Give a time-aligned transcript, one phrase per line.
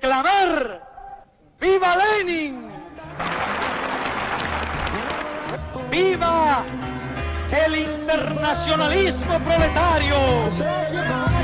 [0.00, 0.80] Clamar!
[1.60, 2.70] ¡Viva Lenin!
[5.90, 6.64] ¡Viva
[7.52, 11.39] el internacionalismo proletario!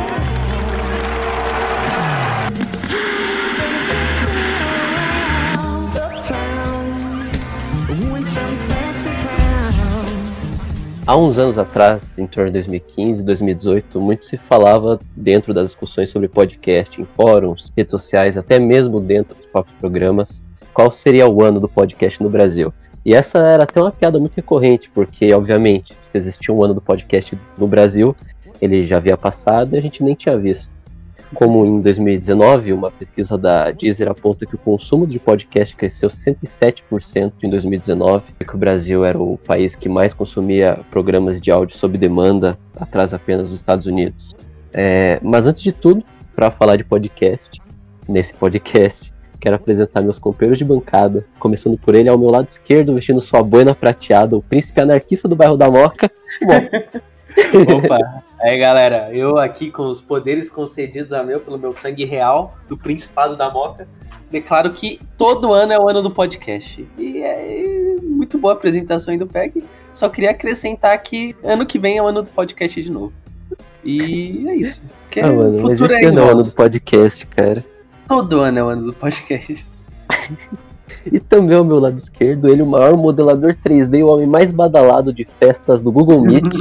[11.09, 16.11] Há uns anos atrás, em torno de 2015, 2018, muito se falava dentro das discussões
[16.11, 20.43] sobre podcast, em fóruns, redes sociais, até mesmo dentro dos próprios programas,
[20.75, 22.75] qual seria o ano do podcast no Brasil.
[23.05, 26.83] E essa era até uma piada muito recorrente, porque, obviamente, se existia um ano do
[26.83, 28.17] podcast no Brasil,
[28.61, 30.76] ele já havia passado e a gente nem tinha visto
[31.35, 37.33] como em 2019, uma pesquisa da Deezer aponta que o consumo de podcast cresceu 107%
[37.43, 41.99] em 2019, que o Brasil era o país que mais consumia programas de áudio sob
[41.99, 44.35] demanda, atrás apenas dos Estados Unidos.
[44.73, 47.61] É, mas antes de tudo, para falar de podcast,
[48.09, 52.95] nesse podcast, quero apresentar meus companheiros de bancada, começando por ele ao meu lado esquerdo,
[52.95, 56.11] vestindo sua boina prateada, o príncipe anarquista do bairro da Moca.
[57.75, 62.57] Opa, aí galera, eu aqui com os poderes concedidos a meu pelo meu sangue real
[62.69, 63.87] do Principado da Moca,
[64.31, 66.87] declaro que todo ano é o ano do podcast.
[66.99, 69.63] E é muito boa a apresentação aí do PEG.
[69.93, 73.13] Só queria acrescentar que ano que vem é o ano do podcast de novo.
[73.85, 74.83] E é isso.
[75.03, 77.65] Porque ah, mano, mas esse é ano é o ano do podcast, cara.
[78.09, 79.67] Todo ano é o ano do podcast.
[81.11, 85.13] E também ao meu lado esquerdo, ele, o maior modelador 3D, o homem mais badalado
[85.13, 86.55] de festas do Google Meet,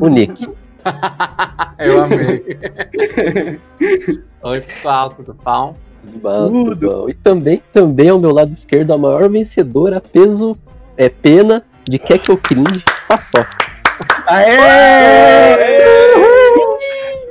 [0.00, 0.46] o Nick.
[1.78, 2.58] Eu amei.
[4.42, 5.74] Oi, pessoal, tudo bom?
[6.02, 7.08] Tudo bom.
[7.08, 10.56] E também, também ao meu lado esquerdo, a maior vencedora, peso,
[10.96, 13.56] é pena, de Kekel Cringe, paçoca.
[14.26, 15.56] Aê!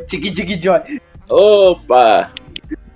[0.07, 1.01] Tigui Tigui Joy.
[1.29, 2.31] Opa!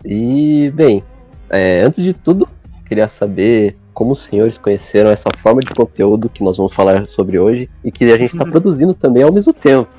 [0.06, 1.04] E, bem,
[1.50, 2.48] é, antes de tudo,
[2.86, 7.40] Queria saber como os senhores conheceram essa forma de conteúdo que nós vamos falar sobre
[7.40, 8.52] hoje e que a gente está uhum.
[8.52, 9.90] produzindo também ao mesmo tempo.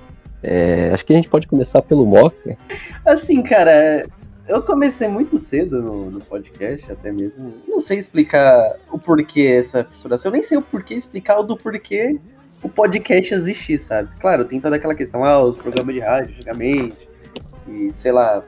[0.43, 2.57] É, acho que a gente pode começar pelo Moca.
[3.05, 4.05] Assim, cara,
[4.47, 7.55] eu comecei muito cedo no, no, podcast, até mesmo.
[7.67, 10.31] Não sei explicar o porquê essa fissuração.
[10.31, 12.21] Eu nem sei o porquê explicar o do porquê
[12.63, 14.09] o podcast existir, sabe?
[14.21, 17.09] Claro, tem toda aquela questão, ah, os programas de rádio antigamente,
[17.69, 18.45] e sei lá,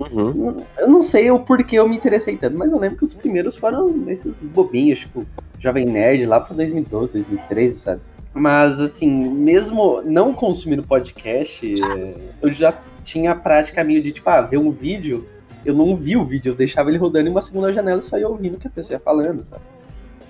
[0.00, 0.64] Uhum.
[0.78, 3.56] Eu não sei o porquê eu me interessei tanto, mas eu lembro que os primeiros
[3.56, 5.26] foram esses bobinhos, tipo,
[5.58, 8.00] Jovem Nerd lá pra 2012, 2013, sabe?
[8.32, 14.30] Mas, assim, mesmo não consumindo podcast, é, eu já tinha a prática meio de, tipo,
[14.30, 15.26] ah, ver um vídeo,
[15.66, 18.16] eu não vi o vídeo, eu deixava ele rodando em uma segunda janela e só
[18.16, 19.62] ia ouvindo o que a pessoa ia falando, sabe?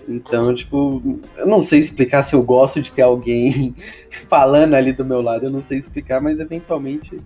[0.08, 3.74] Então, tipo, eu não sei explicar se eu gosto de ter alguém
[4.28, 7.18] falando ali do meu lado, eu não sei explicar, mas eventualmente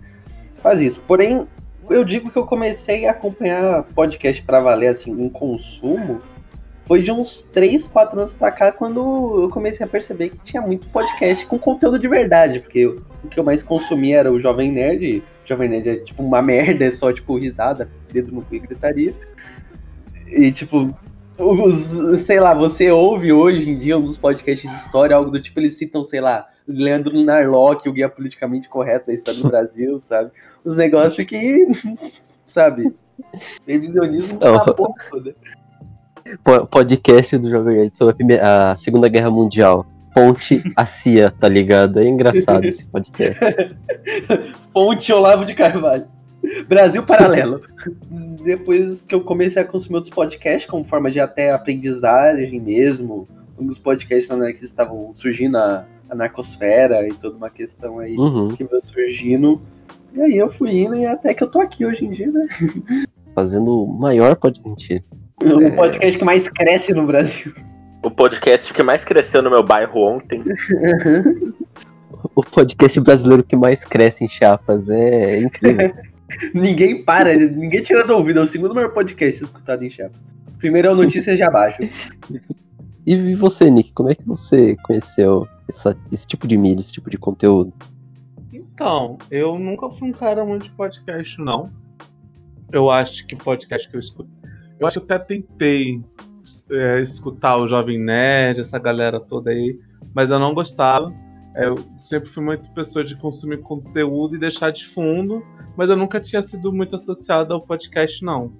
[0.61, 1.01] faz isso.
[1.07, 1.47] Porém,
[1.89, 6.21] eu digo que eu comecei a acompanhar podcast para valer, assim, em consumo,
[6.85, 8.99] foi de uns 3, 4 anos pra cá, quando
[9.43, 13.27] eu comecei a perceber que tinha muito podcast com conteúdo de verdade, porque eu, o
[13.27, 16.91] que eu mais consumia era o Jovem Nerd, Jovem Nerd é tipo uma merda, é
[16.91, 19.15] só tipo risada, dedo no cu e gritaria.
[20.27, 20.95] E tipo,
[21.37, 25.59] os, sei lá, você ouve hoje em dia dos podcasts de história, algo do tipo,
[25.59, 30.31] eles citam, sei lá, Leandro Narlock, o guia politicamente correto da história do Brasil, sabe?
[30.63, 31.67] Os negócios que,
[32.45, 32.93] sabe,
[33.67, 35.35] revisionismo na ponta.
[36.71, 39.85] Podcast do Jovem Nerd sobre a, primeira, a Segunda Guerra Mundial.
[40.13, 41.99] Ponte a CIA, tá ligado?
[41.99, 43.39] É engraçado esse podcast.
[44.71, 46.07] Fonte Olavo de Carvalho.
[46.67, 47.61] Brasil Paralelo.
[48.43, 53.27] Depois que eu comecei a consumir outros podcasts, como forma de até aprendizagem mesmo,
[53.59, 58.49] dos podcasts anarquistas estavam surgindo a, a narcosfera e toda uma questão aí uhum.
[58.49, 59.61] que veio surgindo.
[60.13, 62.45] E aí eu fui indo e até que eu tô aqui hoje em dia, né?
[63.33, 65.03] Fazendo o maior podcast.
[65.43, 65.71] O é...
[65.71, 67.53] podcast que mais cresce no Brasil.
[68.01, 70.43] O podcast que mais cresceu no meu bairro ontem.
[72.35, 74.89] o podcast brasileiro que mais cresce em Chapas.
[74.89, 75.93] É incrível.
[76.53, 78.39] ninguém para, ninguém tira do ouvido.
[78.39, 80.19] É o segundo maior podcast escutado em Chapas.
[80.59, 81.81] Primeiro é o Notícias de Abaixo.
[83.05, 87.09] E você, Nick, como é que você conheceu essa, esse tipo de mídia, esse tipo
[87.09, 87.73] de conteúdo?
[88.53, 91.71] Então, eu nunca fui um cara muito de podcast, não.
[92.71, 94.29] Eu acho que podcast que eu escuto.
[94.79, 96.03] Eu acho que até tentei
[96.69, 99.79] é, escutar o Jovem Nerd, essa galera toda aí,
[100.13, 101.13] mas eu não gostava.
[101.55, 105.41] Eu sempre fui muito pessoa de consumir conteúdo e deixar de fundo,
[105.77, 108.51] mas eu nunca tinha sido muito associado ao podcast, não.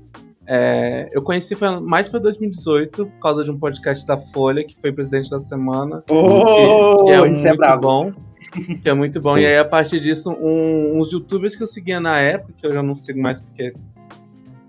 [0.47, 4.91] É, eu conheci mais para 2018 por causa de um podcast da Folha que foi
[4.91, 6.03] presidente da semana.
[6.09, 8.13] Oh, que, que é isso é muito é bom.
[8.81, 9.35] Que é muito bom.
[9.35, 9.41] Sim.
[9.41, 12.71] E aí, a partir disso, um- uns youtubers que eu seguia na época, que eu
[12.71, 13.73] já não sigo mais porque,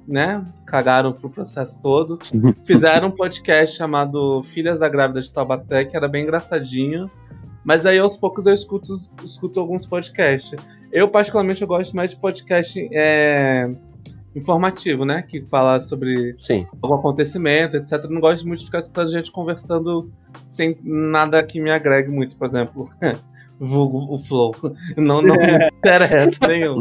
[0.09, 2.19] né, cagaram pro processo todo,
[2.65, 7.11] fizeram um podcast chamado Filhas da Grávida de Taubaté, que era bem engraçadinho.
[7.63, 8.95] Mas aí, aos poucos, eu escuto,
[9.25, 10.59] escuto alguns podcasts.
[10.93, 13.69] Eu, particularmente, eu gosto mais de podcast é,
[14.37, 15.23] informativo, né?
[15.23, 16.67] Que fala sobre Sim.
[16.83, 17.93] algum acontecimento, etc.
[18.05, 20.11] Eu não gosto muito de ficar escutando gente conversando
[20.47, 22.89] sem nada que me agregue muito, por exemplo.
[23.59, 24.55] Vulgo o Flow.
[24.99, 26.77] Não, não me interessa nenhum.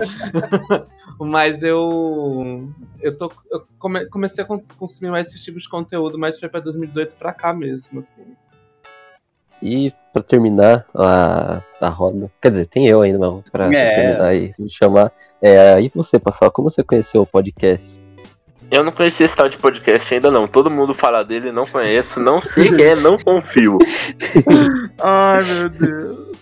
[1.22, 2.70] Mas eu.
[3.00, 6.50] Eu, tô, eu come- comecei a con- consumir mais esse tipo de conteúdo, mas foi
[6.50, 8.26] pra 2018 pra cá mesmo, assim.
[9.62, 13.92] E pra terminar a, a roda, quer dizer, tem eu ainda, mas pra É.
[13.92, 15.12] terminar e me chamar.
[15.42, 17.86] É, e você, Passal, como você conheceu o podcast?
[18.72, 20.48] Eu não conhecia esse tal de podcast ainda não.
[20.48, 23.78] Todo mundo fala dele, não conheço, não sei quem é, não confio.
[25.02, 26.36] Ai, meu Deus.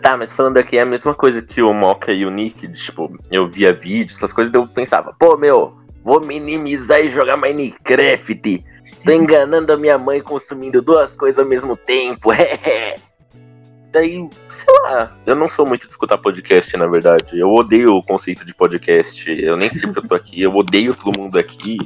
[0.00, 3.10] Tá, mas falando aqui é a mesma coisa que o Mocha e o Nick, tipo,
[3.30, 5.72] eu via vídeos, essas coisas, eu pensava, pô, meu,
[6.04, 8.64] vou minimizar e jogar Minecraft.
[9.04, 12.30] Tô enganando a minha mãe consumindo duas coisas ao mesmo tempo.
[13.92, 17.38] Daí, sei lá, eu não sou muito de escutar podcast, na verdade.
[17.38, 19.28] Eu odeio o conceito de podcast.
[19.30, 20.40] Eu nem sei porque eu tô aqui.
[20.40, 21.76] Eu odeio todo mundo aqui.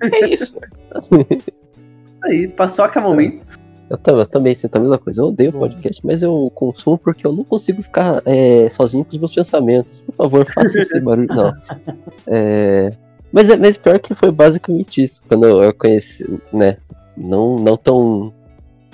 [0.00, 0.54] É isso.
[2.24, 3.44] Aí, paçoca momentos.
[3.88, 5.20] Eu, tam- eu também sinto a mesma coisa.
[5.20, 9.18] Eu odeio podcast, mas eu consumo porque eu não consigo ficar é, sozinho com os
[9.18, 10.00] meus pensamentos.
[10.00, 11.28] Por favor, faça esse barulho.
[11.28, 11.52] Não.
[12.26, 12.92] É,
[13.34, 15.20] mas, é- mas pior que foi basicamente isso.
[15.26, 16.76] Quando eu, conheci, né?
[17.16, 18.32] Não, não tão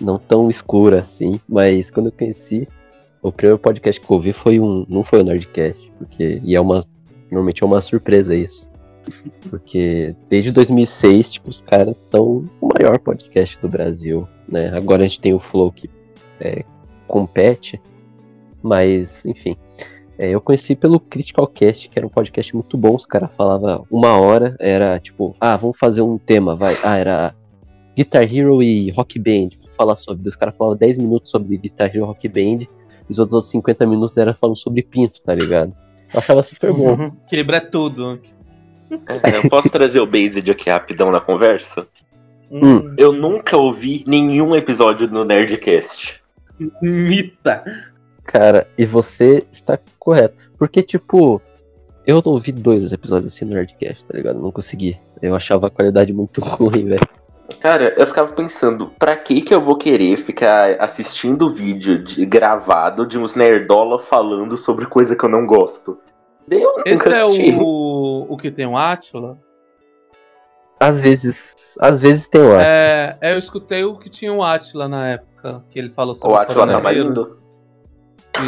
[0.01, 2.67] não tão escura assim, mas quando eu conheci,
[3.21, 4.87] o primeiro podcast que eu ouvi foi um.
[4.89, 6.41] Não foi o Nerdcast, porque.
[6.43, 6.83] E é uma.
[7.31, 8.67] Normalmente é uma surpresa isso.
[9.51, 14.71] Porque desde 2006, tipo, os caras são o maior podcast do Brasil, né?
[14.75, 15.89] Agora a gente tem o Flow que
[16.41, 16.65] é,
[17.07, 17.79] compete,
[18.63, 19.55] mas, enfim.
[20.21, 22.95] É, eu conheci pelo Critical Cast, que era um podcast muito bom.
[22.95, 26.77] Os caras falavam uma hora, era tipo, ah, vamos fazer um tema, vai.
[26.85, 27.35] Ah, era
[27.97, 29.57] Guitar Hero e Rock Band.
[29.59, 30.29] Vamos falar sobre.
[30.29, 32.67] Os caras falavam 10 minutos sobre Guitar Hero e Rock Band.
[32.67, 32.69] E
[33.09, 35.73] os outros 50 minutos era falando sobre pinto, tá ligado?
[36.13, 37.13] Eu achava super bom.
[37.25, 38.21] Equilibra é tudo.
[38.91, 41.89] É, Eu posso trazer o Based aqui rapidão na conversa?
[42.51, 42.95] Hum.
[42.99, 46.21] Eu nunca ouvi nenhum episódio no Nerdcast.
[46.83, 47.65] Mita.
[48.33, 50.37] Cara, e você está correto.
[50.57, 51.43] Porque, tipo,
[52.07, 54.39] eu ouvi dois episódios assim no Nerdcast, tá ligado?
[54.41, 54.97] Não consegui.
[55.21, 57.09] Eu achava a qualidade muito ruim, velho.
[57.61, 63.05] Cara, eu ficava pensando, pra que que eu vou querer ficar assistindo vídeo de- gravado
[63.05, 65.99] de uns nerdola falando sobre coisa que eu não gosto?
[66.49, 69.37] Eu Esse nunca é o, o que tem o Atila?
[70.79, 71.77] Às vezes.
[71.81, 72.63] Às vezes tem lá.
[72.63, 76.37] É, é, eu escutei o que tinha o Atila na época, que ele falou sobre
[76.37, 77.50] O Átila coronavírus.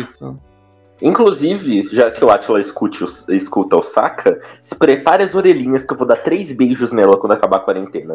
[0.00, 0.36] Isso.
[1.00, 5.92] Inclusive, já que o Atila escute o- escuta o Saka, se prepare as orelhinhas que
[5.92, 8.14] eu vou dar três beijos nela quando acabar a quarentena.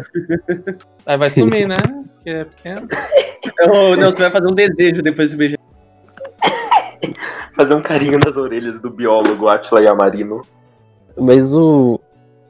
[1.06, 1.76] Aí vai sumir, né?
[2.24, 2.88] Que é pequeno.
[3.98, 5.58] Não, você vai fazer um desejo depois desse beijo.
[7.56, 10.42] Fazer um carinho nas orelhas do biólogo Atila Yamarino.
[11.18, 12.00] Mas o,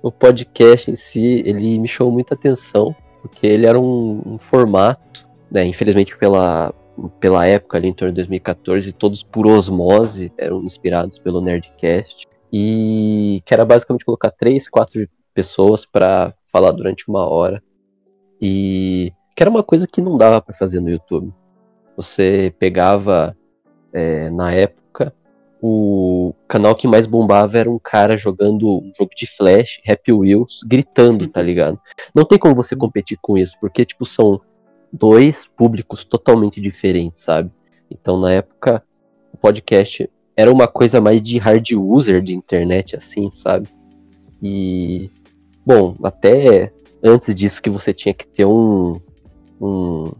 [0.01, 2.95] o podcast em si, ele me chamou muita atenção.
[3.21, 5.65] Porque ele era um, um formato, né?
[5.65, 6.73] Infelizmente pela,
[7.19, 12.25] pela época ali, em torno de 2014, todos por osmose eram inspirados pelo Nerdcast.
[12.51, 17.61] E que era basicamente colocar três, quatro pessoas pra falar durante uma hora.
[18.41, 21.31] E que era uma coisa que não dava pra fazer no YouTube.
[21.95, 23.35] Você pegava,
[23.93, 25.13] é, na época,
[25.61, 30.61] o canal que mais bombava era um cara jogando um jogo de Flash, Happy Wheels,
[30.67, 31.79] gritando, tá ligado?
[32.13, 34.39] Não tem como você competir com isso, porque, tipo, são
[34.91, 37.51] dois públicos totalmente diferentes, sabe?
[37.89, 38.83] Então, na época,
[39.33, 43.69] o podcast era uma coisa mais de hard user de internet, assim, sabe?
[44.41, 45.09] E,
[45.65, 46.71] bom, até
[47.03, 48.99] antes disso que você tinha que ter um,
[49.59, 50.11] um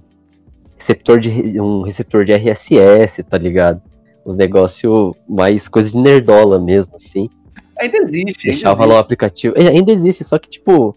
[0.76, 3.82] receptor de um receptor de RSS, tá ligado?
[4.26, 7.30] Os negócios mais coisa de nerdola mesmo, assim.
[7.80, 8.18] Ainda existe.
[8.18, 9.54] ainda Deixava lá o aplicativo.
[9.58, 10.96] É, ainda existe, só que, tipo,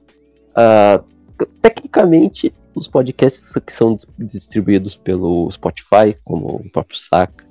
[0.55, 1.03] ah,
[1.47, 7.45] tecnicamente, os podcasts que são dis- distribuídos pelo Spotify, como o próprio Saca,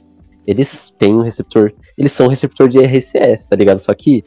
[0.45, 1.71] eles têm um receptor.
[1.97, 3.79] Eles são um receptor de RSS, tá ligado?
[3.79, 4.23] Só que,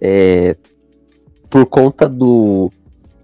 [0.00, 0.56] é,
[1.50, 2.70] por conta do.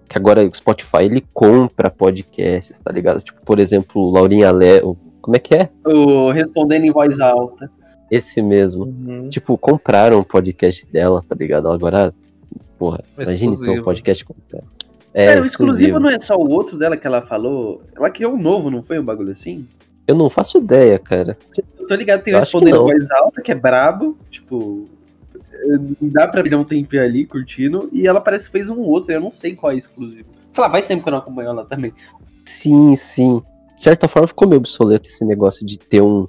[0.08, 3.22] Que agora o Spotify ele compra podcasts, tá ligado?
[3.22, 4.96] Tipo, por exemplo, Laurinha Léo.
[5.22, 5.70] Como é que é?
[5.86, 7.70] O respondendo em voz alta.
[8.10, 8.84] Esse mesmo.
[8.84, 9.30] Uhum.
[9.30, 11.68] Tipo, compraram o podcast dela, tá ligado?
[11.68, 12.12] Agora,
[12.78, 14.66] porra, É imagine só um podcast comprado.
[15.14, 17.82] É, Cara, o exclusivo não é só o outro dela que ela falou.
[17.94, 19.66] Ela criou um novo, não foi um bagulho assim?
[20.06, 21.36] Eu não faço ideia, cara.
[21.78, 24.88] Eu tô ligado, tem Eu que respondendo voz alta, que é brabo, tipo.
[26.00, 27.88] Dá pra ver um tempinho ali curtindo.
[27.92, 30.28] E ela parece que fez um outro, eu não sei qual é exclusivo.
[30.52, 31.92] Sei lá, faz tempo que eu não acompanho ela também.
[32.44, 33.42] Sim, sim.
[33.76, 36.26] De certa forma ficou meio obsoleto esse negócio de ter um,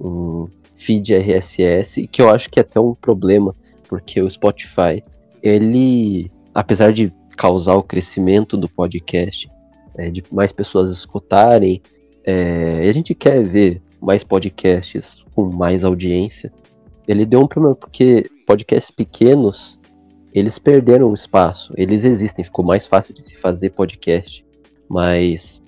[0.00, 3.54] um feed RSS, que eu acho que é até um problema,
[3.88, 5.02] porque o Spotify,
[5.42, 9.48] ele, apesar de causar o crescimento do podcast,
[9.96, 11.80] é, de mais pessoas escutarem,
[12.24, 16.52] é, a gente quer ver mais podcasts com mais audiência,
[17.06, 19.78] ele deu um problema, porque podcasts pequenos,
[20.32, 24.44] eles perderam espaço, eles existem, ficou mais fácil de se fazer podcast,
[24.88, 25.62] mas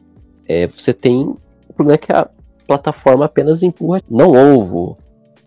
[0.47, 1.35] é, você tem.
[1.69, 2.29] O problema é que a
[2.67, 4.01] plataforma apenas empurra.
[4.11, 4.99] Não ovo,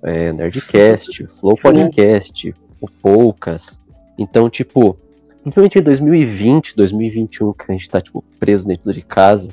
[0.03, 3.79] é, Nerdcast, Flow Podcast, o Poucas.
[4.17, 4.97] Então, tipo,
[5.41, 9.49] principalmente em 2020, 2021, que a gente tá, tipo, preso dentro de casa,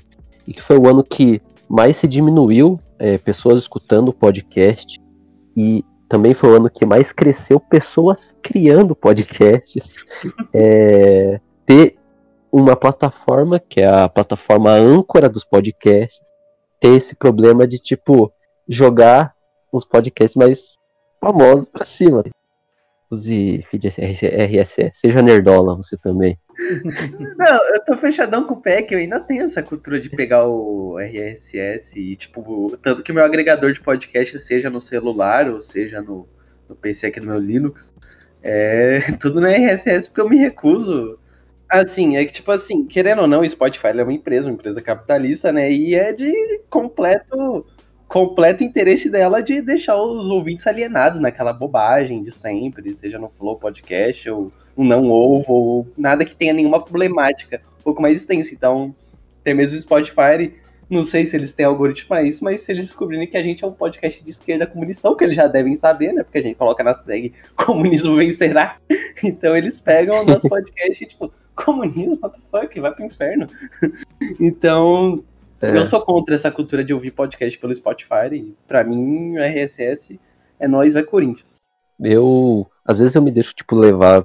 [0.47, 5.01] e que foi o ano que mais se diminuiu é, pessoas escutando o podcast,
[5.57, 10.07] e também foi o ano que mais cresceu pessoas criando podcasts.
[10.53, 11.99] é, ter
[12.51, 16.27] uma plataforma, que é a plataforma âncora dos podcasts,
[16.81, 18.33] ter esse problema de, tipo,
[18.69, 19.35] jogar
[19.73, 20.79] os podcasts mais
[21.21, 22.25] famosos pra cima.
[23.11, 26.39] Use feed RSS, seja nerdola você também.
[27.39, 30.99] Não, eu tô fechadão com o que eu ainda tenho essa cultura de pegar o
[30.99, 36.29] RSS e, tipo, tanto que meu agregador de podcast, seja no celular ou seja no,
[36.69, 37.95] no PC aqui no meu Linux,
[38.43, 41.19] é tudo no RSS porque eu me recuso.
[41.71, 44.81] Assim, é que, tipo assim, querendo ou não, o Spotify é uma empresa, uma empresa
[44.81, 45.71] capitalista, né?
[45.71, 46.33] E é de
[46.71, 47.67] completo
[48.09, 53.57] completo interesse dela de deixar os ouvintes alienados naquela bobagem de sempre, seja no Flow
[53.57, 58.55] Podcast ou um não ovo, ou nada que tenha nenhuma problemática, um pouco mais extensa.
[58.55, 58.95] Então,
[59.41, 60.55] até mesmo o Spotify,
[60.89, 63.63] não sei se eles têm algoritmo pra isso, mas se eles descobrirem que a gente
[63.63, 66.23] é um podcast de esquerda comunista, o que eles já devem saber, né?
[66.23, 68.77] Porque a gente coloca na tag comunismo vencerá.
[69.23, 73.49] Então eles pegam o nosso podcast e, tipo, comunismo, what the fuck, vai pro inferno.
[74.39, 75.25] Então,
[75.61, 78.33] É, eu sou contra essa cultura de ouvir podcast pelo Spotify.
[78.33, 80.19] E pra mim, o RSS
[80.59, 81.55] é nós, vai Corinthians.
[82.01, 84.25] eu, às vezes eu me deixo, tipo, levar,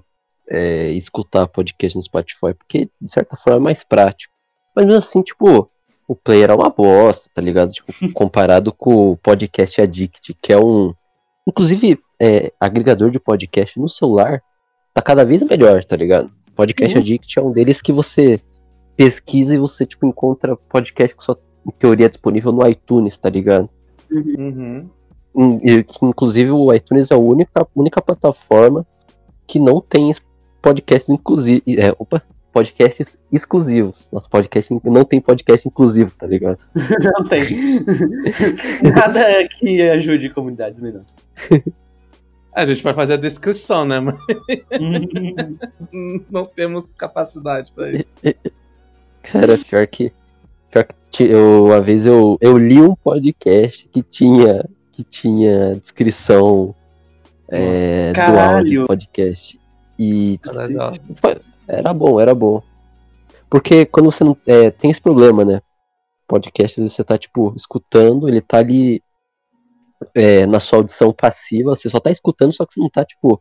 [0.49, 4.33] é, escutar podcast no Spotify, porque, de certa forma, é mais prático.
[4.75, 5.69] Mas mesmo assim, tipo,
[6.07, 7.71] o player é uma bosta, tá ligado?
[7.71, 10.93] Tipo, comparado com o Podcast Addict, que é um.
[11.47, 14.41] Inclusive, é, agregador de podcast no celular
[14.93, 16.31] tá cada vez melhor, tá ligado?
[16.55, 16.99] Podcast Sim.
[16.99, 18.39] Addict é um deles que você
[18.95, 21.35] pesquisa e você, tipo, encontra podcast que só,
[21.65, 23.69] em teoria, é disponível no iTunes, tá ligado?
[24.11, 24.89] Uhum.
[25.35, 25.59] Hum,
[26.03, 28.85] inclusive o iTunes é a única, única plataforma
[29.47, 30.11] que não tem
[30.61, 31.63] podcasts inclusivos.
[31.67, 32.21] É, opa,
[32.53, 34.07] podcasts exclusivos.
[34.11, 36.59] Nosso podcast não tem podcast inclusivo, tá ligado?
[37.17, 37.83] Não tem.
[38.93, 41.07] Nada que ajude comunidades menores.
[42.53, 43.99] A gente vai fazer a descrição, né?
[43.99, 44.15] Mas
[46.29, 48.05] não temos capacidade pra isso.
[49.23, 50.11] Cara, pior que.
[50.69, 56.75] Pior que eu, uma vez eu, eu li um podcast que tinha, que tinha descrição
[57.47, 59.59] é, do áudio do podcast.
[59.97, 60.77] E Caralho,
[61.67, 62.61] Era bom, era bom.
[63.49, 64.35] Porque quando você não.
[64.45, 65.61] é, tem esse problema, né?
[66.27, 69.01] Podcast, às vezes você tá, tipo, escutando, ele tá ali
[70.15, 73.39] é, na sua audição passiva, você só tá escutando, só que você não tá, tipo,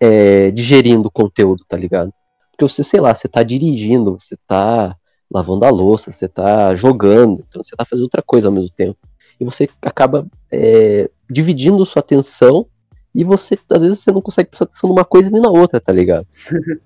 [0.00, 2.12] é, digerindo o conteúdo, tá ligado?
[2.52, 4.96] Porque você, sei lá, você tá dirigindo, você tá
[5.32, 8.98] lavando a louça, você tá jogando, então você tá fazendo outra coisa ao mesmo tempo.
[9.40, 12.66] E você acaba é, dividindo sua atenção
[13.14, 15.92] e você, às vezes, você não consegue prestar atenção numa coisa nem na outra, tá
[15.92, 16.26] ligado?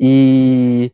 [0.00, 0.92] E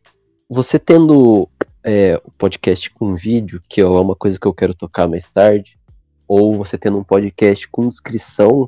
[0.48, 1.46] você tendo
[1.84, 5.78] é, o podcast com vídeo, que é uma coisa que eu quero tocar mais tarde,
[6.26, 8.66] ou você tendo um podcast com descrição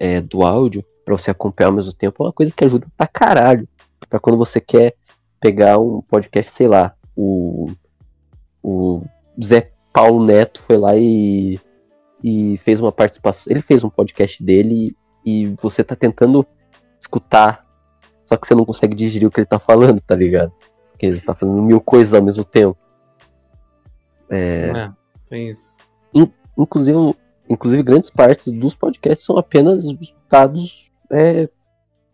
[0.00, 3.06] é, do áudio, pra você acompanhar ao mesmo tempo, é uma coisa que ajuda pra
[3.06, 3.68] caralho.
[4.08, 4.94] Pra quando você quer
[5.38, 7.70] pegar um podcast, sei lá, o,
[8.62, 9.02] o
[9.42, 11.58] Zé Paulo Neto foi lá e,
[12.22, 13.52] e fez uma participação.
[13.52, 16.46] Ele fez um podcast dele e você tá tentando
[17.00, 17.64] escutar,
[18.24, 20.52] só que você não consegue digerir o que ele tá falando, tá ligado?
[20.90, 22.76] Porque ele tá fazendo mil coisas ao mesmo tempo.
[24.30, 24.92] É, É,
[25.28, 25.76] tem isso.
[26.56, 26.98] inclusive,
[27.48, 31.48] inclusive, grandes partes dos podcasts são apenas escutados é,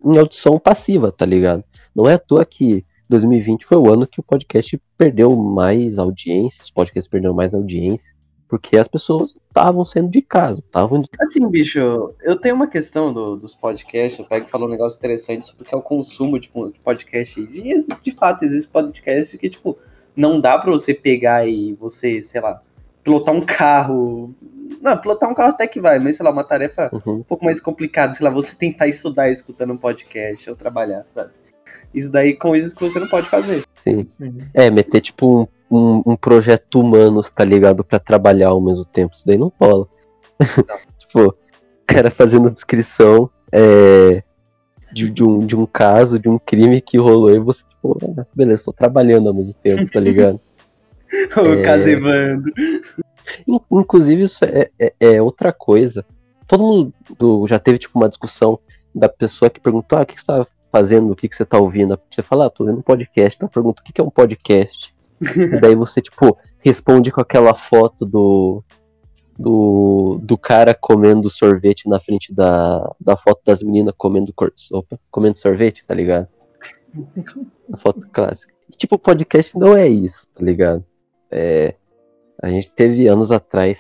[0.05, 1.65] em audição passiva, tá ligado?
[1.95, 6.63] Não é à toa que 2020 foi o ano que o podcast perdeu mais audiência,
[6.63, 8.15] os podcasts perderam mais audiência,
[8.49, 11.79] porque as pessoas estavam saindo de casa, estavam indo Assim, bicho,
[12.23, 15.63] eu tenho uma questão do- dos podcasts, eu pego e falo um negócio interessante sobre
[15.63, 17.41] o que é o consumo de, de podcast.
[17.41, 19.77] E existe, de fato, existe podcast que, tipo,
[20.17, 22.61] não dá pra você pegar e você, sei lá,
[23.05, 24.35] pilotar um carro.
[24.81, 27.15] Não, pilotar um carro até que vai, mas sei lá, uma tarefa Uhum.
[27.19, 31.31] um pouco mais complicada, sei lá, você tentar estudar escutando um podcast ou trabalhar, sabe?
[31.95, 33.65] Isso daí coisas que você não pode fazer.
[33.77, 34.05] Sim.
[34.05, 34.39] Sim.
[34.55, 37.85] É, meter tipo um, um, um projeto humano, tá ligado?
[37.85, 39.15] Pra trabalhar ao mesmo tempo.
[39.15, 39.87] Isso daí não rola.
[40.99, 41.35] tipo, o
[41.87, 44.23] cara fazendo descrição é,
[44.93, 48.27] de, de, um, de um caso, de um crime que rolou, e você, tipo, ah,
[48.35, 50.41] beleza, tô trabalhando ao mesmo tempo, tá ligado?
[51.37, 51.63] O É.
[51.65, 52.53] Casevando.
[53.71, 56.07] Inclusive, isso é, é, é outra coisa.
[56.47, 58.61] Todo mundo já teve tipo uma discussão
[58.95, 61.13] da pessoa que perguntou: ah, o que que você tá fazendo?
[61.13, 61.99] O que que você tá ouvindo?
[62.11, 63.39] Você fala, ah, tô um podcast.
[63.41, 64.95] Ela pergunta: o que que é um podcast?
[65.21, 68.63] e daí você, tipo, responde com aquela foto do.
[69.39, 74.35] Do, do cara comendo sorvete na frente da, da foto das meninas comendo,
[74.71, 76.29] opa, comendo sorvete, tá ligado?
[77.73, 78.53] A foto clássica.
[78.69, 80.85] E, tipo, podcast não é isso, tá ligado?
[81.31, 81.75] É,
[82.43, 83.79] a gente teve anos atrás,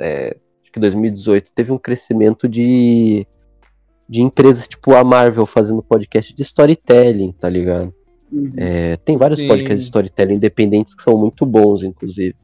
[0.00, 3.26] é, acho que 2018, teve um crescimento de,
[4.08, 7.92] de empresas tipo a Marvel fazendo podcast de storytelling, tá ligado?
[8.32, 8.52] Uhum.
[8.56, 9.46] É, tem vários Sim.
[9.48, 12.34] podcasts de storytelling independentes que são muito bons, inclusive.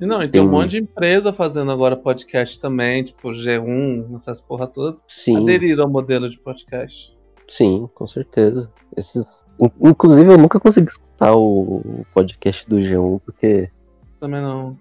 [0.00, 4.14] E Não, e tem Tem- um monte de empresa fazendo agora podcast também, tipo G1,
[4.16, 4.98] essas porra toda.
[5.08, 7.14] Sim, Aderiram ao modelo de podcast.
[7.48, 8.70] sim, com certeza.
[8.96, 13.68] Esses, in- inclusive, eu nunca consegui escutar o, o podcast do G1, porque
[14.18, 14.76] Também não.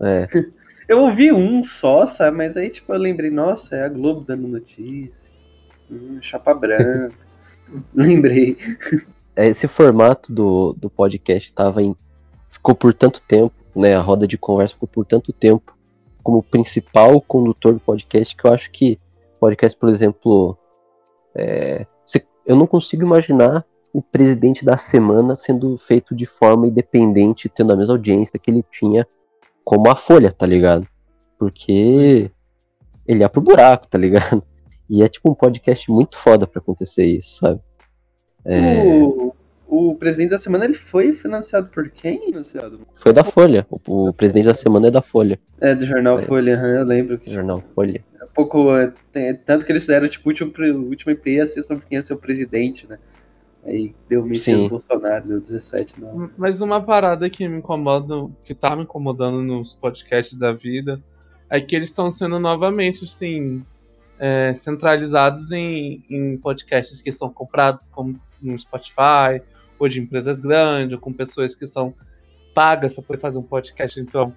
[0.00, 0.26] é,
[0.88, 2.36] Eu ouvi um só, sabe?
[2.36, 5.30] Mas aí, tipo, eu lembrei, nossa, é a Globo dando notícia.
[5.92, 7.12] Hum, chapa branca.
[7.94, 8.56] lembrei.
[9.36, 11.94] é, esse formato do, do podcast tava em,
[12.50, 13.94] ficou por tanto tempo, né?
[13.94, 15.76] A roda de conversa ficou por tanto tempo
[16.22, 18.98] como principal condutor do podcast que eu acho que
[19.40, 20.56] podcast, por exemplo,
[21.34, 21.84] é,
[22.46, 27.76] eu não consigo imaginar o presidente da semana sendo feito de forma independente, tendo a
[27.76, 29.06] mesma audiência que ele tinha
[29.64, 30.86] como a Folha, tá ligado?
[31.38, 32.30] Porque
[33.06, 34.42] ele ia pro buraco, tá ligado?
[34.88, 37.60] E é tipo um podcast muito foda pra acontecer isso, sabe?
[38.44, 39.32] É, O,
[39.68, 42.20] o presidente da semana, ele foi financiado por quem?
[42.26, 42.80] Financiado?
[42.94, 43.66] Foi da Folha.
[43.70, 45.38] O, o presidente da semana é da Folha.
[45.60, 46.22] É, do jornal É.
[46.22, 47.18] Folha, eu lembro.
[47.18, 48.04] Que, Jornal Folha.
[48.22, 51.26] um pouco, é, tem- tanto que eles fizeram, tipo, o último, pre- o último EP
[51.28, 52.98] ia ser sobre quem ia ser o presidente, né?
[53.64, 54.64] Aí deu mexer Sim.
[54.64, 56.28] no Bolsonaro, deu 17, não.
[56.36, 61.00] Mas uma parada que me incomoda, que tá me incomodando nos podcasts da vida,
[61.48, 63.64] é que eles estão sendo novamente, assim,
[64.24, 69.42] é, centralizados em, em podcasts que são comprados como no Spotify,
[69.80, 71.92] ou de empresas grandes, ou com pessoas que são
[72.54, 73.98] pagas para poder fazer um podcast.
[73.98, 74.32] Então,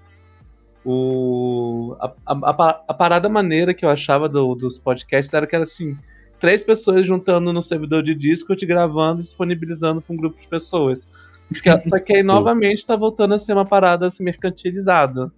[0.83, 5.45] o, a, a, a pa- a parada maneira que eu achava do- dos podcasts era
[5.45, 5.95] que era assim,
[6.39, 11.07] três pessoas juntando no servidor de Discord, gravando e disponibilizando para um grupo de pessoas.
[11.51, 15.31] Só que- Só que aí novamente está voltando a ser uma parada assim, mercantilizada.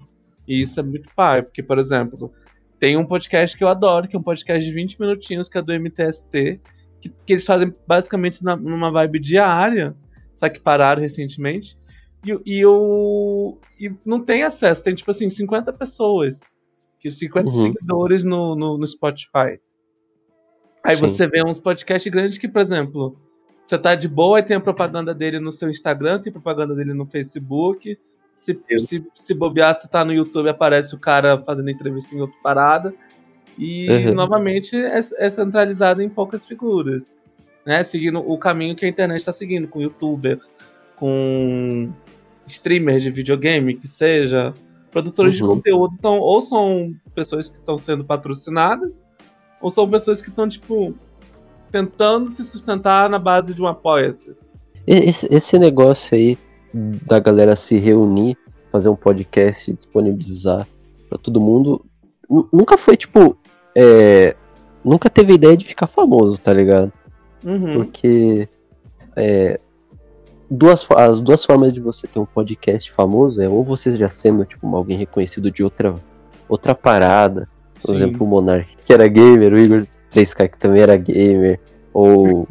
[0.48, 2.32] E isso é muito pai, porque, por exemplo,
[2.80, 5.62] tem um podcast que eu adoro, que é um podcast de 20 minutinhos, que é
[5.62, 6.62] do MTST,
[7.02, 9.96] que, que eles fazem basicamente na- numa vibe diária,
[10.36, 11.78] só que pararam recentemente.
[12.26, 16.42] E, e, o, e não tem acesso, tem tipo assim, 50 pessoas,
[17.00, 17.64] que 50 Uhum.
[17.64, 19.60] seguidores no, no, no Spotify.
[20.84, 21.02] Aí Sim.
[21.02, 23.18] você vê uns podcasts grandes que, por exemplo,
[23.64, 26.94] você tá de boa e tem a propaganda dele no seu Instagram, tem propaganda dele
[26.94, 27.98] no Facebook.
[28.38, 32.38] Se, se, se bobear, se tá no YouTube, aparece o cara fazendo entrevista em outra
[32.42, 32.94] parada.
[33.58, 34.14] E, Uhum.
[34.14, 37.18] novamente, é, é centralizado em poucas figuras.
[37.66, 37.84] Né?
[37.84, 40.40] Seguindo o caminho que a internet está seguindo, com youtuber,
[40.96, 41.92] com
[42.46, 44.54] streamer de videogame, que seja.
[44.92, 45.56] Produtores de Uhum.
[45.56, 49.10] conteúdo, então, ou são pessoas que estão sendo patrocinadas,
[49.60, 50.96] ou são pessoas que estão, tipo,
[51.72, 54.36] tentando se sustentar na base de um apoia-se.
[54.86, 56.38] Esse, esse negócio aí
[56.74, 58.38] da galera se reunir,
[58.72, 60.68] fazer um podcast disponibilizar
[61.10, 61.86] pra todo mundo,
[62.30, 63.38] nu- nunca foi tipo.
[63.76, 64.36] é,
[64.84, 66.92] nunca teve ideia de ficar famoso, tá ligado?
[67.46, 67.74] Uhum.
[67.74, 68.48] Porque
[69.16, 69.60] é,
[70.50, 74.46] duas, as duas formas de você ter um podcast famoso é ou você já sendo
[74.46, 75.96] tipo alguém reconhecido de outra,
[76.48, 77.48] outra parada,
[77.82, 77.96] por Sim.
[77.96, 81.60] exemplo, o Monark, que era gamer, o Igor 3K, que também era gamer,
[81.94, 82.48] ou,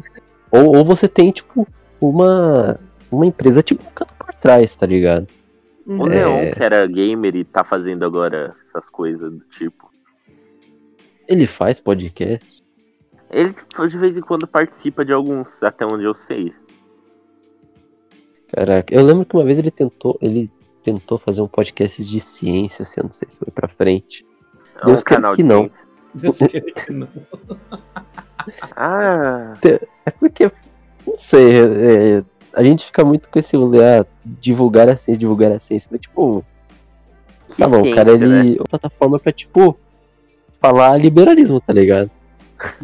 [0.51, 1.67] ou, ou você tem, tipo,
[1.99, 2.79] uma,
[3.11, 5.27] uma empresa tipo ficando por trás, tá ligado?
[5.85, 6.09] O É.
[6.09, 9.89] Neon, que era gamer e tá fazendo agora essas coisas do tipo.
[11.27, 12.63] Ele faz podcast.
[13.29, 13.53] Ele
[13.89, 16.53] de vez em quando participa de alguns, até onde eu sei.
[18.53, 20.49] Caraca, eu lembro que uma vez ele tentou, ele
[20.83, 24.25] tentou fazer um podcast de ciência, assim, eu não sei se foi pra frente.
[24.81, 25.61] É Deus um canal que de não.
[25.63, 25.87] ciência.
[26.15, 27.09] Deus queira que não.
[28.75, 29.53] Ah,
[30.05, 30.49] É porque,
[31.05, 32.23] não sei, é,
[32.57, 36.01] a gente fica muito com esse rolê, ah, divulgar a ciência, divulgar a ciência, mas
[36.01, 36.43] tipo,
[37.57, 38.39] Tá bom, cara, Eficiência, né?
[38.41, 38.57] ele.
[38.59, 39.77] Uma plataforma pra, tipo,
[40.61, 42.11] falar liberalismo, tá ligado?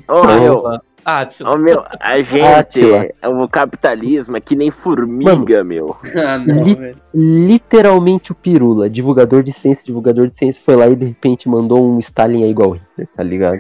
[0.08, 0.64] Ô, meu,
[1.06, 3.08] Ah, tio, ô, meu, a gente, Átila.
[3.44, 5.98] o capitalismo é que nem formiga, meu.
[6.16, 6.96] Ah, não, Li-.
[7.14, 11.86] Literalmente o Pirula, divulgador de ciência, divulgador de ciência, foi lá e de repente mandou
[11.86, 13.60] um Stalin é igual Hitler, tá ligado?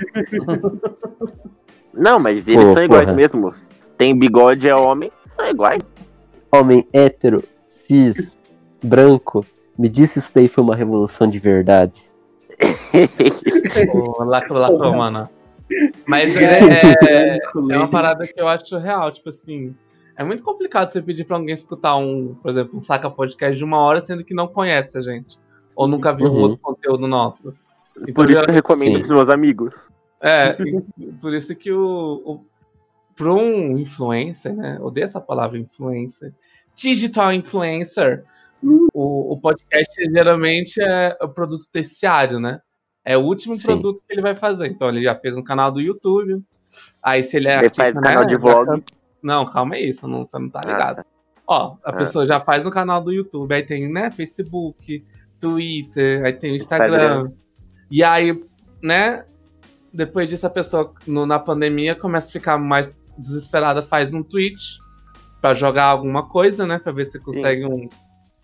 [1.94, 3.16] Não, mas eles Pô, são iguais porra.
[3.16, 3.70] mesmos.
[3.98, 5.82] Tem bigode, é homem, são iguais.
[6.54, 8.38] Homem hétero, cis,
[8.84, 9.46] branco,
[9.78, 12.04] me disse isso daí foi uma revolução de verdade.
[13.94, 15.30] o lacro, lacro, mano.
[16.06, 16.60] Mas é,
[17.10, 17.38] é,
[17.72, 19.76] é uma parada que eu acho real, tipo assim.
[20.16, 23.64] É muito complicado você pedir pra alguém escutar um, por exemplo, um saca podcast de
[23.64, 25.40] uma hora, sendo que não conhece a gente.
[25.76, 26.40] Ou nunca viu Uhum.
[26.42, 27.52] outro conteúdo nosso.
[28.14, 29.00] Por isso que eu recomendo Sim.
[29.00, 29.88] pros meus amigos.
[30.22, 30.54] É,
[31.20, 32.46] por isso que o, o
[33.16, 34.78] para um influencer, né?
[34.82, 36.34] Odeio essa palavra influencer.
[36.76, 38.24] Digital influencer.
[38.94, 42.62] O, o podcast geralmente é o produto terciário, né?
[43.06, 43.64] É o último Sim.
[43.64, 44.68] produto que ele vai fazer.
[44.68, 46.42] Então ele já fez um canal do YouTube.
[47.02, 48.84] Aí se ele é Ele artista, faz canal né, de já vlog.
[49.22, 50.96] Não, calma aí, você não, você não tá Ah, ligado.
[50.98, 51.06] tá.
[51.46, 51.94] Ó, a Ah.
[51.94, 55.04] pessoa já faz um canal do YouTube, aí tem, né, Facebook,
[55.40, 56.96] Twitter, aí tem o Instagram.
[56.96, 57.32] Instagram.
[57.92, 58.44] E aí,
[58.82, 59.26] né,
[59.94, 64.78] depois disso a pessoa no- na pandemia começa a ficar mais desesperada, faz um tweet
[65.42, 67.26] pra jogar alguma coisa, né, pra ver se Sim.
[67.26, 67.90] consegue um,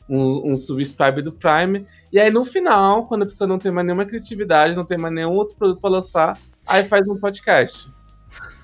[0.09, 1.85] um, um subscribe do Prime.
[2.11, 5.13] E aí no final, quando a pessoa não tem mais nenhuma criatividade, não tem mais
[5.13, 7.89] nenhum outro produto pra lançar, aí faz um podcast.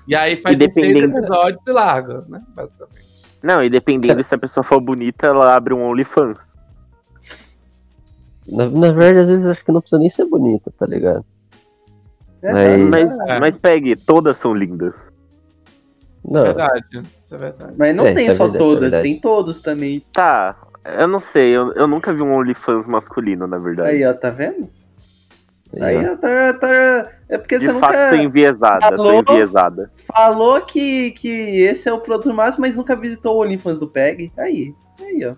[0.06, 3.06] E aí faz E uns seis episódios e larga, né, basicamente.
[3.42, 6.54] Não, e dependendo se a pessoa for bonita, ela abre um OnlyFans.
[8.48, 11.24] Na, na verdade, às vezes acho que não precisa nem ser bonita, tá ligado?
[12.42, 13.40] É, Mas- Mas, É.
[13.40, 15.12] mas pegue, todas são lindas.
[16.26, 17.02] Isso Não, é verdade.
[17.24, 17.72] Isso é verdade.
[17.78, 20.04] Mas não É, tem é só verdade, é todas, tem todos também.
[20.12, 20.56] Tá,
[20.98, 23.90] eu não sei, eu, eu nunca vi um OnlyFans masculino, na verdade.
[23.90, 24.68] Aí, ó, tá vendo?
[25.80, 26.16] aí, Aí, ó.
[26.16, 27.08] tá, tá...
[27.28, 29.12] É porque De você fato, nunca tô enviesada, tô Alô?
[29.14, 29.90] enviesada.
[30.12, 31.28] falou que, que
[31.62, 34.32] esse é o produto máximo, mas nunca visitou o OnlyFans do PEG.
[34.36, 35.34] Aí, aí, ó.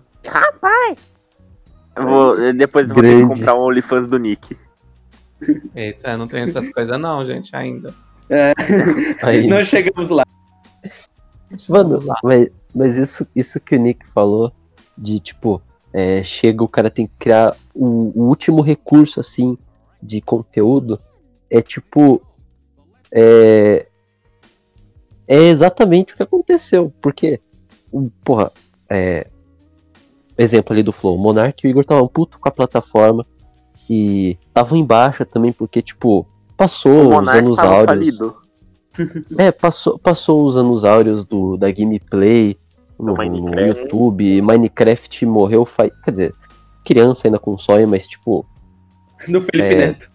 [1.95, 4.57] Eu vou, depois eu vou ter que comprar um OnlyFans do Nick.
[5.75, 7.93] Eita, não tem essas coisas não, gente, ainda.
[9.23, 10.23] Aí, Não chegamos lá.
[11.69, 14.51] Mano, mas, mas isso, isso que o Nick falou,
[14.97, 15.61] de tipo,
[15.93, 19.57] é, chega o cara tem que criar o, o último recurso, assim,
[20.01, 20.99] de conteúdo,
[21.49, 22.21] é tipo.
[23.11, 23.87] É,
[25.27, 27.39] é exatamente o que aconteceu, porque,
[27.91, 28.51] o- porra,
[28.89, 29.27] é,
[30.37, 33.25] exemplo ali do Flow, o Monark e o Igor estavam puto com a plataforma
[33.89, 37.85] e estavam em baixa também, porque, tipo, passou os anos áureos.
[37.85, 38.37] falido.
[39.37, 42.57] É, passou, passou os anos áureos do, da gameplay
[42.99, 44.41] no, no YouTube.
[44.41, 45.91] Minecraft morreu faz.
[46.03, 46.35] Quer dizer,
[46.85, 48.45] criança ainda console, mas tipo.
[49.27, 49.87] Do Felipe É.
[49.87, 50.09] Neto.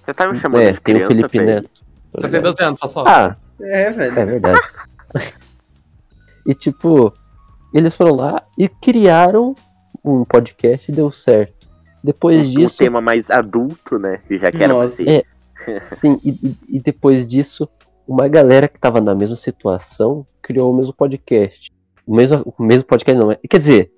[0.00, 1.40] Você tá me chamando É, de tem o criança, Felipe?
[1.40, 1.70] Neto.
[2.14, 2.52] Você tem ligado?
[2.52, 3.04] 12 anos, Fassol.
[3.08, 4.18] Ah, É, velho.
[4.18, 4.60] é verdade.
[6.46, 7.12] e tipo,
[7.74, 9.54] eles foram lá e criaram
[10.04, 11.66] um podcast e deu certo.
[12.02, 14.20] Depois Um disso, tema mais adulto, né?
[14.30, 14.96] Já que era pra Nossa.
[14.96, 15.08] ser.
[15.66, 15.80] É.
[15.80, 17.68] Sim, e- e depois disso,
[18.06, 21.72] uma galera que tava na mesma situação criou o mesmo podcast.
[22.06, 23.38] O mesmo, o mesmo podcast não, é.
[23.48, 23.90] Quer dizer,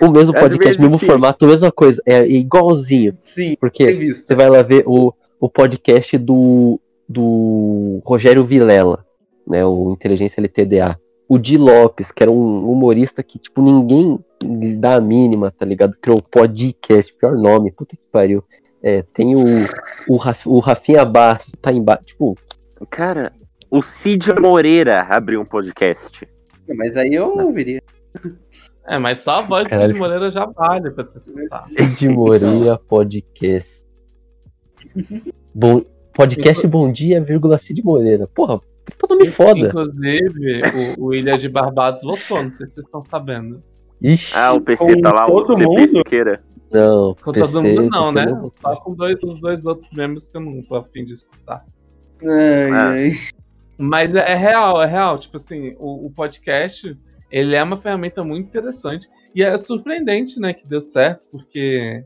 [0.00, 1.06] o mesmo podcast, mesmo sim.
[1.06, 2.02] formato, a mesma coisa.
[2.06, 3.16] É igualzinho.
[3.20, 9.04] Sim, Porque você vai lá ver o, o podcast do, do Rogério Vilela,
[9.46, 9.64] né?
[9.64, 10.98] O Inteligência LTDA.
[11.26, 14.18] O Di Lopes, que era um humorista que, tipo, ninguém
[14.78, 15.96] dá a mínima, tá ligado?
[16.00, 18.44] Criou o podcast, pior nome, puta que pariu.
[18.82, 19.42] É, tem o,
[20.06, 22.04] o, Raf, o Rafinha Bastos, tá embaixo.
[22.04, 22.36] Tipo,
[22.90, 23.32] Cara,
[23.76, 26.26] o Cid Moreira abriu um podcast.
[26.76, 27.82] Mas aí eu ouviria.
[28.86, 29.92] É, mas só a voz Caralho.
[29.94, 31.66] de Moreira já vale pra se escutar.
[31.98, 33.84] de Moreira Podcast.
[35.54, 35.82] Bom,
[36.12, 38.26] podcast Bom Dia, vírgula Cid Moreira.
[38.28, 38.60] Porra,
[38.98, 39.58] puta nome foda.
[39.58, 40.62] Inclusive,
[40.98, 43.62] o, o Ilha de Barbados votou, não sei se vocês estão sabendo.
[44.02, 45.88] Ixi, Ah, o PC tá lá, o todo CP mundo?
[45.88, 46.44] Siqueira.
[46.70, 47.14] não.
[47.22, 48.32] Com PC, todo mundo não, PC né?
[48.32, 48.52] não.
[48.60, 51.64] Só com dois, os dois outros membros que eu não tô afim de escutar.
[52.22, 52.88] Ai, Ah.
[52.90, 53.12] ai.
[53.78, 55.18] Mas é, é real, é real.
[55.18, 56.96] Tipo assim, o, o podcast,
[57.30, 59.08] ele é uma ferramenta muito interessante.
[59.34, 62.04] E é surpreendente, né, que deu certo, porque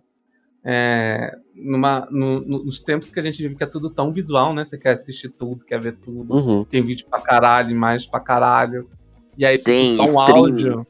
[0.65, 4.55] é, numa, no- no- nos tempos que a gente vive, que é tudo tão visual,
[4.55, 4.65] né?
[4.65, 6.35] Você quer assistir tudo, quer ver tudo.
[6.35, 6.65] Uhum.
[6.65, 8.89] Tem vídeo pra caralho, imagem pra caralho.
[9.37, 10.37] E aí Tem só um stream.
[10.39, 10.87] áudio.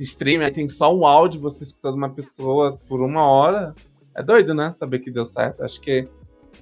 [0.00, 3.74] Stream, aí tem só um áudio, você escutando uma pessoa por uma hora.
[4.14, 4.72] É doido, né?
[4.72, 5.62] Saber que deu certo.
[5.62, 6.08] Acho que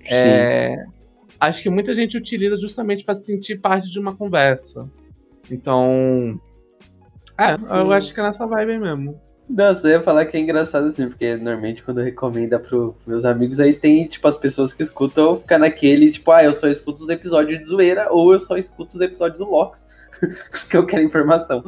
[0.06, 0.90] Sim.
[1.40, 4.88] É, acho que muita gente utiliza justamente para se sentir parte de uma conversa.
[5.50, 6.40] Então,
[7.38, 7.76] é, Sim.
[7.76, 9.20] eu acho que é nessa vibe aí mesmo.
[9.48, 13.24] Nossa, eu ia falar que é engraçado assim, porque normalmente quando eu recomendo pros meus
[13.24, 17.02] amigos, aí tem, tipo, as pessoas que escutam ficar naquele, tipo, ah, eu só escuto
[17.02, 19.82] os episódios de zoeira, ou eu só escuto os episódios do Lox,
[20.70, 21.64] que eu quero informação.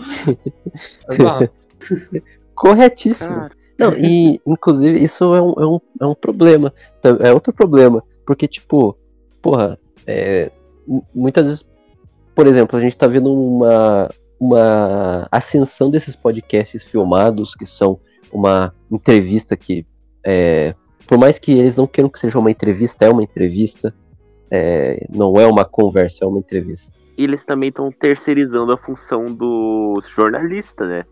[2.55, 3.31] Corretíssimo.
[3.31, 6.75] Cara, Não, e inclusive isso é um, é um, é um problema.
[7.21, 8.05] É outro problema.
[8.27, 8.95] Porque, tipo,
[9.43, 10.51] porra, é,
[10.87, 11.67] mu- muitas vezes,
[12.35, 17.99] por exemplo, a gente tá vendo uma, uma ascensão desses podcasts filmados, que são
[18.33, 19.87] uma entrevista que,
[20.25, 20.75] é,
[21.07, 23.95] por mais que eles não queiram que seja uma entrevista, é uma entrevista.
[24.51, 26.91] é, não é uma conversa, é uma entrevista.
[27.17, 31.05] E eles também estão terceirizando a função do jornalista, né?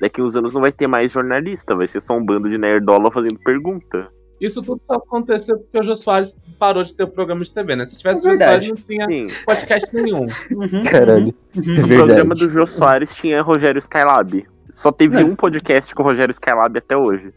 [0.00, 3.10] Daqui uns anos não vai ter mais jornalista, vai ser só um bando de nerdola
[3.10, 4.08] fazendo pergunta.
[4.40, 7.74] Isso tudo só aconteceu porque o Jô Soares parou de ter o programa de TV,
[7.74, 7.86] né?
[7.86, 9.26] Se tivesse É o Jô Soares, não tinha Sim.
[9.46, 10.26] podcast nenhum.
[10.50, 11.34] Uhum, Caralho.
[11.56, 11.76] uhum, É uhum.
[11.76, 11.96] No verdade.
[11.96, 14.46] programa do Jô Soares tinha Rogério Skylab.
[14.70, 15.24] Só teve É.
[15.24, 17.32] um podcast com Rogério Skylab até hoje.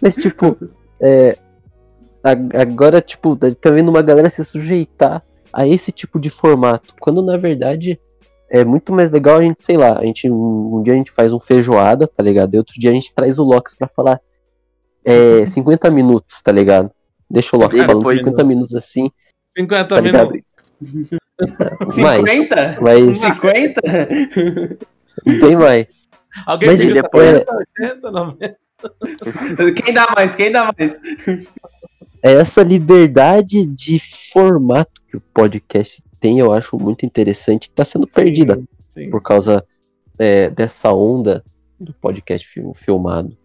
[0.00, 0.56] Mas, tipo,
[1.00, 1.38] é,
[2.22, 5.22] a- agora, tipo, tá vendo uma galera se sujeitar
[5.52, 6.94] a esse tipo de formato.
[7.00, 7.98] Quando, na verdade,
[8.50, 11.10] é muito mais legal a gente, sei lá, a gente, um, um dia a gente
[11.10, 12.54] faz um feijoada, tá ligado?
[12.54, 14.20] E outro dia a gente traz o Lox pra falar
[15.08, 16.90] é, 50 minutos, tá ligado?
[17.30, 19.10] Deixa o Lox Sim, falando depois- 50 minutos assim,
[19.48, 20.40] 50 tá minutos.
[21.98, 22.78] Mais, 50?
[22.80, 23.80] mas 50?
[25.26, 26.08] bem mais.
[26.46, 28.58] Alguém Mas pediu depois- 70, 80, 90.
[29.84, 30.34] Quem dá mais?
[30.36, 31.00] Quem dá mais?
[32.22, 33.98] É essa liberdade de
[34.32, 38.60] formato que o podcast tem, eu acho muito interessante, que tá sendo perdida.
[38.88, 39.64] Sim, por causa
[40.18, 41.44] é, dessa onda
[41.78, 43.36] do podcast fil- filmado.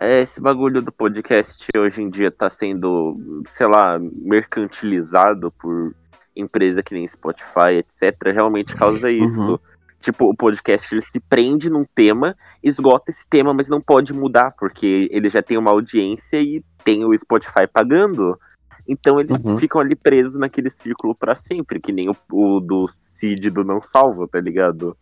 [0.00, 5.94] É, esse bagulho do podcast hoje em dia tá sendo, sei lá, mercantilizado por
[6.36, 8.14] empresa que nem Spotify, etc.
[8.32, 9.52] Realmente causa isso.
[9.52, 9.58] Uhum.
[10.00, 14.52] Tipo, o podcast ele se prende num tema, esgota esse tema, mas não pode mudar,
[14.52, 18.38] porque ele já tem uma audiência e tem o Spotify pagando.
[18.86, 19.58] Então eles Uhum.
[19.58, 23.82] ficam ali presos naquele círculo pra sempre, que nem o, o do Cid do Não
[23.82, 24.96] Salvo, tá ligado?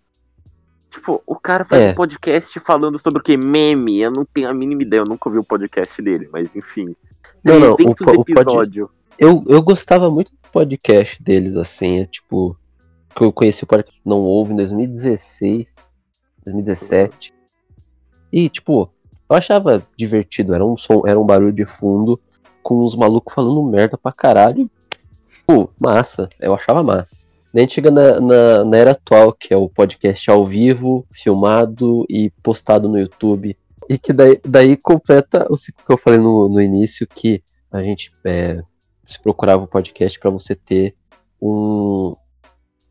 [0.90, 1.90] Tipo, o cara faz É.
[1.90, 3.36] um podcast falando sobre o que?
[3.36, 4.00] Meme.
[4.00, 6.94] Eu não tenho a mínima ideia, eu nunca ouvi o podcast dele, mas enfim.
[7.44, 8.88] Não, não, o 300 po- o pod- episódios.
[9.18, 12.56] Eu, eu gostava muito do podcast deles, assim, é tipo.
[13.14, 15.66] Que eu conheci o podcast Não Houve em 2016,
[16.44, 17.32] 2017.
[18.32, 18.90] E, tipo,
[19.30, 22.20] eu achava divertido, era um som, era um barulho de fundo
[22.62, 24.70] com os malucos falando merda pra caralho.
[25.46, 27.25] Pô, massa, eu achava massa.
[27.56, 32.04] A gente chega na, na, na era atual, que é o podcast ao vivo, filmado
[32.08, 33.56] e postado no YouTube.
[33.88, 37.42] E que daí, daí completa o ciclo que eu falei no, no início, que
[37.72, 38.60] a gente é,
[39.06, 40.94] se procurava o podcast para você ter
[41.40, 42.14] um,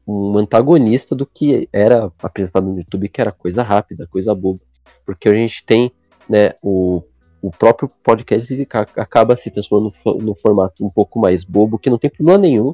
[0.08, 4.62] um antagonista do que era apresentado no YouTube, que era coisa rápida, coisa boba.
[5.06, 5.91] Porque a gente tem
[6.28, 7.04] né, o,
[7.39, 11.89] o próprio podcast acaba se transformando num fo- num formato um pouco mais bobo, que
[11.89, 12.73] não tem problema nenhum.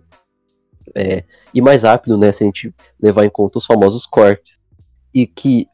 [0.96, 1.24] É,
[1.54, 2.32] e mais rápido, né?
[2.32, 4.60] Se a gente levar em conta os famosos cortes.
[5.14, 5.68] E que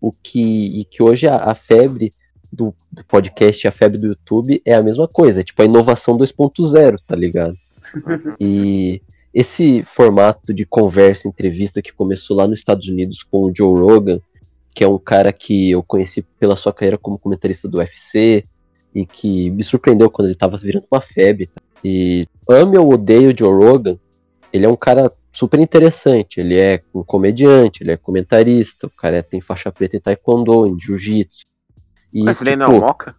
[0.00, 2.12] o que, e que hoje a, a febre
[2.52, 5.64] do, do podcast e a febre do YouTube é a mesma coisa, é tipo a
[5.64, 7.56] inovação 2.0, tá ligado?
[8.40, 13.80] E esse formato de conversa, entrevista que começou lá nos Estados Unidos com o Joe
[13.80, 14.20] Rogan,
[14.74, 18.44] que é um cara que eu conheci pela sua carreira como comentarista do UFC
[18.94, 21.50] e que me surpreendeu quando ele tava virando uma febre.
[21.84, 23.98] E ame ou odeio o Joe Rogan,
[24.54, 26.38] ele é um cara super interessante.
[26.38, 30.78] Ele é um comediante, ele é comentarista, o cara tem faixa preta em taekwondo, em
[30.78, 31.42] jiu-jitsu.
[32.14, 33.16] Mas ele não é tipo, o Moca?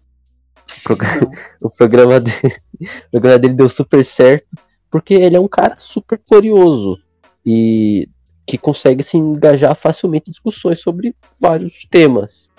[0.78, 4.48] o progra- o programa dele, o programa dele deu super certo,
[4.90, 6.98] porque ele é um cara super curioso
[7.46, 8.08] e
[8.48, 12.50] que consegue se engajar facilmente em discussões sobre vários temas.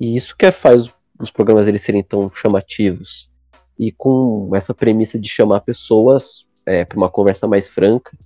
[0.00, 0.88] E isso que é, faz
[1.20, 3.30] os programas dele serem tão chamativos.
[3.78, 8.16] E com essa premissa de chamar pessoas para uma conversa mais franca,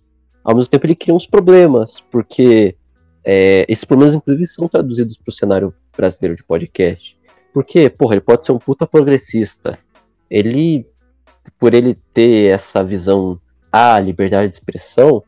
[0.44, 2.76] ao mesmo tempo ele cria uns problemas, porque
[3.24, 7.18] é, esses problemas inclusive são traduzidos para o cenário brasileiro de podcast.
[7.52, 9.78] Porque, porra, ele pode ser um puta progressista.
[10.30, 10.86] Ele,
[11.58, 13.40] por ele ter essa visão
[13.72, 15.24] à liberdade de expressão,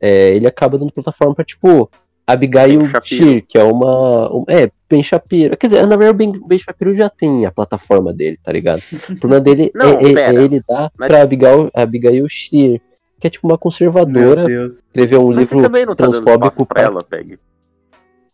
[0.00, 1.90] é, ele acaba dando plataforma pra, tipo,
[2.26, 2.80] Abigail.
[3.02, 4.34] Shear, que é uma.
[4.34, 5.56] um- é, Ben Shapiro.
[5.56, 8.82] Quer dizer, na verdade, o Ben, Ben Shapiro já tem a plataforma dele, tá ligado?
[9.10, 10.40] O problema dele Não, é, é- pera.
[10.40, 12.80] é ele dar Mas- pra Abigail, Abigail Shear,
[13.20, 16.46] que é tipo uma conservadora, escreveu um Mas você livro também não tá dando transfóbico
[16.48, 17.38] espaço pra pra- ela, Peg.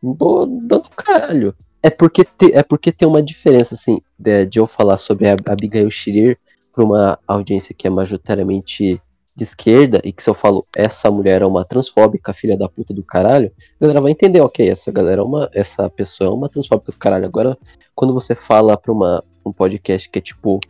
[0.02, 1.54] do, dando caralho.
[1.82, 5.36] É porque, te- é porque tem uma diferença, assim, de, de eu falar sobre a
[5.46, 6.36] Abigail Shearer
[6.74, 9.00] pra uma audiência que é majoritariamente
[9.40, 12.92] de esquerda e que se eu falo essa mulher é uma transfóbica, filha da puta
[12.92, 15.50] do caralho, a galera vai entender, ok, essa galera é uma.
[15.54, 17.24] Essa pessoa é uma transfóbica do caralho.
[17.24, 17.56] Agora,
[17.94, 20.60] quando você fala pra uma, um podcast que é tipo.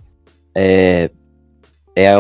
[0.55, 1.11] É,
[1.97, 2.19] é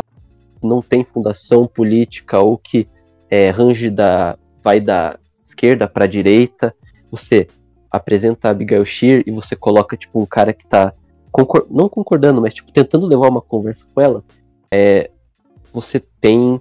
[0.63, 2.89] não tem fundação política ou que
[3.31, 4.37] é, range da.
[4.63, 6.75] vai da esquerda pra direita,
[7.11, 7.47] você
[7.91, 10.93] apresenta a Abigail Shear e você coloca, tipo, um cara que tá.
[11.31, 14.25] Concor não concordando, mas tipo, tentando levar uma conversa com ela,
[14.69, 15.13] é,
[15.73, 16.61] você tem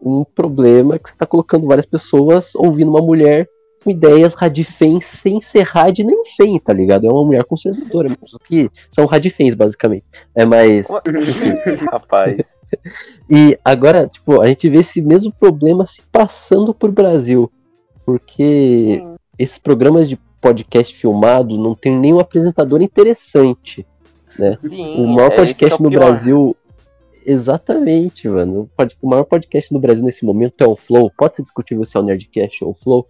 [0.00, 3.48] um problema que você tá colocando várias pessoas ouvindo uma mulher
[3.82, 7.06] com ideias radifens sem ser rad nem fem, tá ligado?
[7.06, 10.04] É uma mulher conservadora, mas que são radifens, basicamente.
[10.34, 10.86] É mais.
[11.90, 12.38] Rapaz.
[13.28, 17.50] E agora, tipo, a gente vê esse mesmo problema se passando por Brasil.
[18.04, 19.14] Porque Sim.
[19.38, 23.86] esses programas de podcast filmado não tem nenhum apresentador interessante.
[24.38, 24.52] Né?
[24.54, 26.00] Sim, O maior é é podcast o no pior.
[26.00, 26.56] Brasil.
[27.24, 28.68] Exatamente, mano.
[29.00, 31.10] O maior podcast no Brasil nesse momento é o Flow.
[31.16, 33.08] Pode ser discutível se é o Nerdcast ou o Flow.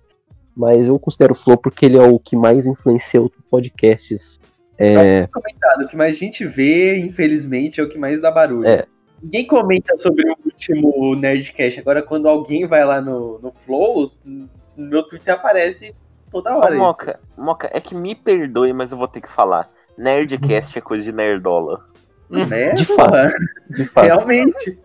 [0.54, 4.38] Mas eu considero o Flow porque ele é o que mais influencia outros podcasts.
[4.78, 8.66] É, Comentado, o que mais a gente vê, infelizmente, é o que mais dá barulho.
[8.66, 8.84] É.
[9.22, 11.80] Ninguém comenta sobre o último Nerdcast.
[11.80, 15.94] Agora, quando alguém vai lá no, no Flow, no meu Twitter aparece
[16.30, 16.74] toda Ô, hora.
[16.74, 16.84] isso.
[16.84, 19.70] Moca, Moca, é que me perdoe, mas eu vou ter que falar.
[19.96, 21.91] Nerdcast é coisa de nerdola.
[22.32, 23.32] Né, De porra?
[23.70, 24.04] de fato.
[24.06, 24.78] Realmente.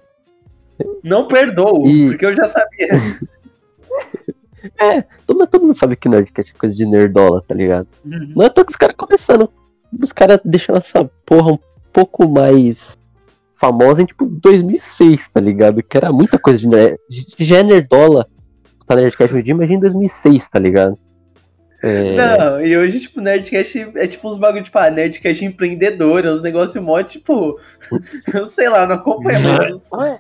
[1.04, 2.90] Não perdoo, E- porque eu já sabia.
[5.26, 7.88] Todo, todo mundo sabe que Nerdcast é coisa de nerdola, tá ligado?
[8.06, 8.34] Uhum.
[8.36, 9.50] Não é tô que os caras começando.
[10.02, 11.60] Os caras deixando essa porra um
[11.94, 12.98] pouco mais
[13.54, 15.82] famosa em tipo 2006, tá ligado?
[15.82, 16.98] Que era muita coisa de nerd.
[17.10, 18.28] Se já é nerdola,
[18.86, 20.98] tá Nerdcast hoje dia, imagina em 2006, tá ligado?
[21.84, 26.32] É, Não, e hoje, tipo, Nerdcast é tipo uns bagulho, tipo, ah, Nerdcast empreendedor, é
[26.32, 27.60] uns negócios mó, tipo,
[28.34, 29.92] eu sei lá, não acompanho mais.
[29.92, 30.20] Ué?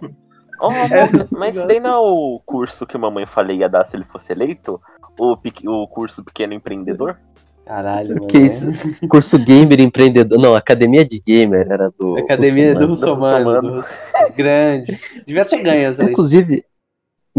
[0.61, 1.67] Ô, É, mas negócio.
[1.67, 4.79] daí não é o curso que a mamãe falei ia dar se ele fosse eleito?
[5.19, 7.17] O, o curso Pequeno Empreendedor?
[7.65, 8.27] Caralho, mano.
[8.27, 8.67] Que isso?
[9.09, 10.39] curso gamer empreendedor.
[10.39, 12.17] Não, academia de gamer era do.
[12.17, 13.43] Academia do Russomano.
[13.49, 13.61] Russomano.
[13.77, 13.83] Russomano.
[14.29, 14.99] do- Grande.
[15.27, 16.63] Devia ter ganho essa Inclusive,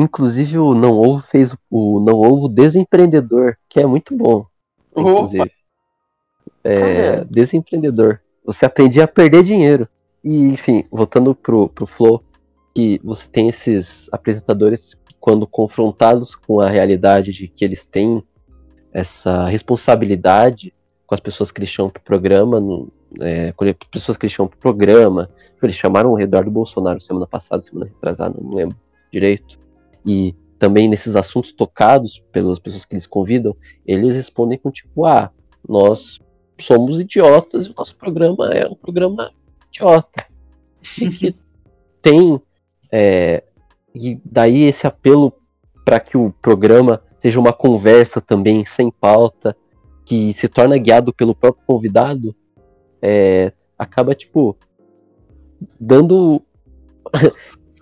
[0.02, 4.46] inclusive o Não Ovo fez o Não Ovo Desempreendedor, que é muito bom.
[4.94, 5.00] Opa.
[5.10, 5.52] Inclusive.
[6.64, 7.24] É, Cara.
[7.30, 8.20] desempreendedor.
[8.44, 9.88] Você aprendia a perder dinheiro.
[10.24, 12.22] E, enfim, voltando pro, pro Flow,
[12.74, 18.22] que você tem esses apresentadores quando confrontados com a realidade de que eles têm
[18.92, 20.72] essa responsabilidade
[21.06, 22.88] com as pessoas que eles chamam pro programa, no-
[23.20, 25.30] é, com as pessoas que eles chamam pro programa,
[25.62, 28.76] eles chamaram o Eduardo Bolsonaro semana passada, semana retrasada, não lembro
[29.12, 29.58] direito,
[30.04, 33.56] e também nesses assuntos tocados pelas pessoas que eles convidam,
[33.86, 35.30] eles respondem com tipo, ah,
[35.68, 36.18] nós
[36.60, 39.30] somos idiotas e o nosso programa é um programa
[39.68, 40.26] idiota.
[41.00, 41.34] E que
[42.02, 42.40] tem.
[42.90, 43.44] é,
[43.94, 45.32] e daí esse apelo
[45.84, 49.56] para que o programa seja uma conversa também sem pauta,
[50.04, 52.34] que se torna guiado pelo próprio convidado,
[53.00, 54.56] é, acaba tipo
[55.80, 56.42] dando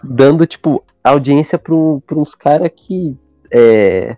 [0.02, 1.74] dando tipo audiência para
[2.18, 3.16] uns caras que
[3.50, 4.16] é,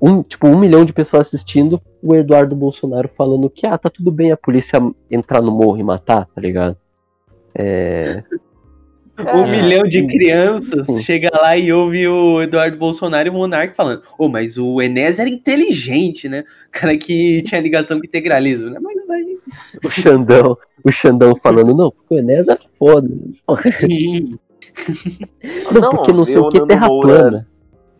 [0.00, 4.10] um, tipo, um milhão de pessoas assistindo o Eduardo Bolsonaro falando que, ah, tá tudo
[4.10, 4.78] bem a polícia
[5.10, 6.76] entrar no morro e matar, tá ligado?
[7.54, 8.22] É,
[9.18, 9.62] Um É.
[9.62, 11.02] milhão de crianças Sim.
[11.02, 15.18] chega lá e ouve o Eduardo Bolsonaro e o Monark falando: Ô, mas o Enéas
[15.18, 16.44] era inteligente, né?
[16.68, 18.78] O cara que tinha ligação com integralismo, né?
[18.78, 19.38] Mas daí.
[19.82, 23.08] o Xandão, o Xandão falando, não, porque o Enéas era foda.
[23.08, 24.38] né?
[25.72, 27.08] Não, Não, porque não sei o que, Nando terra Moura.
[27.08, 27.48] plana.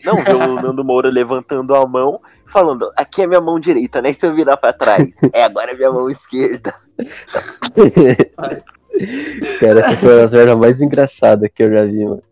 [0.05, 4.13] Não, ver o Nando Moura levantando a mão, falando, aqui é minha mão direita, né?
[4.13, 5.17] Se eu virar pra trás.
[5.33, 6.75] É, agora é minha mão esquerda.
[9.61, 12.23] Cara, essa foi uma das merdas mais engraçadas que eu já vi, mano.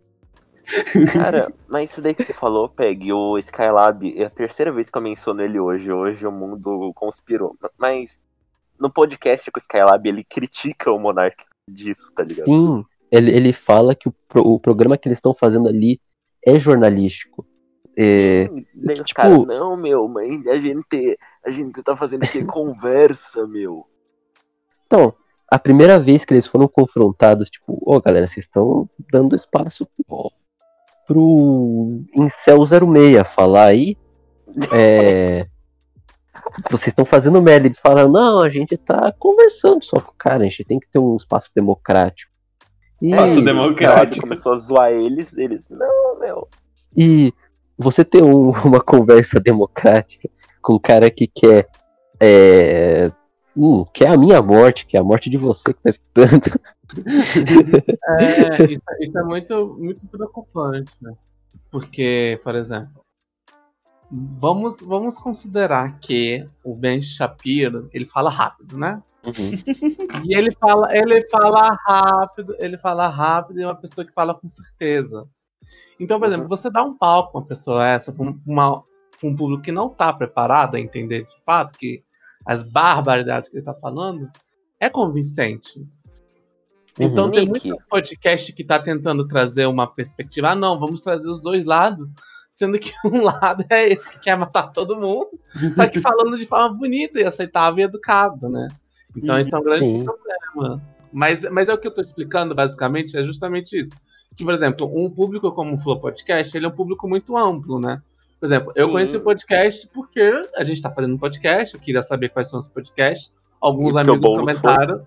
[1.13, 4.97] Cara, mas isso daí que você falou, Peg, o Skylab, é a terceira vez que
[4.97, 5.93] eu menciono ele hoje.
[5.93, 7.55] Hoje o mundo conspirou.
[7.79, 8.19] Mas
[8.79, 12.47] no podcast com o Skylab, ele critica o Monark disso, tá ligado?
[12.47, 12.85] Sim,
[13.15, 16.01] ele, ele fala que o, pro- o programa que eles estão fazendo ali
[16.47, 17.47] é jornalístico.
[17.97, 23.47] É, daí tipo- caras, não, meu, mãe, a gente, a gente tá fazendo aqui conversa,
[23.47, 23.87] meu.
[24.87, 25.15] Então,
[25.51, 30.33] a primeira vez que eles foram confrontados, tipo, ô galera, vocês estão dando espaço pro,
[31.07, 33.97] pro Incel 06 falar aí.
[34.73, 35.47] É,
[36.71, 37.67] vocês estão fazendo merda.
[37.67, 40.89] Eles falaram, não, a gente tá conversando só com o cara, a gente tem que
[40.89, 42.33] ter um espaço democrático.
[43.07, 44.23] E, O democrático.
[44.23, 46.49] Começou a zoar eles, eles, não, meu.
[46.97, 47.33] e
[47.77, 50.29] você ter um- uma conversa democrática
[50.63, 51.69] com um cara que quer.
[52.19, 53.13] É,
[53.55, 56.59] hum, quer a minha morte, que é a morte de você que tá escutando.
[58.07, 61.13] É, isso, isso é muito, muito preocupante, né?
[61.71, 63.03] Porque, por exemplo,
[64.11, 69.03] vamos, vamos considerar que o Ben Shapiro, ele fala rápido, né?
[69.27, 70.23] Uhum.
[70.25, 74.35] E ele fala, ele fala rápido, ele fala rápido e é uma pessoa que fala
[74.35, 75.27] com certeza.
[75.99, 78.83] Então, por exemplo, você dá um palco pra uma pessoa essa, pra um, uma-
[79.19, 82.03] pra um público que não tá preparado a entender de fato que
[82.45, 84.29] as barbaridades que ele tá falando,
[84.79, 85.87] é convincente.
[86.99, 87.31] Então Uhum.
[87.31, 87.69] tem Nick.
[87.69, 90.51] muito podcast que tá tentando trazer uma perspectiva.
[90.51, 92.09] Ah, não, vamos trazer os dois lados.
[92.51, 95.29] Sendo que um lado é esse que quer matar todo mundo,
[95.75, 98.69] só que falando de forma bonita e aceitável e educada, né?
[99.17, 100.05] Então esse é um grande Sim.
[100.05, 100.83] problema.
[101.13, 104.01] Mas, mas é o que eu tô explicando, basicamente, é justamente isso.
[104.35, 107.79] Que, por exemplo, um público como o Flow Podcast, ele é um público muito amplo,
[107.79, 108.03] né?
[108.41, 108.93] Por exemplo, eu Sim.
[108.93, 112.59] conheci o podcast porque a gente tá fazendo um podcast, eu queria saber quais são
[112.59, 113.33] os podcasts.
[113.61, 115.07] Alguns E amigos comentaram.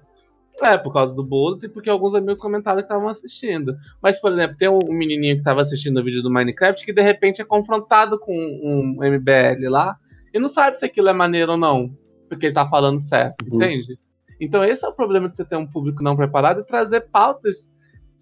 [0.59, 3.75] É, por causa do Boulos e porque alguns amigos comentaram que estavam assistindo.
[4.01, 6.91] Mas, por exemplo, tem um um menininho que estava assistindo o vídeo do Minecraft que
[6.91, 9.97] de repente é confrontado com um MBL lá
[10.33, 11.95] e não sabe se aquilo é maneiro ou não,
[12.27, 13.55] porque ele tá falando certo, Uhum.
[13.55, 13.99] entende?
[14.39, 17.71] Então esse é o problema de você ter um público não preparado e trazer pautas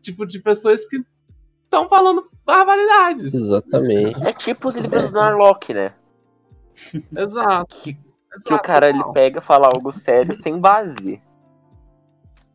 [0.01, 1.03] tipo de pessoas que
[1.64, 3.34] estão falando barbaridades.
[3.34, 4.28] Exatamente.
[4.28, 5.93] É tipo os livros do Narlock, né?
[7.18, 7.76] Exato.
[7.76, 11.22] Que, que o exato, cara ele pega fala algo sério sem base.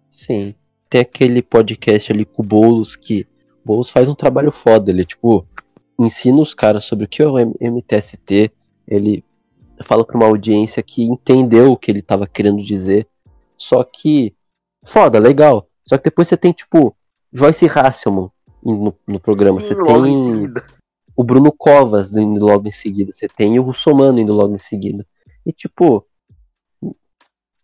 [0.08, 0.54] Sim.
[0.88, 3.26] Tem aquele podcast ali com o Boulos que
[3.64, 4.90] o Boulos faz um trabalho foda.
[4.90, 5.46] Ele, tipo,
[5.98, 8.50] ensina os caras sobre o que é o MTST.
[8.86, 9.24] Ele
[9.84, 13.06] fala pra uma audiência que entendeu o que ele tava querendo dizer.
[13.56, 14.34] Só que,
[14.84, 15.68] foda, legal.
[15.86, 16.96] Só que depois você tem, tipo,
[17.32, 18.30] Joyce Hasselman
[18.62, 19.60] no, no programa.
[19.60, 20.52] Sim, você tem
[21.16, 23.12] o Bruno Covas indo logo em seguida.
[23.12, 25.06] Você tem o Russomano indo logo em seguida.
[25.44, 26.06] E tipo,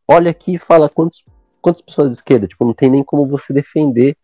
[0.09, 1.25] olha aqui e fala quantos,
[1.61, 2.47] quantas pessoas de esquerda.
[2.47, 4.17] Tipo, não tem nem como você defender,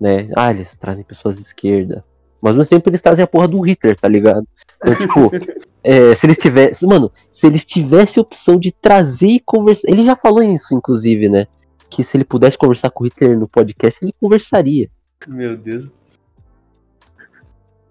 [0.00, 0.28] né?
[0.36, 2.04] Ah, eles trazem pessoas de esquerda.
[2.44, 4.46] Mas ao mesmo tempo eles trazem a porra do Hitler, tá ligado?
[4.82, 5.30] Então, tipo,
[5.82, 6.86] é, se eles tivessem.
[6.88, 9.88] Mano, se eles tivessem a opção de trazer e conversar.
[9.90, 11.46] Ele já falou isso, inclusive, né?
[11.88, 14.90] Que se ele pudesse conversar com o Hitler no podcast, ele conversaria.
[15.26, 15.92] Meu Deus.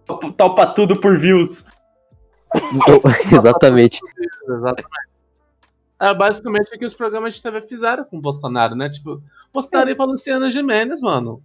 [0.05, 1.65] Topa- Topa tudo por views.
[2.55, 3.01] Então,
[3.39, 3.99] exatamente.
[4.47, 5.03] Exatamente.
[5.99, 8.89] É basicamente o que os programas de TV fizeram com o Bolsonaro, né?
[8.89, 9.23] Tipo,
[9.53, 11.41] Bolsonaro ia pra Luciana Gimenez, mano.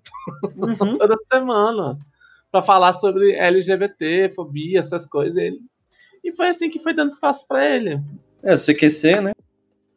[0.57, 0.95] Uhum.
[0.99, 1.97] Toda semana.
[2.51, 5.37] Pra falar sobre LGBT, fobia, essas coisas.
[5.37, 5.59] Ele...
[6.25, 8.01] E foi assim que foi dando espaço pra ele.
[8.43, 9.33] É, o CQC, né?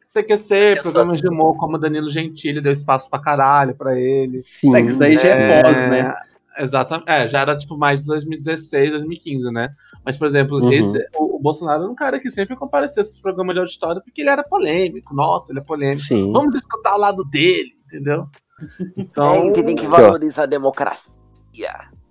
[0.08, 4.42] CQC, programas de humor como Danilo Gentili deu espaço pra caralho pra ele.
[4.44, 4.76] Sim.
[4.76, 6.14] É que isso aí já é pós, né?
[6.58, 7.08] Exatamente.
[7.08, 9.70] É, já era tipo mais de 2016, 2015, né?
[10.04, 10.70] Mas, por exemplo, Uhum.
[10.70, 14.20] esse, o, o Bolsonaro era um cara que sempre comparecia esses programas de auditório porque
[14.20, 15.14] ele era polêmico.
[15.14, 16.06] Nossa, ele é polêmico.
[16.06, 16.30] Sim.
[16.30, 18.26] Vamos escutar o lado dele, entendeu?
[18.96, 21.16] Então, É, a gente tem que valorizar a democracia.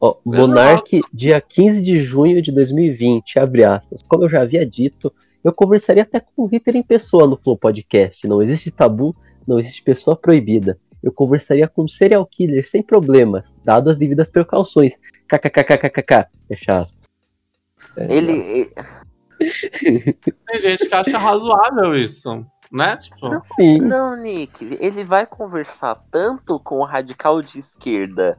[0.04, 4.02] Ó, Monark, dia 15 de junho de 2020, abre aspas.
[4.02, 7.56] Como eu já havia dito, eu conversaria até com o Hitler em pessoa no Flow
[7.56, 8.28] Podcast.
[8.28, 9.16] Não existe tabu,
[9.48, 10.80] não existe pessoa proibida.
[11.04, 14.94] Eu conversaria com um serial killer sem problemas, dado as devidas precauções.
[15.28, 16.28] KKKKKK.
[16.48, 17.08] Fecha aspas.
[17.96, 18.72] É, Ele.
[20.48, 22.98] tem gente que acha razoável isso, né?
[22.98, 23.78] Tipo, Não, Sim.
[23.80, 28.38] não, Nick, ele vai conversar tanto com o radical de esquerda,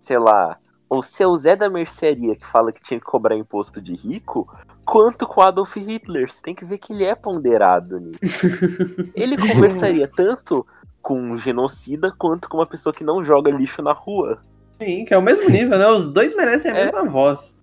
[0.00, 0.58] sei lá,
[0.98, 4.48] o seu Zé da mercearia que fala que tinha que cobrar imposto de rico,
[4.84, 6.30] quanto com Adolf Hitler.
[6.30, 8.18] Você tem que ver que ele é ponderado, Nick.
[9.14, 10.66] Ele conversaria tanto
[11.00, 14.38] com um genocida quanto com uma pessoa que não joga lixo na rua.
[14.80, 15.86] Sim, que é o mesmo nível, né?
[15.88, 16.84] Os dois merecem a É.
[16.84, 17.54] mesma voz.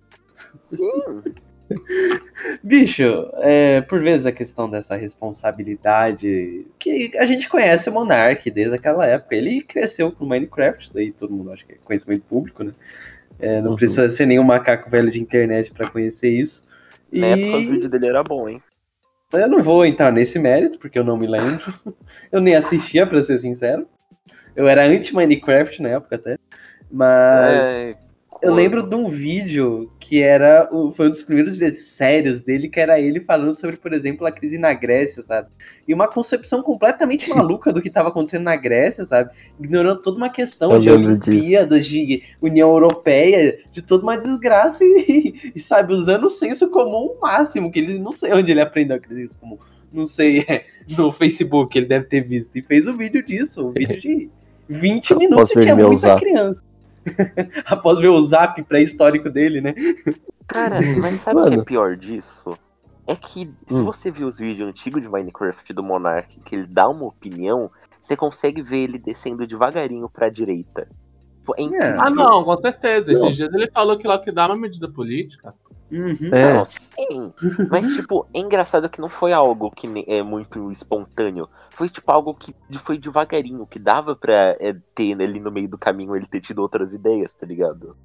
[0.60, 1.22] Sim.
[2.62, 6.66] Bicho, é, por vezes a questão dessa responsabilidade.
[6.78, 9.34] Que a gente conhece o Monark desde aquela época.
[9.36, 12.72] Ele cresceu com Minecraft, daí todo mundo acha que é conhecimento público, né?
[13.40, 13.76] É, não Uhum.
[13.76, 16.64] precisa ser nenhum macaco velho de internet pra conhecer isso.
[17.12, 18.60] E Na época o vídeo dele era bom, hein?
[19.32, 21.62] eu não vou entrar nesse mérito, porque eu não me lembro.
[22.32, 23.86] eu nem assistia, pra ser sincero.
[24.56, 26.36] Eu era anti-Minecraft na época até.
[26.90, 27.64] Mas.
[27.64, 27.96] É,
[28.42, 32.68] Eu lembro de um vídeo que era o- foi um dos primeiros vídeos sérios dele,
[32.68, 35.48] que era ele falando sobre, por exemplo, a crise na Grécia, sabe?
[35.86, 39.30] E uma concepção completamente maluca do que estava acontecendo na Grécia, sabe?
[39.58, 41.30] Ignorando toda uma questão Eu de lembro disso.
[41.30, 47.16] Olimpíadas, de União Europeia, de toda uma desgraça e, e, sabe, usando o senso comum
[47.20, 49.58] máximo, que ele não sei onde ele aprendeu a crise comum.
[49.92, 50.64] Não sei, é,
[50.96, 52.56] no Facebook ele deve ter visto.
[52.56, 54.30] E fez um vídeo disso, um vídeo de
[54.68, 56.69] 20 minutos, que é muita criança.
[57.66, 59.74] Após ver o zap pré-histórico dele, né?
[60.46, 62.56] Cara, mas sabe o que é pior disso?
[63.06, 63.84] É que se Hum.
[63.84, 67.70] você viu os vídeos antigos de Minecraft do Monark, que ele dá uma opinião,
[68.00, 70.88] você consegue ver ele descendo devagarinho pra direita.
[71.56, 72.00] É incrível.
[72.00, 73.12] Ah, não, com certeza.
[73.12, 75.52] Esses dias ele falou que lockdown é uma medida política.
[75.90, 76.30] Uhum.
[76.32, 77.32] É, Não, sim.
[77.70, 81.48] Mas, tipo, é engraçado que não foi algo que é muito espontâneo.
[81.74, 85.78] Foi, tipo, algo que foi devagarinho, que dava pra é, ter ali no meio do
[85.78, 87.96] caminho ele ter tido outras ideias, tá ligado?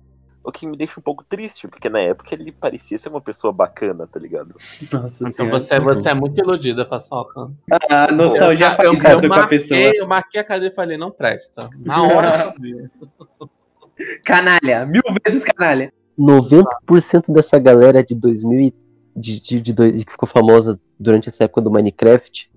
[0.44, 3.52] O que me deixa um pouco triste, porque na época ele parecia ser uma pessoa
[3.52, 4.56] bacana, tá ligado?
[4.92, 5.60] Nossa Então senhora.
[5.60, 7.50] você, você é muito iludida, Paçoca.
[7.90, 9.80] A nostalgia eu, faz eu, isso eu com a pessoa.
[9.80, 11.68] marquei, eu marquei a cadeira e falei, não presta.
[11.80, 13.50] Na hora eu.
[14.24, 15.92] Canalha, mil vezes canalha.
[16.18, 18.74] 90% dessa galera de 2000 e-
[19.16, 22.50] de, de, de dois- que ficou famosa durante essa época do Minecraft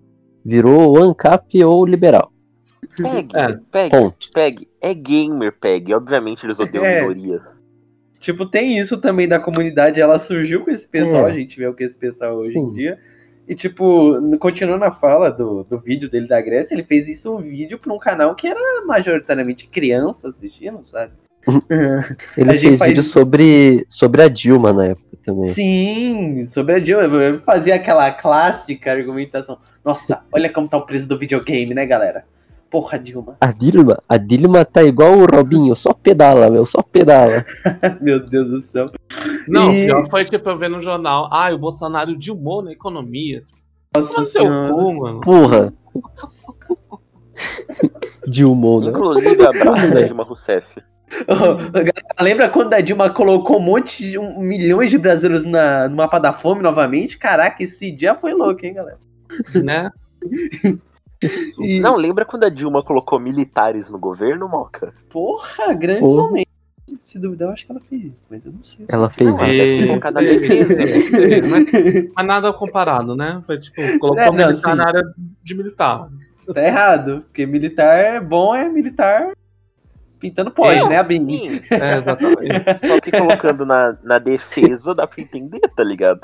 [0.44, 2.32] virou ou ANCAP ou liberal.
[2.96, 3.58] Pegue, É.
[3.70, 4.28] pegue, Ponto.
[4.32, 4.68] pegue.
[4.80, 5.94] É gamer, pegue.
[5.94, 7.00] Obviamente eles odeiam É.
[7.00, 7.64] minorias.
[8.18, 10.00] Tipo, tem isso também da comunidade.
[10.00, 11.30] Ela surgiu com esse pessoal, É.
[11.30, 12.70] a gente vê o que esse pessoal hoje em Sim.
[12.72, 12.98] dia.
[13.46, 17.38] E, tipo, continuando a fala do, do vídeo dele da Grécia, ele fez isso um
[17.40, 21.12] vídeo pra um canal que era majoritariamente criança assistindo, sabe?
[22.36, 25.46] Ele A gente fez faz- vídeo sobre, sobre a Dilma na época também.
[25.46, 27.02] Sim, sobre a Dilma.
[27.04, 29.58] Eu fazia aquela clássica argumentação.
[29.84, 32.24] Nossa, olha como tá o preço do videogame, né, galera?
[32.70, 33.36] Porra, Dilma.
[33.40, 37.46] A Dilma, a Dilma tá igual o Robinho, só pedala, meu, só pedala.
[38.00, 38.86] Meu Deus do céu.
[39.48, 41.28] Não, E- pior foi tipo eu ver no jornal.
[41.32, 43.42] Ah, o Bolsonaro dilmou na economia.
[43.96, 44.70] Nossa seu senhora.
[44.74, 45.20] cu, mano.
[45.20, 45.72] Porra.
[48.26, 48.88] Dilma, né?
[48.90, 50.02] Inclusive, abraço da?
[50.02, 50.80] Dilma Rousseff.
[52.20, 56.18] Lembra quando a Dilma colocou um monte de um, milhões de brasileiros na, no mapa
[56.18, 57.16] da fome novamente?
[57.18, 58.98] Caraca, esse dia foi louco, hein, galera?
[59.62, 59.90] Né?
[61.60, 64.94] E, Não, lembra quando a Dilma colocou militares no governo, Moca?
[65.10, 66.22] porra, grandes Porra.
[66.28, 66.48] momentos.
[67.02, 68.86] Se duvidar, eu acho que ela fez isso, mas eu não sei.
[68.88, 69.84] Ela fez Não, ela isso.
[70.22, 70.74] E- defesa.
[70.76, 71.40] né?
[71.50, 71.64] mas,
[72.14, 73.42] mas nada comparado, né?
[73.44, 74.76] Foi tipo, colocou É, não, militar sim.
[74.78, 75.02] na área
[75.42, 76.08] de militar.
[76.54, 79.32] Tá errado, porque militar bom é militar
[80.18, 81.26] pintando pode, Não, né, Abin?
[81.26, 81.60] sim.
[81.70, 82.78] É, exatamente.
[82.86, 86.20] Só que colocando na, na defesa dá pra entender, tá ligado?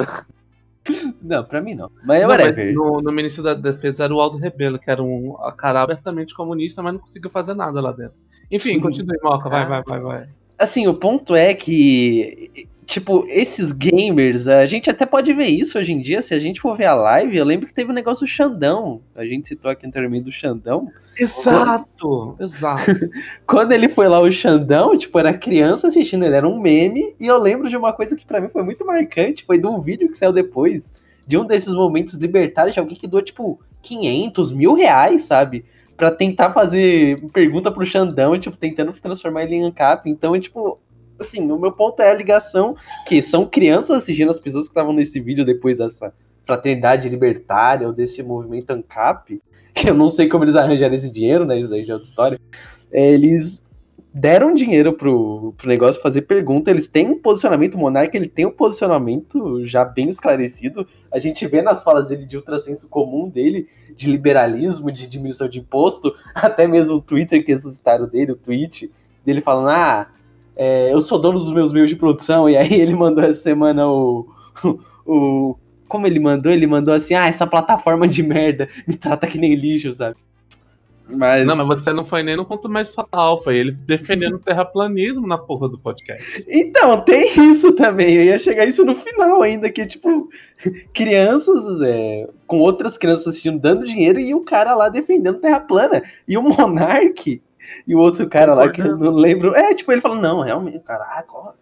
[1.22, 1.90] Não, pra mim não.
[2.04, 2.74] Mas é Não, mas whatever.
[2.74, 6.34] no, no ministro da defesa era o Aldo Rebelo, que era um a cara abertamente
[6.34, 8.16] comunista, mas não conseguiu fazer nada lá dentro.
[8.50, 10.28] Enfim, continue, Moca, vai, vai, vai, vai.
[10.58, 15.92] Assim, o ponto é que, tipo, esses gamers, a gente até pode ver isso hoje
[15.92, 18.26] em dia, se a gente for ver a live, eu lembro que teve o negócio
[18.26, 19.00] do Xandão.
[19.14, 20.90] A gente citou aqui anteriormente do Xandão.
[21.18, 22.92] Exato, exato.
[23.46, 27.26] Quando ele foi lá, o Xandão, tipo, era criança assistindo, ele era um meme, e
[27.26, 30.10] eu lembro de uma coisa que pra mim foi muito marcante, foi de um vídeo
[30.10, 30.92] que saiu depois,
[31.26, 35.64] de um desses momentos libertários de alguém que doou, tipo, 500 mil reais, sabe?
[35.96, 40.10] Pra tentar fazer pergunta pro Xandão, tipo, tentando transformar ele em ANCAP.
[40.10, 40.78] Então, é tipo,
[41.18, 44.92] assim, o meu ponto é a ligação que são crianças assistindo as pessoas que estavam
[44.92, 46.12] nesse vídeo depois dessa
[46.44, 49.40] fraternidade libertária ou desse movimento ANCAP,
[49.74, 51.58] que eu não sei como eles arranjaram esse dinheiro, né?
[51.58, 52.40] Isso aí já é outra história.
[52.92, 53.64] É, eles
[54.14, 58.46] deram dinheiro pro, pro negócio fazer pergunta, eles têm um posicionamento, o Monark ele tem
[58.46, 63.68] um posicionamento já bem esclarecido, a gente vê nas falas dele de ultrasenso comum dele,
[63.96, 68.92] de liberalismo, de diminuição de imposto, até mesmo o Twitter que ressuscitaram dele, o tweet,
[69.24, 70.06] dele falando, ah,
[70.56, 73.88] é, eu sou dono dos meus meios de produção, e aí ele mandou essa semana
[73.88, 74.26] o,
[75.06, 75.56] o
[75.88, 76.50] como ele mandou?
[76.50, 80.16] Ele mandou assim, ah, essa plataforma de merda me trata que nem lixo, sabe?
[81.08, 81.46] Mas...
[81.46, 85.26] Não, mas você não foi nem no ponto mais fatal, foi ele defendendo o terraplanismo
[85.26, 86.44] na porra do podcast.
[86.48, 88.14] Então, tem isso também.
[88.14, 90.30] Eu ia chegar isso no final ainda, que tipo,
[90.94, 96.02] crianças é, com outras crianças assistindo, dando dinheiro, e o cara lá defendendo terra plana.
[96.26, 97.40] E o Monark
[97.86, 99.54] e o outro cara lá que eu não lembro.
[99.54, 101.52] É, tipo, ele falou, não, realmente, caraca, ó,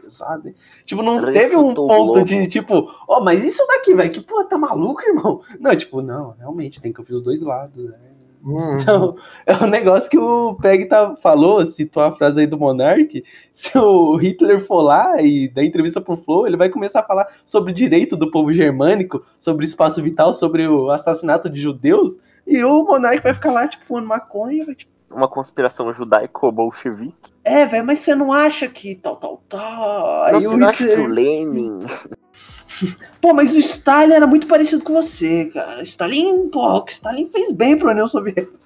[0.00, 0.48] pesado.
[0.48, 0.54] hein?"
[0.84, 2.24] Tipo, não teve um ponto Globo.
[2.24, 5.42] de, tipo, ó, mas isso daqui, velho, que porra, tá maluco, irmão?
[5.58, 7.96] Não, tipo, não, realmente, tem que ouvir os dois lados, né?
[8.42, 13.22] Então, é um negócio que o Peg tá, falou, citou a frase aí do Monark.
[13.52, 17.28] Se o Hitler for lá e der entrevista pro Flow, ele vai começar a falar
[17.44, 22.18] sobre o direito do povo germânico, sobre espaço vital, sobre o assassinato de judeus.
[22.46, 24.64] E o Monark vai ficar lá, tipo, fumando maconha.
[24.64, 27.32] Vai, tipo, Uma conspiração judaico-bolchevique.
[27.44, 30.24] é, velho, mas você não acha que tal, tal, tal.
[30.24, 31.80] Aí Não, o você não acha que o Lenin.
[33.20, 35.82] Pô, mas o Stalin era muito parecido com você, cara.
[35.82, 38.58] Stalin, pô, o que Stalin fez bem pra União Soviética.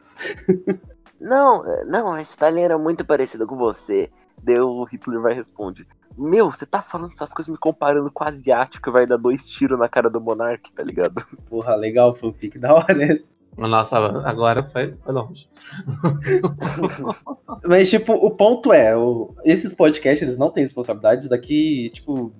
[1.20, 4.10] Não, não, Stalin era muito parecido com você.
[4.42, 5.86] Deu o Hitler vai responder.
[6.18, 9.48] Meu, você tá falando essas coisas me comparando com o asiático e vai dar dois
[9.48, 11.26] tiros na cara do monarca, tá ligado?
[11.48, 13.33] Porra, legal, fanfic da hora essa.
[13.56, 15.48] Nossa, agora foi, foi longe.
[17.66, 22.32] Mas, tipo, o ponto é, o- esses podcasts, eles não têm responsabilidades daqui, tipo,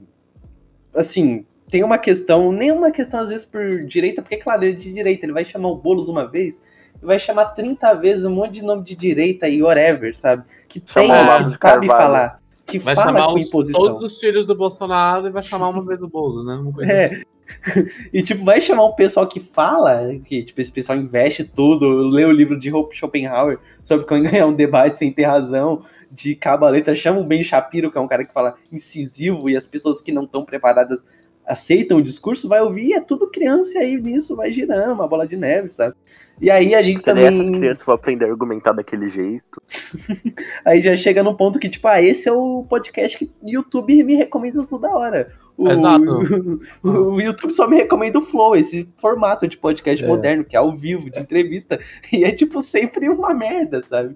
[0.95, 4.79] assim, tem uma questão, nem uma questão às vezes por direita, porque, claro, ele é
[4.79, 6.63] de direita, ele vai chamar o Boulos uma vez,
[7.03, 10.45] vai chamar 30 vezes um monte de nome de direita e whatever, sabe?
[10.69, 11.89] Que tem, Chamar o que sabe Carvalho.
[11.89, 12.41] falar.
[12.67, 13.81] Que Vai fala chamar com os- imposição.
[13.81, 16.73] todos os filhos do Bolsonaro e vai chamar uma vez o Bolo, né?
[16.91, 17.23] É.
[18.13, 22.25] E tipo, vai chamar um pessoal que fala, que tipo, esse pessoal investe tudo, lê
[22.25, 26.65] o livro de Hope Schopenhauer sobre como ganhar um debate sem ter razão, de cabo
[26.65, 29.67] a letra, chama o Ben Shapiro, que é um cara que fala incisivo, e as
[29.67, 31.05] pessoas que não estão preparadas
[31.47, 35.27] aceitam o discurso, vai ouvir, é tudo criança, e aí nisso vai girando, uma bola
[35.27, 35.95] de neve, sabe?
[36.41, 37.61] E aí a gente Porque daí essas também.
[37.61, 39.63] crianças vão aprender a argumentar daquele jeito.
[40.65, 44.03] Aí já chega num ponto que, tipo, ah, esse é o podcast que o YouTube
[44.03, 45.33] me recomenda toda hora.
[45.57, 46.19] O, Exato.
[46.83, 50.09] o, o YouTube só me recomenda o Flow, esse formato de podcast É.
[50.09, 51.79] moderno, que é ao vivo, de entrevista.
[52.13, 54.15] E é, tipo, sempre uma merda, sabe?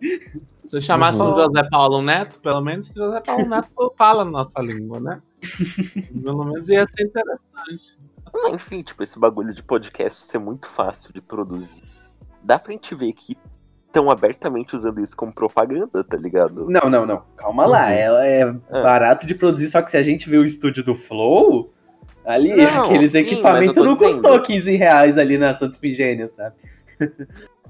[0.65, 1.33] Se eu chamasse Uhum.
[1.33, 4.99] o José Paulo Neto, pelo menos que o José Paulo Neto fala a nossa língua,
[5.01, 5.23] né?
[6.23, 7.99] Pelo menos ia ser interessante.
[8.53, 11.83] Enfim, tipo, esse bagulho de podcast ser muito fácil de produzir.
[12.43, 13.37] Dá pra gente ver que
[13.99, 16.69] estão abertamente usando isso como propaganda, tá ligado?
[16.71, 17.23] Não, não, não.
[17.37, 17.87] Calma lá.
[17.87, 17.93] Uhum.
[17.93, 18.83] É, é É.
[18.83, 21.73] barato de produzir, só que se a gente vê o estúdio do Flow,
[22.25, 24.13] ali, Não, aqueles sim, equipamentos não dizendo.
[24.13, 26.55] custou 15 reais ali na Santa Ifigênia, sabe?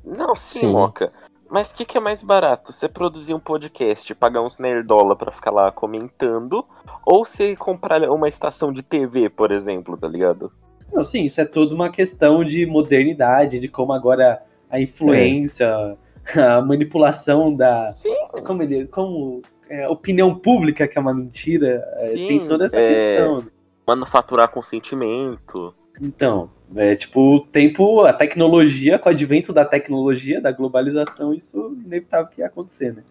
[0.04, 0.72] Não, sim, Sim.
[0.72, 1.12] Moca.
[1.50, 2.74] Mas o que, que é mais barato?
[2.74, 6.62] Você produzir um podcast, pagar uns nerdola pra ficar lá comentando,
[7.06, 10.52] ou você comprar uma estação de TV, por exemplo, tá ligado?
[10.92, 15.96] Não, sim, isso é tudo uma questão de modernidade, de como agora a influência,
[16.38, 17.88] a manipulação da.
[17.88, 18.14] Sim,
[18.44, 18.86] Como ele.
[18.86, 19.42] Como.
[19.70, 23.16] é, a opinião pública, que é uma mentira, é, Sim, tem toda essa é.
[23.16, 23.46] questão.
[23.86, 25.74] manufaturar consentimento.
[26.00, 31.74] Então, é tipo, o tempo, a tecnologia, com o advento da tecnologia, da globalização, isso
[31.82, 33.02] é inevitável que ia acontecer, né?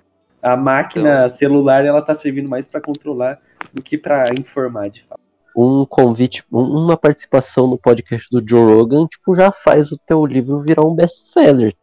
[0.42, 1.30] A máquina Então.
[1.30, 3.40] celular, ela tá servindo mais pra controlar
[3.74, 5.20] do que pra informar, de fato.
[5.56, 10.24] Um convite, um- uma participação no podcast do Joe Rogan, tipo, já faz o teu
[10.26, 11.76] livro virar um best-seller.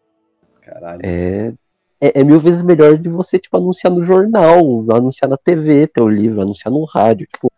[0.64, 1.00] Caralho.
[1.02, 1.52] É,
[2.00, 4.58] é, é mil vezes melhor de você, tipo, anunciar no jornal,
[4.90, 7.52] anunciar na TV teu livro, anunciar no rádio, tipo.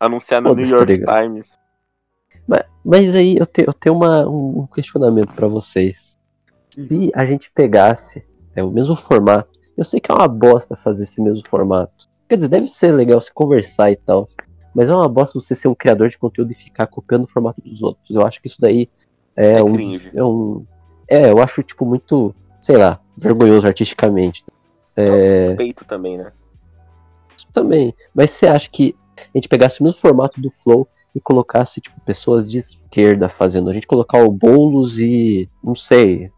[0.00, 1.22] Anunciar no New York tá?
[1.22, 1.58] Times.
[2.46, 6.18] Mas, mas aí eu, te- eu tenho uma, um questionamento pra vocês.
[6.70, 11.04] Se a gente pegasse é, o mesmo formato, eu sei que é uma bosta fazer
[11.04, 12.06] esse mesmo formato.
[12.28, 14.26] Quer dizer, deve ser legal se conversar e tal.
[14.74, 17.62] Mas é uma bosta você ser um criador de conteúdo e ficar copiando o formato
[17.62, 18.14] dos outros.
[18.14, 18.88] Eu acho que isso daí
[19.34, 19.76] é, É um,
[20.14, 20.66] é um.
[21.08, 22.34] É, eu acho, tipo, muito,
[22.66, 24.44] sei lá, vergonhoso artisticamente.
[24.96, 26.32] É É, suspeito também, né?
[27.36, 27.94] isso também.
[28.12, 32.00] Mas você acha que a gente pegasse o mesmo formato do Flow e colocasse, tipo,
[32.00, 33.70] pessoas de esquerda fazendo?
[33.70, 35.48] A gente colocar o Boulos e.
[35.62, 36.30] não sei.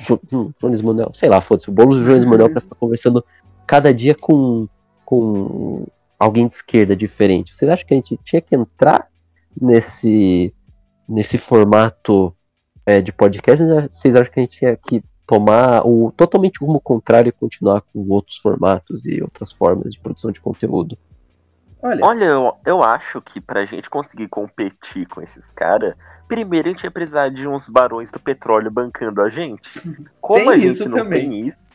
[0.00, 2.76] Jo- hum, Jones Manuel, sei lá, foda-se, o Boulos e o Jones Manuel pra ficar
[2.76, 3.22] conversando
[3.66, 4.66] cada dia com,
[5.04, 5.86] com
[6.18, 7.54] alguém de esquerda diferente.
[7.54, 9.06] Vocês acham que a gente tinha que entrar
[9.60, 10.52] nesse,
[11.08, 12.34] nesse formato
[12.86, 13.62] é, de podcast?
[13.90, 18.06] Vocês acham que a gente tinha que tomar o totalmente rumo contrário e continuar com
[18.10, 20.98] outros formatos e outras formas de produção de conteúdo?
[21.80, 25.94] Olha, Olha, eu, eu acho que pra gente conseguir competir com esses caras,
[26.28, 29.70] primeiro a gente ia precisar de uns barões do petróleo bancando a gente.
[30.20, 31.30] Como a gente isso não também.
[31.30, 31.66] tem isso,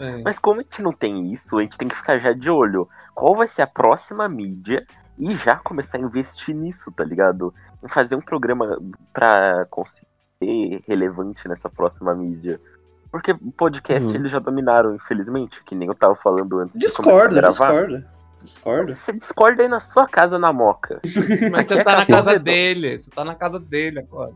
[0.00, 0.22] É.
[0.24, 2.88] mas como a gente não tem isso, a gente tem que ficar já de olho.
[3.14, 4.84] Qual vai ser a próxima mídia
[5.18, 7.52] e já começar a investir nisso, tá ligado?
[7.84, 8.78] Em fazer um programa
[9.12, 10.06] pra conseguir
[10.42, 12.58] ser relevante nessa próxima mídia.
[13.16, 14.14] Porque o podcast Uhum.
[14.14, 18.06] eles já dominaram, infelizmente, que nem eu tava falando antes de discorda, discorda.
[18.42, 18.94] Discorda.
[18.94, 21.00] Você discorda aí na sua casa na moca.
[21.50, 23.00] Mas Aqui você é tá na casa dele.
[23.00, 24.34] Você tá na casa dele agora.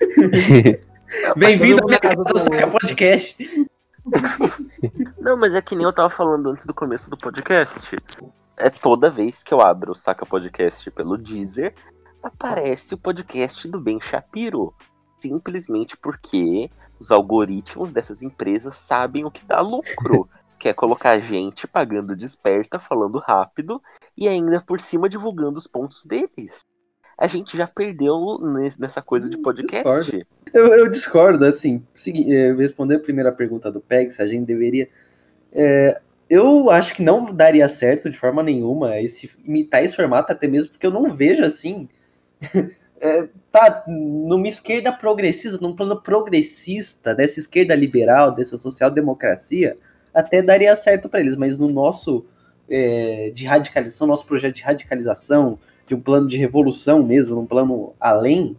[1.36, 2.68] Bem-vindo mundo na casa do do Saca.
[2.68, 3.66] Podcast.
[5.18, 7.96] Não, mas é que nem eu tava falando antes do começo do podcast.
[8.56, 11.74] É toda vez que eu abro o Saca Podcast pelo Deezer,
[12.22, 14.72] aparece o podcast do Ben Shapiro.
[15.24, 16.70] Simplesmente porque
[17.00, 20.28] os algoritmos dessas empresas sabem o que dá lucro.
[20.58, 23.82] que é colocar gente pagando desperta, falando rápido
[24.16, 26.60] e ainda por cima divulgando os pontos deles.
[27.18, 30.10] A gente já perdeu nes- nessa coisa de Hum, podcast.
[30.10, 30.26] discordo.
[30.52, 34.88] Eu, eu discordo, assim, eh, responder a primeira pergunta do PEG, se a gente deveria.
[35.52, 40.46] é, eu acho que não daria certo de forma nenhuma esse, imitar esse formato, até
[40.46, 41.88] mesmo porque eu não vejo assim.
[43.00, 49.76] é, tá numa esquerda progressista, num plano progressista, dessa esquerda liberal, dessa social-democracia,
[50.12, 52.24] até daria certo para eles, mas no nosso
[52.68, 57.92] é, de radicalização, nosso projeto de radicalização, de um plano de revolução mesmo, num plano
[58.00, 58.56] além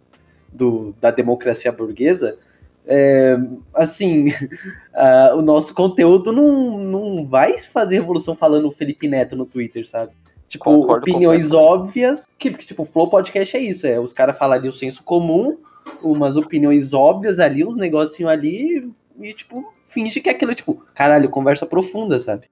[0.52, 2.38] do, da democracia burguesa,
[2.86, 3.36] é,
[3.74, 4.26] assim,
[5.36, 10.12] o nosso conteúdo não, não vai fazer revolução falando Felipe Neto no Twitter, sabe?
[10.48, 14.68] Tipo, Concordo opiniões óbvias, que, tipo, o Flow Podcast é isso, é os caras falarem
[14.68, 15.58] o senso comum,
[16.02, 18.88] umas opiniões óbvias ali, uns negocinhos ali,
[19.20, 22.46] e, tipo, finge que aquilo é, tipo, caralho, conversa profunda, sabe?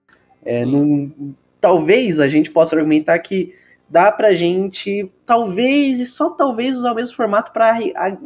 [0.44, 1.12] É, não,
[1.60, 3.54] talvez a gente possa argumentar que
[3.88, 7.78] dá pra gente, talvez, e só talvez, usar o mesmo formato para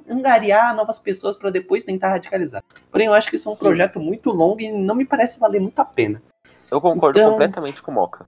[0.09, 2.63] angariar novas pessoas para depois tentar radicalizar.
[2.91, 3.61] Porém, eu acho que isso é um Sim.
[3.65, 6.23] projeto muito longo e não me parece valer muito a pena.
[6.71, 8.27] Eu concordo Então- completamente com o Moca.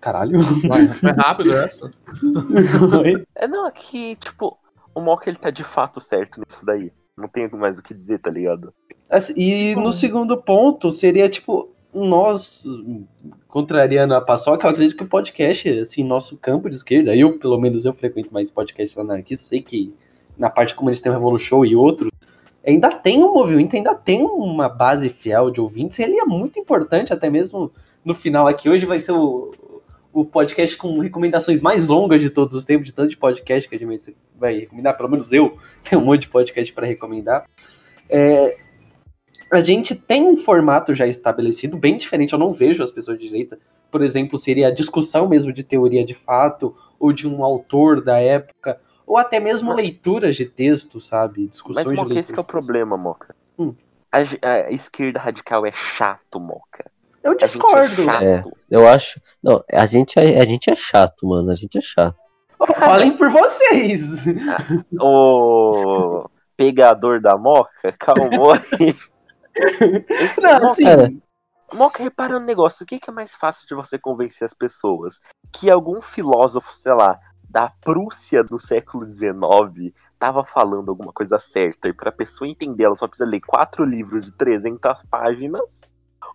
[0.00, 0.40] Caralho.
[0.68, 1.90] Vai, foi rápido essa.
[3.34, 4.58] É, não, é que, tipo,
[4.94, 6.92] o Moca ele tá de fato certo nisso daí.
[7.16, 8.72] Não tenho mais o que dizer, tá ligado?
[9.10, 12.64] Assim, e no segundo ponto seria tipo nós
[13.48, 17.58] contrariando a paçoca, eu acredito que o podcast, assim, nosso campo de esquerda, eu pelo
[17.58, 19.94] menos eu frequento mais podcasts anarquistas, sei que
[20.36, 22.10] na parte comunista tem o Revolu Show e outros,
[22.64, 26.60] ainda tem um movimento, ainda tem uma base fiel de ouvintes, e ele é muito
[26.60, 27.72] importante, até mesmo
[28.04, 28.68] no final aqui.
[28.68, 29.52] Hoje vai ser o,
[30.20, 33.76] o podcast com recomendações mais longas de todos os tempos, de tanto de podcast que
[33.76, 37.48] a gente vai recomendar, pelo menos eu tenho um monte de podcast para recomendar.
[38.08, 38.58] É,
[39.50, 42.32] a gente tem um formato já estabelecido, bem diferente.
[42.32, 43.58] Eu não vejo as pessoas de direita,
[43.90, 48.18] por exemplo, seria a discussão mesmo de teoria de fato, ou de um autor da
[48.18, 51.46] época, ou até mesmo leituras de texto, sabe?
[51.46, 52.66] Discussões Mas, de Moca, esse que é o leituras.
[52.66, 53.34] problema, Moca.
[53.58, 53.74] Hum.
[54.10, 56.90] A, a esquerda radical é chato, Moca.
[57.28, 58.02] Eu A gente discordo.
[58.02, 58.24] é chato.
[58.24, 58.44] É.
[58.70, 59.20] Eu acho.
[59.42, 61.50] Não, a gente é, a gente é chato, mano.
[61.50, 62.16] A gente é chato.
[62.76, 64.24] Falem por vocês.
[65.00, 68.96] O pegador da Moca, calmou aí.
[70.40, 71.12] Não, Moca, assim, cara.
[71.72, 72.82] Moca, repara um negócio.
[72.82, 75.20] O que, que é mais fácil de você convencer as pessoas?
[75.52, 77.18] Que algum filósofo, sei lá,
[77.48, 82.96] da Prússia do século XIX tava falando alguma coisa certa e pra pessoa entender ela
[82.96, 85.77] só precisa ler quatro livros de 300 páginas?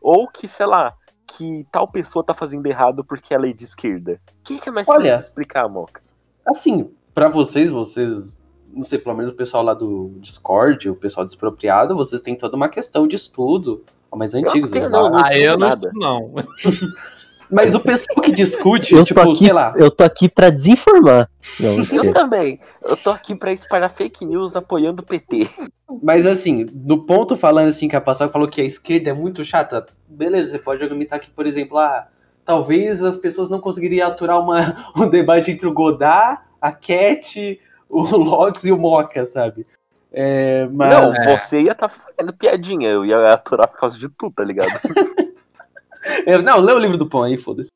[0.04, 0.94] Ou que, sei lá,
[1.26, 4.20] que tal pessoa tá fazendo errado porque ela é de esquerda?
[4.42, 6.02] O que, que é mais Olha, fácil de explicar, Moca?
[6.46, 8.38] assim, pra vocês, vocês,
[8.74, 12.58] não sei, pelo menos o pessoal lá do Discord, o pessoal despropriado, vocês têm toda
[12.58, 14.70] uma questão de estudo, ó, mais antigos.
[14.70, 14.98] tenho, né?
[14.98, 15.88] não, não Ah, eu não nada.
[15.88, 16.34] estudo, não.
[17.52, 20.50] Mas o pessoal que discute, Eu tipo, tô aqui, sei lá, eu tô aqui pra
[20.50, 21.30] desinformar.
[21.60, 22.60] Não, Eu também.
[22.82, 25.50] Eu tô aqui pra espalhar fake news apoiando o PT.
[26.02, 29.46] Mas assim, no ponto falando assim que a Passal falou que a esquerda é muito
[29.46, 32.08] chata, beleza, você pode argumentar que, por exemplo, ah,
[32.46, 38.02] talvez as pessoas não conseguiriam aturar uma, um debate entre o Godard, a Cat, o
[38.02, 39.66] Locks e o Moca, sabe?
[40.16, 42.88] É, mas Não, você ia tá fazendo piadinha.
[42.88, 44.70] Eu ia aturar por causa de tudo, tá ligado?
[46.44, 47.70] Não, lê o livro do pão aí, foda-se.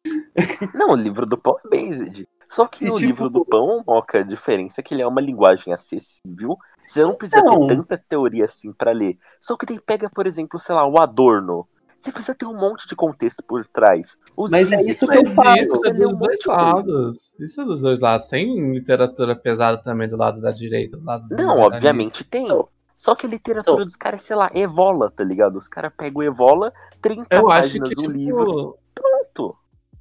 [0.74, 2.28] Não, o livro do pão é based.
[2.48, 5.08] Só que E, no tipo- livro do pão, Moca, a diferença é que ele é
[5.08, 6.56] uma linguagem acessível.
[6.88, 7.68] Você não precisa Não.
[7.68, 9.18] ter tanta teoria assim pra ler.
[9.40, 11.68] Só que daí pega, por exemplo, sei lá, o Adorno.
[12.00, 14.16] Você precisa ter um monte de contexto por trás.
[14.38, 15.58] Os Mas é isso que eu falo.
[15.58, 17.34] isso você é lê um dos dois lados.
[17.40, 18.28] Isso é dos dois lados.
[18.28, 22.48] Tem literatura pesada também do lado da direita, do lado do Não, obviamente tem.
[23.00, 25.58] Então- Só que a literatura dos caras, sei lá, Evola, tá ligado?
[25.58, 29.56] Os caras pegam o Evola, 30 Eu acho páginas que, do tipo, livro, pronto.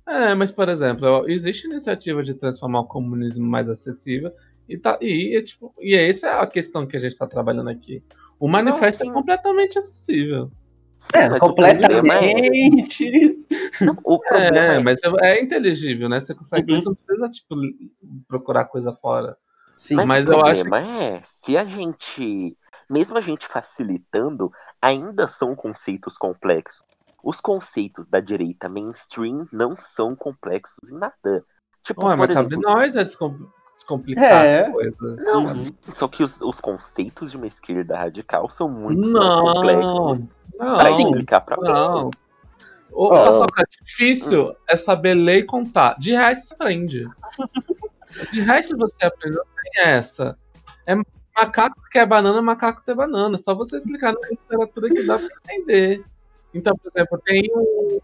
[0.07, 4.33] É, mas por exemplo, existe iniciativa de transformar o comunismo mais acessível
[4.69, 7.69] e tá e, é, tipo, e essa é a questão que a gente está trabalhando
[7.71, 8.03] aqui.
[8.39, 9.11] O manifesto sim.
[9.11, 10.51] é completamente acessível.
[10.99, 13.45] Sim, É, mas o problema é, completamente.
[13.81, 16.21] não, o problema É, é, mas é, é inteligível, né?
[16.21, 16.81] Você consegue, Uhum.
[16.81, 17.55] você não precisa tipo
[18.29, 19.37] procurar coisa fora.
[19.79, 22.57] Sim, Mas, Mas o eu acho problema é, se a gente,
[22.89, 26.85] mesmo a gente facilitando, ainda são conceitos complexos.
[27.23, 31.45] Os conceitos da direita mainstream não são complexos em nada.
[31.83, 34.61] Tipo, Ué, por mas cabe exemplo, nós é descom- descomplicar É.
[34.61, 35.25] as coisas.
[35.25, 35.67] não, Uhum.
[35.93, 40.29] só que os, os conceitos de uma esquerda radical são muito mais Não, complexos
[40.59, 42.05] não, pra explicar pra não.
[42.07, 42.11] mim.
[42.93, 43.25] Ô, Ó.
[43.27, 45.99] Paçoca, difícil é saber ler e contar.
[45.99, 47.09] De resto, você aprende.
[48.33, 49.37] De resto, você aprende.
[49.37, 50.39] Não tem essa.
[50.87, 50.95] É
[51.37, 53.37] macaco que é banana, macaco que é banana.
[53.39, 56.05] Só você explicar na literatura que dá pra entender.
[56.55, 57.99] Então, por exemplo, tem um.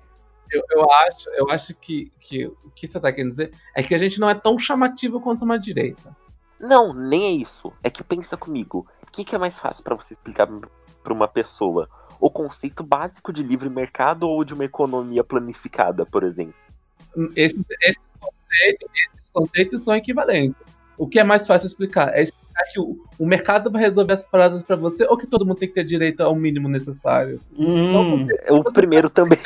[0.51, 3.95] Eu, eu acho, eu acho que, que o que você tá querendo dizer é que
[3.95, 6.15] a gente não é tão chamativo quanto uma direita.
[6.61, 7.73] Não, nem é isso.
[7.83, 8.87] É que pensa comigo.
[9.03, 10.47] O que, que é mais fácil pra você explicar
[11.03, 11.89] pra uma pessoa?
[12.21, 16.55] O conceito básico de livre mercado ou de uma economia planificada, por exemplo?
[17.35, 20.61] Esses, esses, conceitos, esses conceitos são equivalentes.
[20.97, 22.15] O que é mais fácil explicar?
[22.15, 22.42] É explicar
[22.73, 25.69] que o, o mercado vai resolver as paradas pra você ou que todo mundo tem
[25.69, 27.41] que ter direito ao mínimo necessário.
[27.57, 27.87] Hum,
[28.51, 29.39] O primeiro também.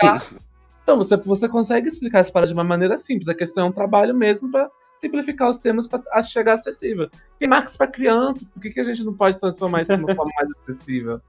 [0.83, 3.29] Então, você, você consegue explicar as paradas de uma maneira simples.
[3.29, 7.11] A questão é um trabalho mesmo pra simplificar os temas para chegar acessível.
[7.39, 10.15] Tem marcas para crianças, por que, que a gente não pode transformar isso de uma
[10.17, 11.21] forma mais acessível?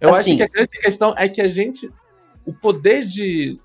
[0.00, 0.30] Eu Assim.
[0.32, 1.92] acho que a grande questão é que a gente.
[2.46, 3.58] O poder de.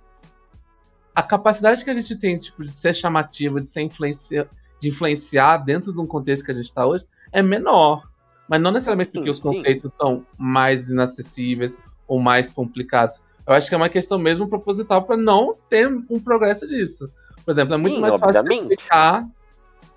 [1.16, 4.48] A capacidade que a gente tem tipo, de ser chamativa, de ser influencia,
[4.80, 8.10] de influenciar dentro de um contexto que a gente está hoje, é menor.
[8.48, 9.44] Mas não necessariamente Sim, porque os sim.
[9.44, 13.22] conceitos são mais inacessíveis ou mais complicados.
[13.48, 17.10] Eu acho que é uma questão mesmo proposital para não ter um progresso disso.
[17.46, 18.62] Por exemplo, é muito Sim, mais fácil obviamente.
[18.62, 19.28] explicar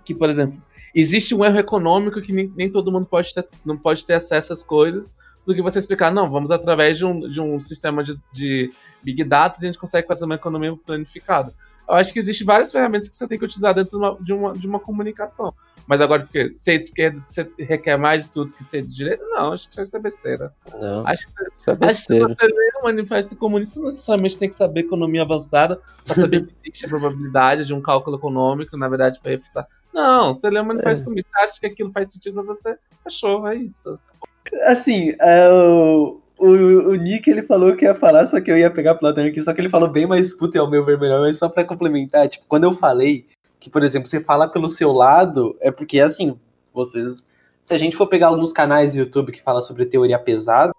[0.05, 0.61] que, por exemplo,
[0.95, 4.53] existe um erro econômico que nem, nem todo mundo pode ter, não pode ter acesso
[4.53, 5.17] às coisas,
[5.47, 8.73] do que você explicar, não, vamos através de um, de um sistema de, de
[9.03, 11.53] Big Data e a gente consegue fazer uma economia planificada.
[11.89, 14.33] Eu acho que existem várias ferramentas que você tem que utilizar dentro de uma, de
[14.33, 15.53] uma, de uma comunicação.
[15.87, 19.25] Mas agora, porque ser de esquerda você requer mais estudos que ser de direita?
[19.27, 20.55] Não, acho que isso é besteira.
[20.81, 22.29] Não, Acho que, isso é acho que se besteira.
[22.29, 26.55] você lê um manifesto comunista, não necessariamente tem que saber economia avançada para saber que
[26.69, 29.67] existe a probabilidade de um cálculo econômico, na verdade, para refutar.
[29.93, 33.57] Não, você lê um manifesto comunista, acha que aquilo faz sentido para você, achou, é
[33.57, 33.99] isso.
[34.63, 35.49] Assim, é,
[36.43, 39.07] o, o, o Nick ele falou que ia falar, só que eu ia pegar pro
[39.07, 41.39] lado do aqui, só que ele falou bem mais puto ao meu ver melhor, mas
[41.39, 43.27] só pra complementar, tipo, quando eu falei
[43.61, 46.37] que, por exemplo, você fala pelo seu lado, é porque assim,
[46.75, 47.29] vocês.
[47.63, 50.73] Se a gente for pegar alguns canais do YouTube que falam sobre teoria pesada,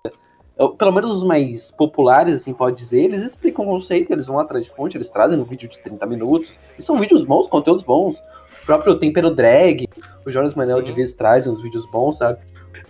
[0.78, 4.66] pelo menos os mais populares, assim, pode dizer, eles explicam o conceito, eles vão atrás
[4.66, 6.52] de fonte, eles trazem um vídeo de 30 minutos.
[6.78, 8.18] E são vídeos bons, conteúdos bons.
[8.62, 9.88] O próprio Tempero Drag,
[10.26, 12.40] o Jonas Manel de vez trazem uns vídeos bons, sabe?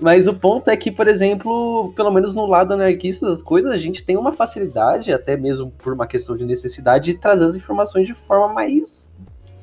[0.04, 3.78] Mas o ponto é que, por exemplo, pelo menos no lado anarquista das coisas, a
[3.78, 8.06] gente tem uma facilidade, até mesmo por uma questão de necessidade, de trazer as informações
[8.06, 9.10] de forma mais.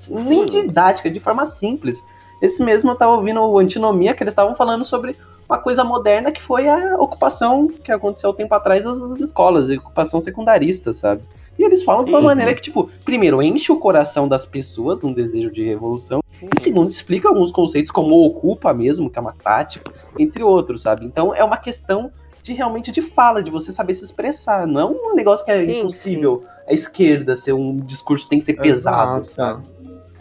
[0.09, 2.03] nem didática, de forma simples.
[2.41, 5.14] Esse mesmo eu tava ouvindo o Antinomia, que eles estavam falando sobre
[5.47, 9.68] uma coisa moderna que foi a ocupação que aconteceu um tempo atrás das das escolas,
[9.68, 11.20] a ocupação secundarista, sabe?
[11.59, 12.27] E eles falam de uma Sim.
[12.27, 16.89] maneira que, tipo, primeiro, enche o coração das pessoas, um desejo de revolução, e segundo,
[16.89, 21.05] explica alguns conceitos, como o ocupa mesmo, que é uma tática, entre outros, sabe?
[21.05, 22.11] Então é uma questão
[22.43, 24.67] de realmente de fala, de você saber se expressar.
[24.67, 28.45] Não é um negócio que é Sim, impossível a esquerda ser um discurso tem que
[28.45, 29.63] ser pesado, Exato.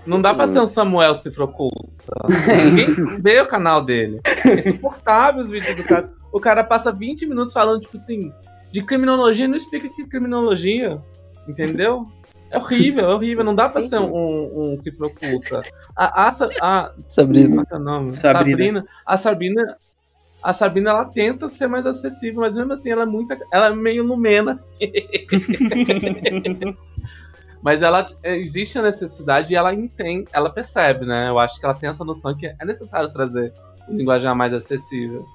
[0.08, 2.14] Não dá pra ser um Samuel Cifroculta.
[2.66, 4.22] Ninguém vê o canal dele.
[4.24, 6.10] É insuportável os vídeos do cara.
[6.32, 8.32] O cara passa 20 minutos falando, tipo assim,
[8.72, 11.02] de criminologia e não explica que é criminologia.
[11.50, 12.08] Entendeu?
[12.52, 13.44] É horrível, é horrível.
[13.44, 15.64] Não dá pra ser um, um cifroculta.
[15.96, 17.64] A, a, Sa- a, Sabrina.
[17.72, 18.16] é nome?
[18.16, 18.58] Sabrina.
[18.58, 18.86] Sabrina.
[19.06, 19.78] A Sabrina.
[20.42, 23.36] A Sabrina, ela tenta ser mais acessível, mas mesmo assim ela é muito.
[23.52, 24.64] Ela é meio lumena.
[27.62, 31.28] Mas ela é, existe a necessidade e ela entende, ela percebe, né?
[31.30, 33.54] Eu acho que ela tem essa noção que é necessário trazer
[33.88, 35.26] um linguajar mais acessível.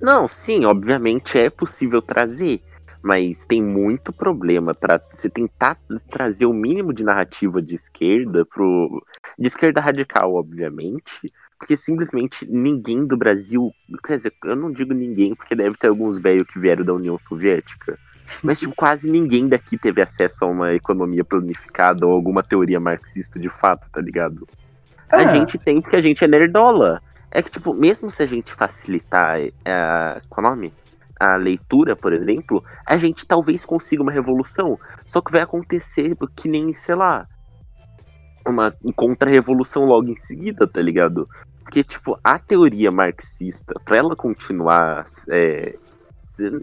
[0.00, 2.62] Não, sim, obviamente é possível trazer,
[3.04, 5.76] mas tem muito problema para você tentar
[6.10, 9.04] trazer o mínimo de narrativa de esquerda pro
[9.38, 13.70] de esquerda radical, obviamente, porque simplesmente ninguém do Brasil,
[14.02, 17.18] quer dizer, eu não digo ninguém porque deve ter alguns velhos que vieram da União
[17.18, 17.98] Soviética,
[18.42, 23.38] mas tipo, quase ninguém daqui teve acesso a uma economia planificada ou alguma teoria marxista
[23.38, 24.48] de fato, tá ligado?
[25.12, 25.26] A Ah.
[25.26, 27.02] gente tem porque a gente é nerdola.
[27.30, 30.72] É que, tipo, mesmo se a gente facilitar a, qual é o nome?
[31.18, 34.78] A leitura, por exemplo, a gente talvez consiga uma revolução.
[35.04, 37.26] Só que vai acontecer que nem, sei lá,
[38.46, 41.28] uma contra-revolução logo em seguida, tá ligado?
[41.62, 45.04] Porque, tipo, a teoria marxista, pra ela continuar.
[45.30, 45.76] é,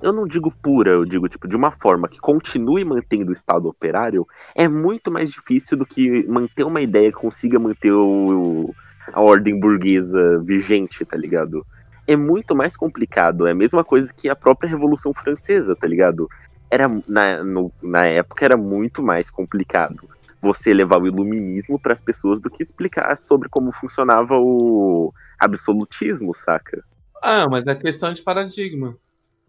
[0.02, 3.68] eu não digo pura, eu digo, tipo, de uma forma que continue mantendo o Estado
[3.68, 8.76] operário, é muito mais difícil do que manter uma ideia que consiga manter o, o-
[9.14, 11.66] a ordem burguesa vigente, tá ligado?
[12.12, 16.28] É muito mais complicado, é a mesma coisa que a própria Revolução Francesa, tá ligado?
[16.70, 20.09] Era, na, no- na época era muito mais complicado
[20.41, 26.34] você levar o iluminismo para as pessoas do que explicar sobre como funcionava o absolutismo,
[26.34, 26.84] saca?
[27.22, 28.97] Ah, mas é questão de paradigma.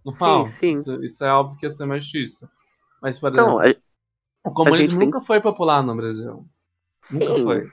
[0.05, 0.47] Não Sim, fala?
[0.47, 0.75] sim.
[0.75, 2.49] Isso, isso é óbvio que ia ser mais difícil.
[3.03, 3.75] Mas, por Então, exemplo, a-
[4.45, 6.47] o comunismo gente tem- nunca foi popular no Brasil.
[7.11, 7.37] Nunca sim.
[7.37, 7.73] foi.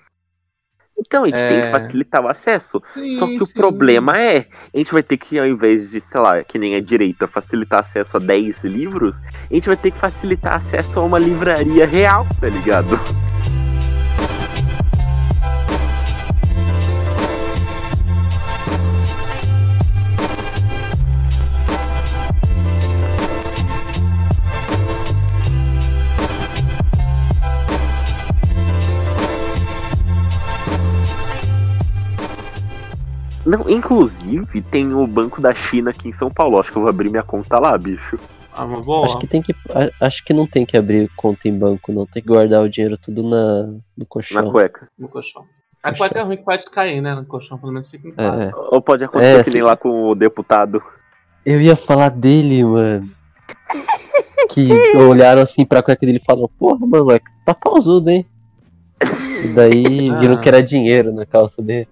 [1.00, 1.72] Então, a gente tem que É.
[1.72, 2.82] facilitar o acesso.
[2.88, 3.54] Sim, Só que o sim.
[3.54, 6.82] problema é, a gente vai ter que, ao invés de, sei lá, que nem a
[6.82, 9.18] direita, facilitar acesso a 10 livros,
[9.50, 13.00] a gente vai ter que facilitar acesso a uma livraria real, tá ligado?
[33.50, 36.60] Não, inclusive, tem o Banco da China aqui em São Paulo.
[36.60, 38.20] Acho que eu vou abrir minha conta lá, bicho.
[38.54, 39.06] Ah, uma boa.
[39.08, 39.56] Acho que tem que.
[40.00, 42.06] Acho que não tem que abrir conta em banco, não.
[42.06, 44.52] Tem que guardar o dinheiro tudo na, no Na colchão.
[44.52, 44.88] cueca.
[44.98, 45.46] No colchão.
[45.82, 47.16] A cueca é ruim que pode cair, né?
[47.16, 48.44] No colchão, pelo menos fica em casa.
[48.44, 48.52] É.
[48.56, 50.84] Ou pode acontecer É, que nem lá com o deputado.
[51.46, 53.10] Eu ia falar dele, mano.
[54.52, 58.26] Que olharam assim pra cueca dele e falaram, porra, mano, é, tá pausudo, hein?
[59.46, 59.84] E daí
[60.20, 60.38] viram Ah.
[60.40, 61.88] que era dinheiro na calça dele.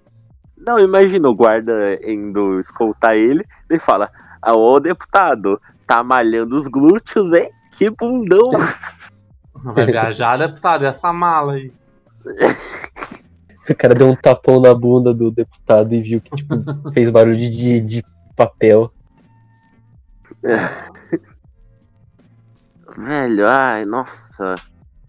[0.68, 4.12] Não, imagina o guarda indo escoltar ele e fala:
[4.42, 7.50] ah, Ô deputado, Tá malhando os glúteos, hein?
[7.72, 8.52] Que bundão!
[9.74, 11.72] Vai viajar, deputado, essa mala aí.
[13.70, 16.56] O cara deu um tapão na bunda do deputado e viu que tipo,
[16.94, 18.04] fez barulho de, de
[18.36, 18.92] papel.
[22.98, 24.56] Velho, ai, nossa.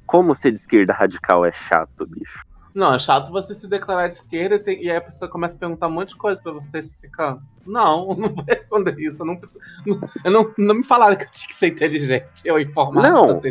[0.07, 2.47] Como ser de esquerda radical é chato, bicho.
[2.79, 5.57] Não, é chato você se declarar de esquerda e, tem- e aí a pessoa começa
[5.57, 7.39] a perguntar um monte de coisa pra você e você fica.
[7.69, 9.23] Não, não vou responder isso.
[9.23, 9.41] Eu não,
[10.25, 12.43] eu não, não me falaram que eu tinha que ser inteligente.
[12.45, 13.43] Eu informado Não.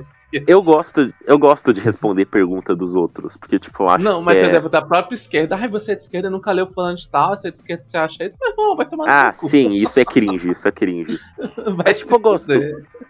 [0.45, 4.25] Eu gosto, eu gosto de responder pergunta dos outros, porque, tipo, eu acho Não, que
[4.25, 4.41] mas, é...
[4.41, 7.35] por exemplo, da própria esquerda, ai, você é de esquerda, nunca leu falando de tal,
[7.35, 9.99] você é de esquerda, você acha isso, mas bom, vai tomar no Ah, sim, isso
[9.99, 11.17] é cringe, isso é cringe.
[11.85, 12.51] Mas, tipo, eu gosto.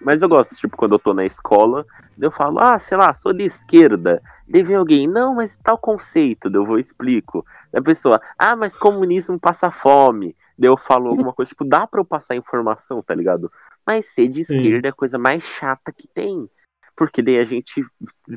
[0.01, 1.85] Mas eu gosto, tipo, quando eu tô na escola,
[2.19, 4.21] eu falo, ah, sei lá, sou de esquerda.
[4.47, 7.45] Daí vem alguém, não, mas tal conceito, eu vou explico.
[7.73, 10.35] A pessoa, ah, mas comunismo passa fome.
[10.57, 13.51] Daí eu falo alguma coisa, tipo, dá pra eu passar informação, tá ligado?
[13.85, 14.57] Mas ser de Sim.
[14.57, 16.49] esquerda é a coisa mais chata que tem.
[16.95, 17.85] Porque daí a gente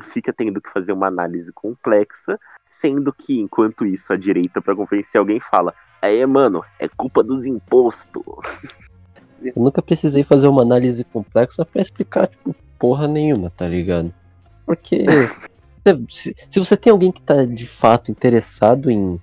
[0.03, 5.17] fica tendo que fazer uma análise complexa, sendo que, enquanto isso, a direita, pra convencer
[5.17, 8.23] alguém, fala, aí, mano, é culpa dos impostos.
[9.43, 14.13] Eu nunca precisei fazer uma análise complexa pra explicar, tipo, porra nenhuma, tá ligado?
[14.65, 15.05] Porque
[16.09, 19.19] se, se você tem alguém que tá de fato interessado em.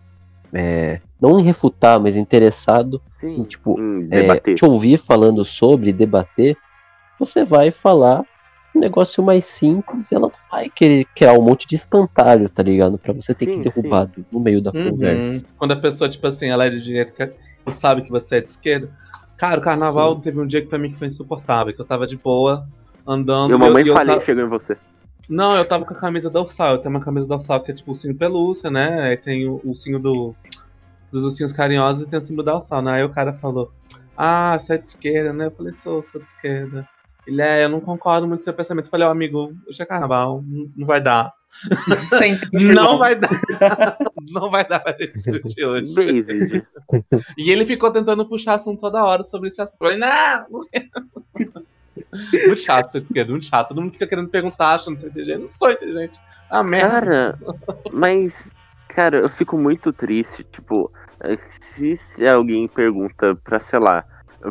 [0.52, 4.54] é, não em refutar, mas interessado Sim, em, tipo, em é, debater.
[4.54, 6.56] te ouvir falando sobre, debater,
[7.18, 8.22] você vai falar
[8.74, 12.62] um negócio mais simples e ela não vai querer criar um monte de espantalho, tá
[12.62, 12.96] ligado?
[12.98, 14.90] Pra você ter Sim, que derrubar no meio da Uhum.
[14.90, 15.44] conversa.
[15.56, 17.34] Quando a pessoa, tipo assim, ela é de direita que-
[17.66, 18.90] e sabe que você é de esquerda.
[19.36, 22.06] Cara, o carnaval teve um dia que pra mim que foi insuportável, que eu tava
[22.06, 22.66] de boa,
[23.06, 23.50] andando.
[23.52, 24.76] E e mamãe eu, eu falei tava- chegou em você.
[25.28, 26.72] Não, eu tava com a camisa dorsal.
[26.72, 29.00] Eu tenho uma camisa dorsal que é tipo o ursinho pelúcia, né?
[29.02, 30.34] Aí tem o, o ursinho do,
[31.10, 32.92] dos ursinhos carinhosos e tem o símbolo dorsal, né?
[32.92, 33.72] Aí o cara falou,
[34.16, 35.46] ah, você é de esquerda, né?
[35.46, 36.88] Eu falei, sou, sou de esquerda.
[37.26, 38.86] Ele é, eu não concordo muito com seu pensamento.
[38.86, 40.42] Eu falei, ó, amigo, hoje é carnaval,
[40.74, 41.32] não, vai dar.
[42.52, 43.28] Não vai dar.
[44.32, 45.94] não vai dar pra gente discutir hoje.
[45.94, 46.66] Based.
[47.36, 49.76] E ele ficou tentando puxar assunto toda hora sobre esse assunto.
[49.82, 50.64] Eu falei, não!
[52.46, 53.68] muito chato ser de esquerda, muito chato.
[53.68, 55.42] Todo mundo fica querendo perguntar, achando que você é inteligente.
[55.42, 56.18] Não sou inteligente.
[56.50, 56.88] Ah, merda.
[56.88, 57.38] Cara,
[57.92, 58.50] mas,
[58.88, 60.42] cara, eu fico muito triste.
[60.44, 60.90] Tipo,
[61.38, 64.04] se, se alguém pergunta pra, sei lá,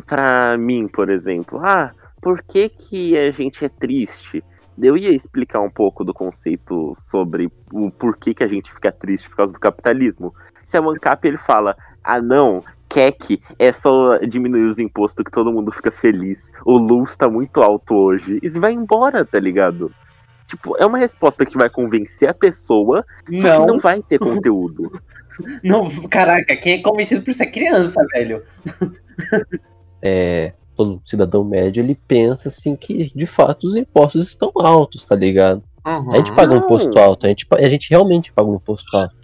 [0.06, 4.42] pra mim, por exemplo, ah, por que, que a gente é triste?
[4.80, 9.28] Eu ia explicar um pouco do conceito sobre o porquê que a gente fica triste
[9.28, 10.32] por causa do capitalismo.
[10.64, 15.52] Se a ANCAP ele fala, ah não, Keck é só diminuir os impostos que todo
[15.52, 16.52] mundo fica feliz.
[16.64, 18.38] O Luz tá muito alto hoje.
[18.42, 19.92] E vai embora, tá ligado?
[20.48, 24.18] Tipo, é uma resposta que vai convencer a pessoa, só Não, que não vai ter
[24.18, 25.00] conteúdo.
[25.62, 28.42] não, caraca, quem é convencido por isso é criança, velho.
[30.02, 35.14] É, todo cidadão médio ele pensa assim que de fato os impostos estão altos, tá
[35.14, 35.62] ligado?
[35.86, 36.12] Uhum.
[36.14, 36.64] A gente paga um Não.
[36.64, 39.14] imposto alto, a gente, a gente realmente paga um imposto alto.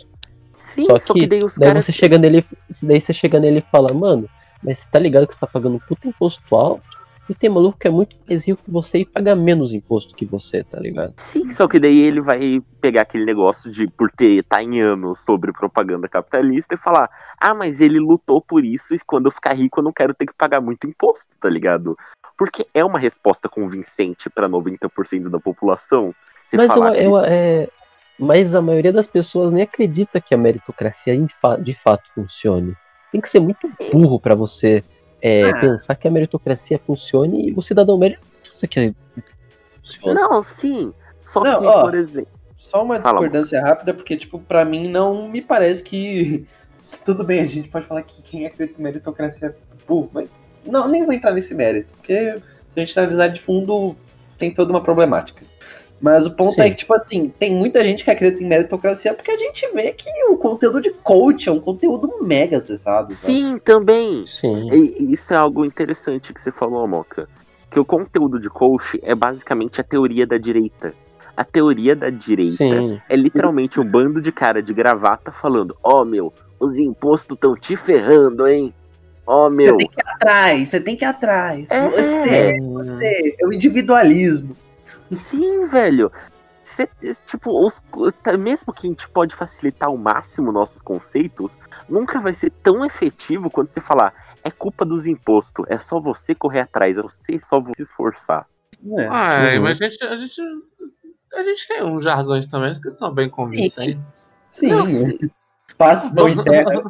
[0.59, 1.85] Sim, Só só que, que daí os Daí caras.
[1.85, 2.45] você chega nele,
[2.83, 4.29] daí você chega nele e fala, mano,
[4.63, 6.83] mas você tá ligado que você tá pagando um puta imposto alto?
[7.29, 10.27] E tem maluco que é muito mais rico que você e paga menos imposto que
[10.27, 11.15] você, tá ligado?
[11.17, 15.21] Sim, só que daí ele vai pegar aquele negócio de por ter tá em anos
[15.25, 17.09] sobre propaganda capitalista e falar:
[17.41, 20.27] "Ah, mas ele lutou por isso e quando eu ficar rico eu não quero ter
[20.27, 21.97] que pagar muito imposto", tá ligado?
[22.37, 26.13] Porque é uma resposta convincente pra 90% da população.
[26.47, 27.69] Você mas eu, falar que eu- é,
[28.19, 32.75] mas a maioria das pessoas nem acredita que a meritocracia de, fa- de fato funcione.
[33.11, 34.85] Tem que ser muito burro pra você
[35.25, 35.59] é, Ah.
[35.61, 38.95] pensar que a meritocracia funcione e o cidadão médio pensa que
[39.83, 40.21] funciona.
[40.21, 40.93] Não, sim.
[41.19, 41.83] Só Não, que, ó.
[41.83, 42.29] por exemplo.
[42.59, 46.47] Só uma Fala, discordância rápida, porque, tipo, pra mim não me parece que.
[47.05, 49.55] Tudo bem, a gente pode falar que quem acredita em meritocracia é
[49.87, 50.29] burro, mas.
[50.65, 52.39] Não, nem vou entrar nesse mérito, porque
[52.71, 53.97] se a gente analisar de fundo,
[54.39, 55.43] tem toda uma problemática.
[56.05, 56.61] Mas o ponto Sim.
[56.61, 59.91] é que, tipo assim, tem muita gente que acredita em meritocracia porque a gente vê
[59.91, 63.11] que o conteúdo de coach é um conteúdo mega acessado.
[63.11, 63.33] sabe?
[63.33, 64.27] Sim, também.
[64.27, 64.69] Sim.
[64.71, 67.27] E isso é algo interessante que você falou, Moca.
[67.71, 70.93] Que o conteúdo de coach é basicamente a teoria da direita.
[71.35, 73.01] A teoria da direita Sim.
[73.09, 77.77] é literalmente um bando de cara de gravata falando: Ó, meu, os impostos estão te
[77.77, 78.75] ferrando, hein?
[79.27, 79.77] Ó, Você meu.
[79.79, 81.71] tem que ir atrás, você tem que ir atrás.
[81.71, 81.89] É.
[81.89, 84.55] Você, você, é o individualismo.
[85.13, 86.11] Sim, velho.
[86.65, 86.89] Cê-
[87.27, 87.83] tipo, os,
[88.23, 92.85] tá- mesmo que a gente pode facilitar ao máximo nossos conceitos, nunca vai ser tão
[92.85, 97.39] efetivo quando você falar é culpa dos impostos, é só você correr atrás, é você
[97.39, 98.47] só você se esforçar.
[98.99, 99.07] É.
[99.09, 99.63] Ah, Uhum.
[99.63, 100.41] mas a gente, a gente.
[101.35, 104.15] A gente tem uns jargões também que são bem convincentes.
[104.49, 105.19] Sim, Não, sim.
[105.77, 106.83] passa sua interna.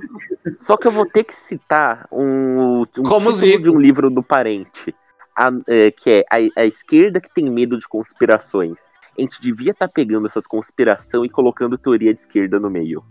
[0.54, 4.22] Só que eu vou ter que citar um, um Como título de um livro do
[4.22, 4.94] parente.
[5.36, 8.80] A- é, que é a, a esquerda que tem medo de conspirações.
[9.16, 13.04] A gente devia estar pegando essas conspiração e colocando teoria de esquerda no meio.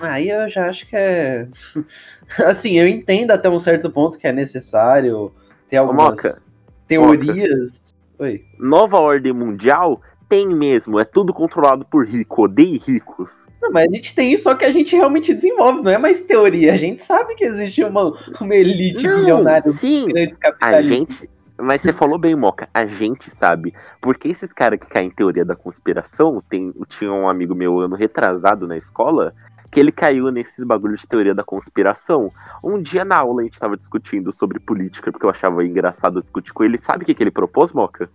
[0.00, 1.46] Aí eu já acho que é.
[2.44, 5.32] Assim, eu entendo até um certo ponto que é necessário
[5.68, 6.42] ter algumas Moca,
[6.88, 7.94] teorias.
[8.18, 8.44] Oi.
[8.58, 10.00] Nova ordem mundial
[10.32, 13.46] tem mesmo, é tudo controlado por rico, odeie ricos.
[13.60, 16.22] Não, mas a gente tem isso, só que a gente realmente desenvolve, não é mais
[16.22, 16.72] teoria.
[16.72, 21.28] A gente sabe que existe uma, uma elite Não, bilionária sim, grandes A gente.
[21.60, 23.74] Mas você falou bem, Moca, a gente sabe.
[24.00, 27.94] Porque esses caras que caem em teoria da conspiração, tem, tinha um amigo meu ano
[27.94, 29.34] retrasado na escola,
[29.70, 32.32] que ele caiu nesses bagulhos de teoria da conspiração.
[32.64, 36.54] Um dia na aula a gente tava discutindo sobre política, porque eu achava engraçado discutir
[36.54, 36.78] com ele.
[36.78, 38.08] Sabe o que, que ele propôs, Moca?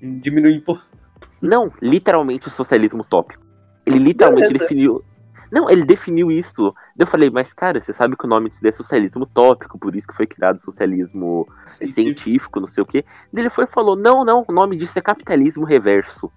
[0.00, 1.02] Diminuir imposto.
[1.40, 3.42] Não, literalmente o socialismo utópico.
[3.84, 4.64] Ele literalmente Beleza.
[4.64, 5.04] definiu.
[5.50, 6.74] Não, ele definiu isso.
[6.98, 10.06] Eu falei, mas cara, você sabe que o nome disso é socialismo utópico, por isso
[10.08, 13.04] que foi criado o socialismo científico, não sei o quê.
[13.36, 16.30] Ele foi e falou: não, não, o nome disso é capitalismo reverso.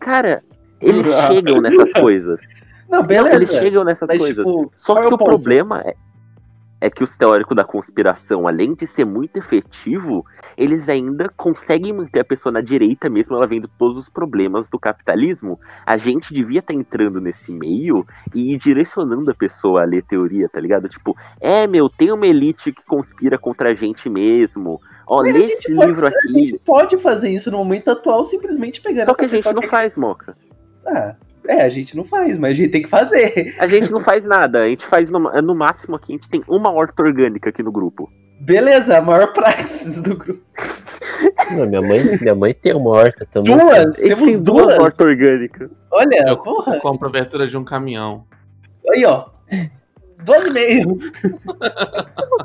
[0.00, 0.42] Cara,
[0.80, 2.40] eles chegam nessas coisas.
[2.88, 3.34] Não, Não, beleza.
[3.36, 4.46] eles chegam nessas mas, coisas.
[4.46, 5.24] tipo, Só que é o ponto?
[5.24, 5.94] problema é,
[6.80, 10.24] é que os teóricos da conspiração, além de ser muito efetivo,
[10.58, 14.78] eles ainda conseguem manter a pessoa na direita, mesmo ela vendo todos os problemas do
[14.78, 15.58] capitalismo.
[15.86, 20.48] A gente devia estar entrando nesse meio e ir direcionando a pessoa a ler teoria,
[20.48, 20.88] tá ligado?
[20.88, 24.78] Tipo, é, meu, tem uma elite que conspira contra a gente mesmo.
[25.06, 26.28] Ó, Mas a lê esse pode- livro A aqui.
[26.32, 29.68] gente pode fazer isso no momento atual, simplesmente pegando Só que a gente não que-
[29.68, 30.36] faz, Moca.
[30.86, 31.14] Ah,
[31.48, 33.54] é, a gente não faz, mas a gente tem que fazer.
[33.58, 34.62] A gente não faz nada.
[34.62, 37.72] A gente faz no, no máximo aqui, a gente tem uma horta orgânica aqui no
[37.72, 38.10] grupo.
[38.40, 40.42] Beleza, a maior praxis do grupo.
[41.52, 43.56] Não, minha, mãe, minha mãe tem uma horta também.
[43.56, 43.96] Duas?
[43.96, 44.78] Temos tem duas duas?
[44.78, 45.70] hortas orgânicas.
[45.90, 46.78] Olha, Eu porra.
[46.80, 48.24] compro a abertura de um caminhão.
[48.92, 49.26] Aí, ó.
[50.22, 50.98] Duas e meio.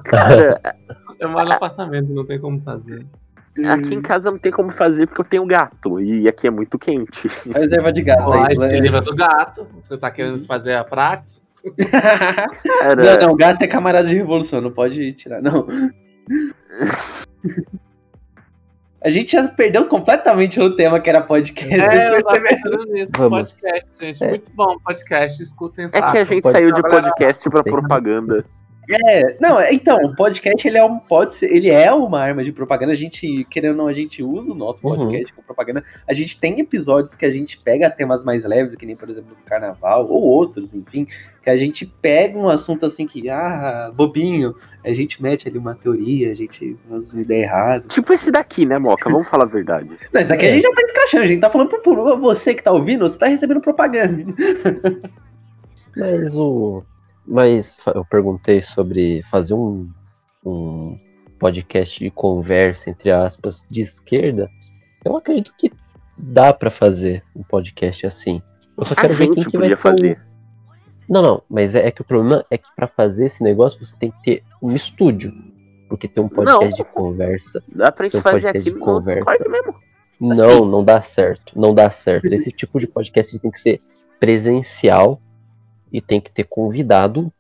[0.06, 0.60] Cara,
[1.22, 3.06] Eu moro no apartamento, não tem como fazer.
[3.66, 5.99] Aqui em casa não tem como fazer porque eu tenho gato.
[5.99, 7.28] E aqui é muito quente.
[7.54, 8.54] Reserva de gato Ó, aí.
[8.54, 9.68] esse livro é do gato.
[9.82, 11.45] Você tá querendo fazer a prática?
[12.80, 15.68] Cara, Não, não, gato é camarada de revolução, não pode tirar, não.
[19.04, 21.74] A gente já perdeu completamente o tema que era podcast.
[21.76, 22.39] É, eu tava
[22.86, 23.10] nisso.
[23.18, 23.60] Vamos.
[23.60, 24.24] Podcast, gente.
[24.24, 24.30] É.
[24.30, 25.41] Muito bom podcast.
[25.41, 26.12] Escutem é saco.
[26.12, 27.74] que a gente pode saiu de podcast pra Tem.
[27.74, 28.45] propaganda.
[28.90, 32.44] É, não, é- então, o podcast ele é um pode ser, ele é uma arma
[32.44, 32.92] de propaganda.
[32.92, 34.96] A gente, querendo ou não, a gente usa o nosso Uhum.
[34.96, 35.84] podcast com propaganda.
[36.08, 39.36] A gente tem episódios que a gente pega temas mais leves, que nem, por exemplo,
[39.36, 41.06] do carnaval, ou outros, enfim,
[41.44, 45.76] que a gente pega um assunto assim que, ah, bobinho, a gente mete ali uma
[45.76, 47.86] teoria, a gente usa uma ideia errada.
[47.88, 49.10] Tipo esse daqui, né, Moca?
[49.10, 49.90] Vamos falar a verdade.
[50.12, 50.54] Não, isso aqui a É.
[50.56, 52.18] gente já tá escrachando, a gente tá falando pro público.
[52.20, 54.26] Você que tá ouvindo, você tá recebendo propaganda.
[55.96, 56.84] Mas o.
[57.32, 59.90] Mas eu perguntei sobre fazer um,
[60.46, 61.00] um
[61.40, 64.50] podcast de conversa, entre aspas, de esquerda.
[65.06, 65.72] Eu acredito que
[66.18, 68.42] dá pra fazer um podcast assim.
[68.78, 70.22] Eu só A quero ver quem gente que vai podia ser fazer.
[71.08, 73.96] Não, não, mas é, é que o problema é que pra fazer esse negócio você
[73.98, 75.34] tem que ter um estúdio.
[75.88, 77.64] Porque ter um podcast de conversa.
[77.74, 79.24] Dá pra gente Tem um fazer aqui de conversa.
[79.50, 79.76] Mesmo.
[80.20, 81.58] Não, não dá certo.
[81.58, 82.26] Não dá certo.
[82.26, 83.80] Esse tipo de podcast tem que ser
[84.20, 85.22] presencial
[85.92, 87.32] e tem que ter convidado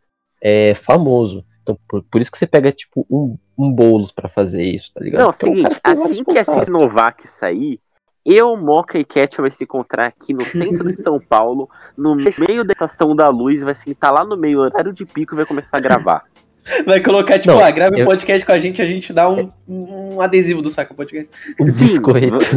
[0.41, 1.45] é, famoso.
[1.61, 5.01] Então, por, por isso que você pega, tipo, um, um bolos pra fazer isso, tá
[5.01, 5.21] ligado?
[5.21, 6.59] Não, é o Porque o seguinte, assim que vários a contatos.
[6.59, 7.79] Sisnovac sair,
[8.25, 12.63] eu, Moca e Cat vai se encontrar aqui no centro de São Paulo, no meio
[12.63, 15.77] da estação da luz, vai sentar lá no meio, horário de pico e vai começar
[15.77, 16.23] a gravar.
[16.85, 19.27] Vai colocar, tipo, Não, ah, grave um eu- podcast com a gente, a gente dá
[19.27, 21.27] um, um adesivo do saco podcast.
[21.59, 21.99] Um Sim,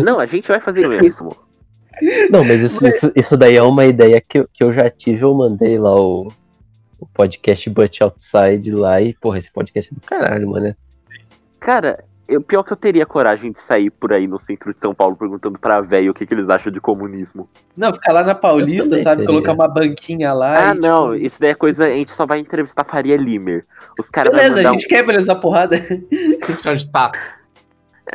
[0.04, 1.34] não, a gente vai fazer isso.
[2.30, 5.22] Não, mas isso, isso, isso daí é uma ideia que eu, que eu já tive.
[5.22, 6.32] Eu mandei lá o,
[6.98, 10.74] o podcast But Outside lá e, porra, esse podcast é do caralho, mano.
[11.60, 14.94] Cara, eu, pior que eu teria coragem de sair por aí no centro de São
[14.94, 17.48] Paulo perguntando pra velho o que, que eles acham de comunismo.
[17.76, 19.22] Não, ficar lá na Paulista, sabe?
[19.22, 19.26] teria.
[19.26, 20.70] Colocar uma banquinha lá.
[20.70, 21.84] Ah, e, não, tipo, isso daí é coisa.
[21.84, 23.66] A gente só vai entrevistar Faria Limer.
[23.98, 25.76] Os caras vão Beleza, a gente quebra eles na porrada.
[26.62, 27.16] Chão de taco.
[27.16, 27.43] um-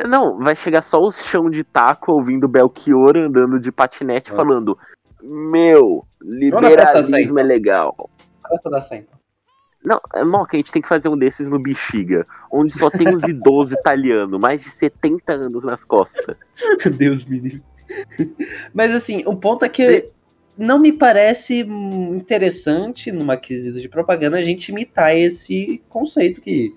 [0.06, 4.36] Não, vai chegar só o chão de taco ouvindo Belchior andando de patinete Ah.
[4.36, 4.78] falando:
[5.22, 6.04] Meu,
[6.50, 8.10] Praça da liberalismo é legal.
[8.52, 9.20] Essa dá certo.
[9.82, 13.08] Não, é, Moca, a gente tem que fazer um desses no Bexiga, onde só tem
[13.14, 16.36] os idosos italianos, mais de 70 anos nas costas.
[16.98, 17.62] Deus me livre.
[18.74, 20.10] Mas assim, o ponto é que
[20.56, 26.74] não me parece hum, interessante numa quesito de propaganda a gente imitar esse conceito que,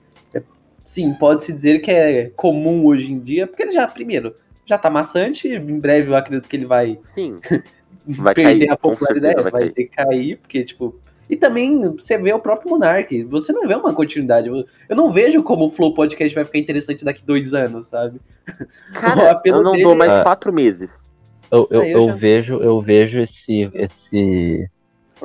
[0.84, 4.36] sim, pode-se dizer que é comum hoje em dia, porque ele já, primeiro,
[4.66, 7.40] já tá maçante, em breve eu acredito que ele vai Sim.
[8.06, 9.74] Vai perder cair, a popularidade, certeza vai vai cair.
[9.74, 10.94] decair, porque, tipo,
[11.30, 13.24] E também você vê o próprio Monark.
[13.24, 14.50] Você não vê uma continuidade.
[14.50, 14.66] Eu,
[14.96, 18.20] não vejo como o Flow Podcast vai ficar interessante daqui dois anos, sabe?
[18.94, 21.10] Cara, eu não dele dou mais é- quatro meses.
[21.50, 24.70] Eu, eu, Ah, eu eu já- vejo, eu vejo esse, esse,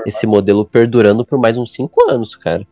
[0.07, 2.65] esse modelo perdurando por mais uns cinco anos, cara.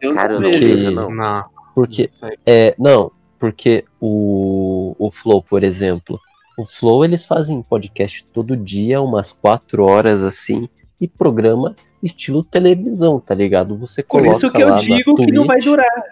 [0.00, 0.66] Eu Cara, eu não vejo.
[0.66, 1.08] vejo, não.
[1.08, 1.44] Não,
[1.74, 2.06] Porque.
[2.46, 6.18] É, não, porque o, o Flow, por exemplo,
[6.58, 10.68] o Flow eles fazem podcast todo dia, umas quatro horas assim,
[11.00, 13.76] e programa estilo televisão, tá ligado?
[13.78, 16.04] Você Por coloca isso que eu lá na digo que não vai durar.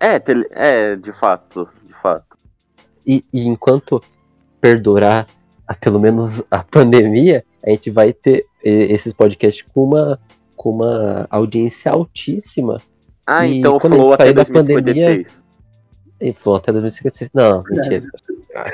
[0.00, 0.20] É,
[0.50, 2.36] é, de fato, de fato.
[3.06, 4.02] E, e enquanto
[4.60, 5.26] perdurar
[5.66, 10.20] a, pelo menos a pandemia, a gente vai ter esses podcasts com uma,
[10.56, 12.82] com uma audiência altíssima.
[13.26, 15.44] Ah, E então o Flow até sair da 2056.
[16.20, 17.30] E Flow até 2056.
[17.34, 18.04] Não, mentira.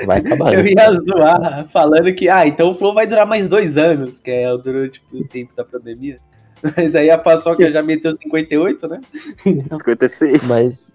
[0.05, 0.53] Vai acabar.
[0.53, 0.71] Eu né?
[0.71, 4.57] ia zoar falando que, ah, então o Flow vai durar mais dois anos, que é
[4.57, 6.19] durante tipo, o tempo da pandemia.
[6.77, 7.71] Mas aí a Paçoca Sim.
[7.71, 9.01] já meteu 58, né?
[9.43, 10.47] 56.
[10.47, 10.93] Mas,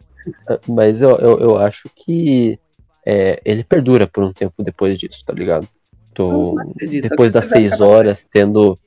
[0.66, 2.58] mas eu, eu, eu acho que
[3.04, 5.68] é, ele perdura por um tempo depois disso, tá ligado?
[6.14, 7.08] Tô, acredito.
[7.08, 8.78] depois das seis horas, tendo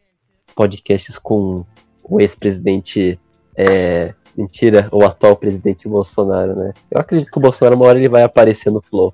[0.55, 1.63] podcasts com
[2.03, 3.19] o ex-presidente.
[3.55, 6.73] é, mentira, o atual presidente Bolsonaro, né?
[6.89, 9.13] Eu acredito que o Bolsonaro, uma hora, ele vai aparecer no Flow.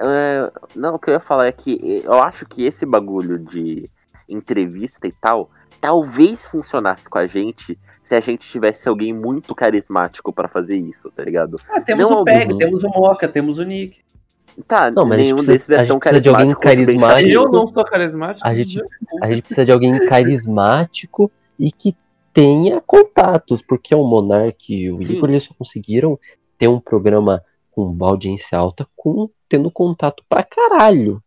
[0.00, 3.88] É, não, o que eu ia falar é que eu acho que esse bagulho de
[4.28, 5.50] entrevista e tal,
[5.80, 11.10] talvez funcionasse com a gente se a gente tivesse alguém muito carismático pra fazer isso,
[11.14, 11.56] tá ligado?
[11.70, 12.58] Ah, temos Não, o Peg, uhum.
[12.58, 13.98] temos o Moca, temos o Nick.
[14.66, 16.98] Tá, Não, mas gente nenhum precisa- desses é gente tão precisa de alguém carismático.
[16.98, 17.30] carismático.
[17.30, 18.46] Eu não sou carismático.
[18.46, 18.84] A gente- de-
[19.22, 21.96] A gente precisa de alguém carismático e que
[22.32, 25.16] tenha contatos, porque o Monark e o Sim.
[25.16, 26.18] Igor eles só conseguiram
[26.58, 31.22] ter um programa com uma audiência alta com tendo contato pra caralho.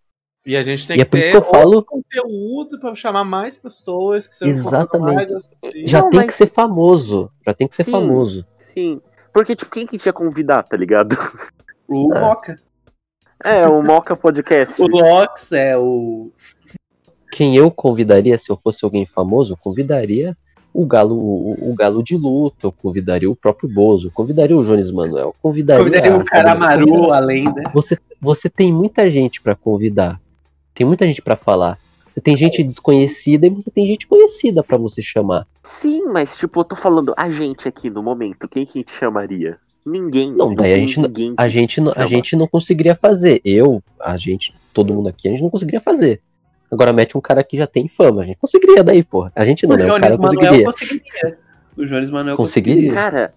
[0.46, 2.94] E a gente tem E é que por isso ter que eu falo, conteúdo pra
[2.94, 5.16] chamar mais pessoas que sejam Exatamente.
[5.16, 5.88] mais assim.
[5.88, 7.92] já Não, tem mas- que ser famoso, já tem que ser Sim.
[7.92, 8.46] famoso.
[8.58, 9.02] Sim.
[9.34, 11.16] Porque, tipo, quem que tinha convidar, tá ligado?
[11.88, 12.20] O Ah.
[12.22, 12.60] Moca.
[13.44, 14.80] É, o Moca Podcast.
[14.82, 16.32] O Lox é o.
[17.32, 20.38] Quem eu convidaria se eu fosse alguém famoso, eu convidaria
[20.82, 24.64] o Galo, o, o Galo de Luta, eu convidaria o próprio Bozo, eu convidaria o
[24.64, 27.72] Jones Manuel, convidaria, Convidaria o Caramaru, Sabrina, a lenda.
[27.74, 30.20] Você, você tem muita gente pra convidar.
[30.74, 31.78] Tem muita gente pra falar.
[32.14, 35.46] Você tem gente desconhecida e você tem gente conhecida pra você chamar.
[35.64, 38.48] Sim, mas, tipo, eu tô falando a gente aqui no momento.
[38.48, 39.58] Quem que a gente chamaria?
[39.86, 40.32] Ninguém.
[40.34, 43.40] Não, daí a gente não- ninguém A gente, não- a gente não conseguiria fazer.
[43.46, 46.22] Eu, a gente, todo mundo aqui, a gente não conseguiria fazer.
[46.76, 48.22] Agora mete um cara que já tem fama.
[48.22, 49.32] A gente conseguiria daí, porra.
[49.36, 49.86] A gente não, o né?
[49.86, 50.66] O Jones cara Manuel conseguiria.
[50.66, 51.38] conseguiria.
[51.78, 52.94] O Jones Manuel Conseguiria.
[52.94, 53.34] Cara,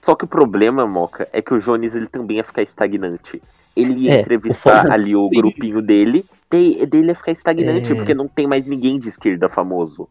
[0.00, 3.42] só que o problema, Moca, é que o Jones ele também ia ficar estagnante.
[3.74, 5.36] Ele ia É, entrevistar o- ali o Sim.
[5.40, 7.94] grupinho dele, dele ia ficar estagnante, É.
[7.94, 10.06] porque não tem mais ninguém de esquerda famoso.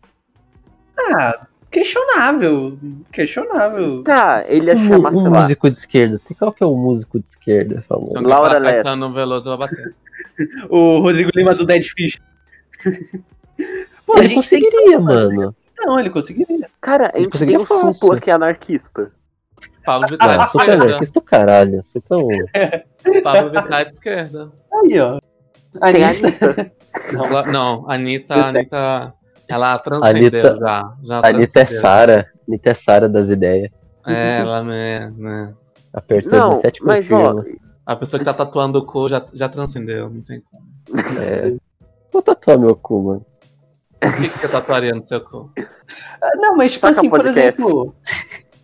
[0.97, 2.77] Ah, questionável.
[3.11, 4.03] Questionável.
[4.03, 5.41] Tá, ele ia Um, chamar, um sei lá.
[5.41, 6.21] músico de esquerda.
[6.39, 8.13] Qual que é o músico de esquerda famoso?
[8.15, 8.95] Laura Laura Lessa.
[9.09, 9.57] Veloso.
[10.69, 12.19] O Rodrigo Lima do Dead Fish.
[14.05, 15.55] Pô, Ele conseguiria, mano.
[15.77, 16.69] Não, ele conseguiria.
[16.79, 17.93] Cara, a Ele gente tem conseguiria o fácil.
[17.93, 19.11] Supla que é anarquista.
[19.83, 20.85] Pablo Ah, Vittar super esquerda.
[20.85, 21.83] anarquista do caralho.
[21.83, 22.27] Super um.
[23.23, 24.51] Pablo Vittar de esquerda.
[24.71, 25.19] Aí, ó.
[25.79, 26.71] Anitta.
[27.51, 29.13] Não, a Anitta, a Anitta,
[29.47, 30.93] ela transcendeu Anitta- já.
[31.03, 31.65] já A Anitta é.
[31.65, 32.31] Sara.
[32.47, 33.71] Anitta é Sara das ideias.
[34.05, 35.53] É, ela né, né.
[35.93, 37.43] Apertou Não, 17 mas ó.
[37.85, 40.63] A pessoa que tá tatuando o cu já, já transcendeu, não tem como.
[41.19, 41.53] É.
[42.11, 43.25] Vou tatuar meu cu, mano.
[44.03, 45.51] O que, que você tatuaria no seu cu?
[46.21, 47.39] Ah, Não, mas tipo Saca assim, por podcast.
[47.61, 47.95] exemplo,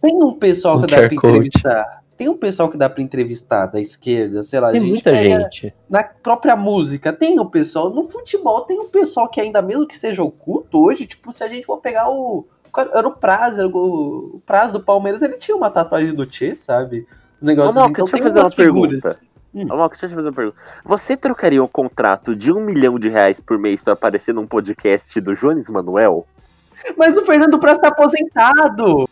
[0.02, 1.38] tem um pessoal que dá pra QR code.
[1.48, 2.04] entrevistar.
[2.18, 5.42] Tem um pessoal que dá pra entrevistar da esquerda, sei lá, Tem gente muita pega
[5.42, 5.72] gente.
[5.88, 7.92] Na própria música, tem o pessoal.
[7.92, 11.48] No futebol, tem um pessoal que ainda mesmo que seja oculto hoje, tipo, se a
[11.48, 12.48] gente for pegar o.
[12.94, 16.56] Era o Praz, era o, o Praz do Palmeiras, ele tinha uma tatuagem do Tchê,
[16.58, 17.08] sabe?
[17.40, 17.92] Um Ô, negócio Moca, assim.
[17.92, 19.02] Então deixa eu tem fazer uma umas figuras.
[19.02, 19.20] pergunta.
[19.58, 19.66] Hum.
[19.72, 20.58] Ô, Moca, deixa eu te fazer uma pergunta.
[20.86, 25.20] Você trocaria um contrato de um milhão de reais por mês pra aparecer num podcast
[25.20, 26.28] do Jones Manuel?
[26.96, 29.10] Mas o Fernando Praz tá aposentado!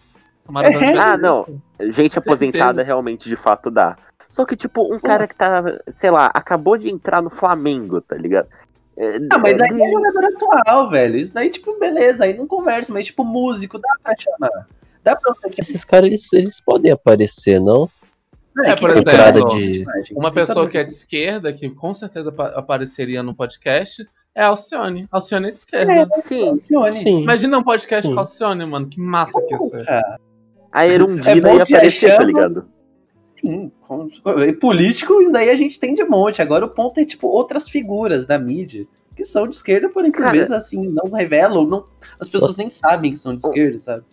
[0.64, 0.98] É.
[1.00, 1.48] Ah, não.
[1.80, 3.98] Gente aposentada realmente de fato dá.
[4.28, 8.16] Só que, tipo, um cara que tá, sei lá, acabou de entrar no Flamengo, tá
[8.16, 8.48] ligado?
[8.98, 11.18] É, Ah, mas é, aí é jogador atual, velho.
[11.18, 14.68] Isso daí, tipo, beleza, aí não conversa, mas tipo, músico, dá pra chamar.
[15.04, 15.56] Dá pra você chamar.
[15.58, 17.90] Esses caras, eles, eles podem aparecer, não?
[18.56, 19.86] Né, É, por exemplo, de.
[20.14, 25.07] Uma pessoa que é de esquerda, que com certeza apa- apareceria no podcast, é Alcione.
[25.11, 25.91] Alcione é de esquerda.
[25.94, 26.98] É, Sim, funcione.
[26.98, 27.22] Sim.
[27.23, 28.14] Imagina um podcast Sim.
[28.14, 28.88] com Alcione, mano.
[28.88, 29.86] Que massa que ia ser.
[30.72, 32.68] A Erundina É ia aparecer, tá ligado?
[33.40, 33.72] sim.
[33.82, 34.10] com-
[34.44, 36.41] e político, isso daí a gente tem de monte.
[36.41, 38.86] Agora o ponto é, tipo, outras figuras da mídia.
[39.15, 41.86] que são de esquerda, porém por vezes assim, não revelam, não,
[42.19, 44.03] as pessoas nem sabem que são de esquerda, sabe?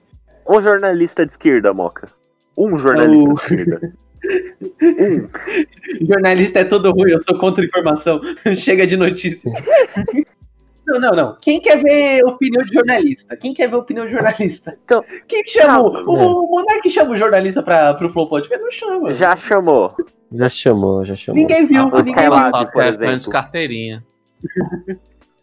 [0.48, 2.08] Um jornalista de esquerda, Moca.
[2.56, 3.92] Um jornalista O- de esquerda.
[6.08, 8.20] Jornalista é todo ruim, eu sou contra informação.
[8.56, 9.50] Chega de notícia.
[10.86, 11.36] Não, não, não.
[11.40, 13.36] Quem quer ver opinião de jornalista?
[13.36, 14.76] Quem quer ver opinião de jornalista?
[14.84, 15.72] Então, Quem chama?
[15.72, 18.62] Ah, o, o Monark chama o jornalista pra, pro Flow Podcast?
[18.62, 19.12] Não chama.
[19.12, 19.94] Já chamou.
[20.30, 21.40] Já chamou, já chamou.
[21.40, 22.60] Ninguém viu, Ah, mas ninguém Skylab, viu.
[22.60, 23.18] Só por é exemplo.
[23.18, 24.04] de carteirinha.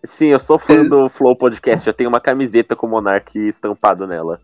[0.03, 1.85] Sim, eu sou fã do Flow Podcast.
[1.88, 4.41] Eu tenho uma camiseta com o Monark estampado nela.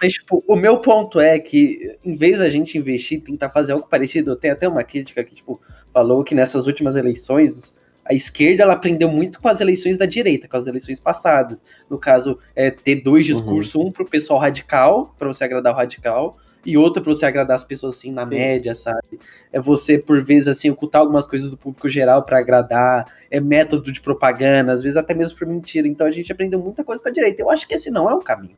[0.00, 3.72] Mas, tipo, o meu ponto é que, em vez da gente investir e tentar fazer
[3.72, 5.60] algo parecido, tem até uma crítica que, tipo,
[5.92, 10.46] falou que nessas últimas eleições, a esquerda, ela aprendeu muito com as eleições da direita,
[10.46, 11.64] com as eleições passadas.
[11.90, 16.38] No caso, é ter dois discursos, um pro pessoal radical, pra você agradar o radical,
[16.64, 18.30] e outro pra você agradar as pessoas, assim, na Sim.
[18.30, 19.18] média, sabe?
[19.52, 23.90] É você, por vezes, assim, ocultar algumas coisas do público geral pra agradar, é método
[23.90, 25.88] de propaganda, às vezes até mesmo por mentira.
[25.88, 27.42] Então a gente aprendeu muita coisa com a direita.
[27.42, 28.56] Eu acho que esse não é o caminho.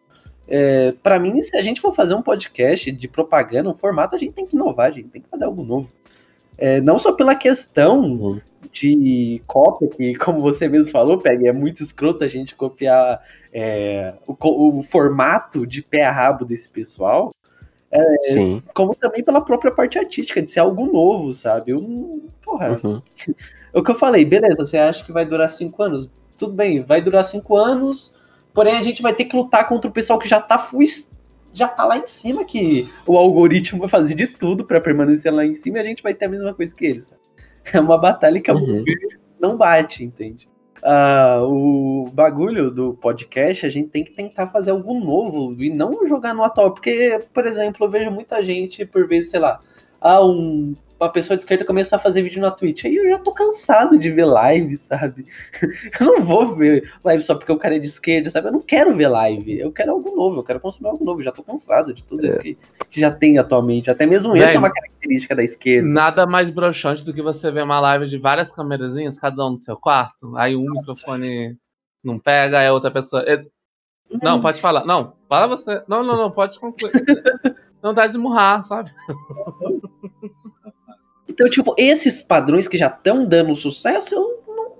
[0.50, 4.18] É, para mim, se a gente for fazer um podcast de propaganda, um formato, a
[4.18, 5.88] gente tem que inovar, a gente tem que fazer algo novo.
[6.58, 8.40] É, não só pela questão
[8.72, 13.22] de cópia, que, como você mesmo falou, Peg, é muito escroto a gente copiar
[13.52, 17.32] é, o, o formato de pé a rabo desse pessoal,
[18.22, 18.62] Sim.
[18.74, 21.72] como também pela própria parte artística, de ser algo novo, sabe?
[21.72, 23.02] Eu, porra, Uhum.
[23.72, 26.10] é o que eu falei, beleza, você acha que vai durar cinco anos?
[26.36, 28.14] Tudo bem, vai durar cinco anos,
[28.54, 30.78] porém a gente vai ter que lutar contra o pessoal que já tá fu-
[31.52, 35.44] já tá lá em cima, que o algoritmo vai fazer de tudo pra permanecer lá
[35.44, 37.10] em cima e a gente vai ter a mesma coisa que eles.
[37.74, 38.82] É uma batalha que a Uhum.
[39.38, 40.48] não bate, entende?
[40.82, 46.06] Ah, o bagulho do podcast, a gente tem que tentar fazer algo novo e não
[46.06, 46.72] jogar no atual.
[46.72, 49.60] Porque, por exemplo, eu vejo muita gente, por vezes, sei lá,
[50.00, 52.84] ah, um- uma pessoa de esquerda começar a fazer vídeo na Twitch.
[52.84, 55.26] Aí eu já tô cansado de ver live, sabe?
[55.98, 58.48] Eu não vou ver live só porque o cara é de esquerda, sabe?
[58.48, 59.58] Eu não quero ver live.
[59.58, 61.20] Eu quero algo novo, eu quero consumir algo novo.
[61.20, 62.58] Eu já tô cansado de tudo isso que,
[62.90, 63.90] que já tem atualmente.
[63.90, 65.88] Até mesmo Bem, essa é uma característica da esquerda.
[65.88, 69.58] Nada mais broxante do que você ver uma live de várias câmerazinhas, cada um no
[69.58, 70.36] seu quarto.
[70.36, 71.56] Aí um microfone
[72.04, 73.24] não pega, aí a outra pessoa.
[73.26, 73.44] É-
[74.22, 74.84] Não, pode falar.
[74.84, 75.82] Não, fala você.
[75.88, 76.92] Não, não, não, pode concluir.
[77.82, 78.92] Não dá de murrar, sabe?
[81.30, 84.72] Então, tipo, esses padrões que já estão dando sucesso, eu não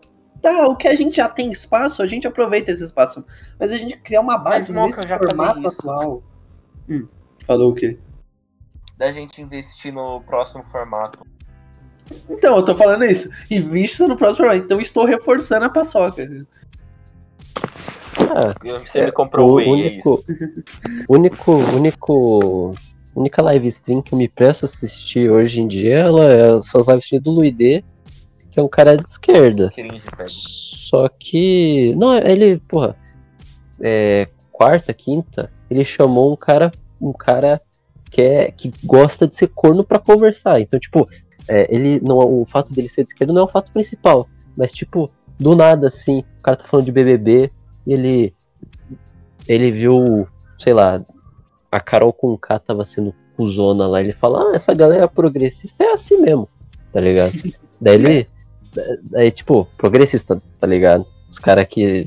[0.43, 0.67] tá.
[0.67, 3.25] O que a gente já tem espaço, a gente aproveita esse espaço.
[3.59, 5.69] Mas a gente criar uma base Mas, nesse já formato isso.
[5.81, 6.23] atual.
[6.89, 7.07] Hum,
[7.47, 7.99] falou o quê?
[8.99, 11.25] Da gente investir no próximo formato.
[12.29, 13.31] Então, eu tô falando isso.
[13.49, 14.65] Invista no próximo formato.
[14.65, 16.27] Então, estou reforçando a paçoca.
[18.19, 20.25] Ah, Você É, me comprou o o Whey, é isso.
[21.09, 22.75] único, único,
[23.15, 26.61] único, única live stream que eu me presto a assistir hoje em dia, ela é,
[26.61, 27.85] são as live streams do Luide,
[28.51, 29.71] que é um cara de esquerda.
[30.27, 31.95] Só que.
[31.97, 32.97] Não, ele, porra.
[33.81, 36.73] É, quarta, quinta, ele chamou um cara.
[37.01, 37.63] Um cara
[38.11, 40.61] que, é, que gosta de ser corno pra conversar.
[40.61, 41.09] Então, tipo,
[41.49, 42.01] é, ele.
[42.01, 44.29] Não, o fato dele ser de esquerda não é o fato principal.
[44.57, 47.51] Mas, tipo, do nada, assim, o cara tá falando de BBB
[47.87, 48.35] e ele.
[49.49, 50.29] Ele viu,
[50.59, 51.03] sei lá,
[51.71, 54.01] a Carol com K tava sendo cuzona lá.
[54.01, 56.49] Ele fala, ah, essa galera progressista é assim mesmo,
[56.93, 57.33] tá ligado?
[57.81, 58.29] Daí ele.
[59.03, 61.05] Daí, tipo, progressista, tá ligado?
[61.29, 62.07] Os caras que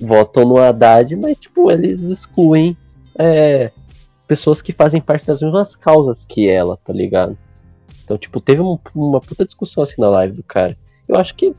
[0.00, 2.76] votam no Haddad, mas, tipo, eles excluem
[3.16, 3.70] é,
[4.26, 7.38] pessoas que fazem parte das mesmas causas que ela, tá ligado?
[8.04, 10.76] Então, tipo, teve um- uma puta discussão assim na live do cara.
[11.08, 11.54] Eu acho que,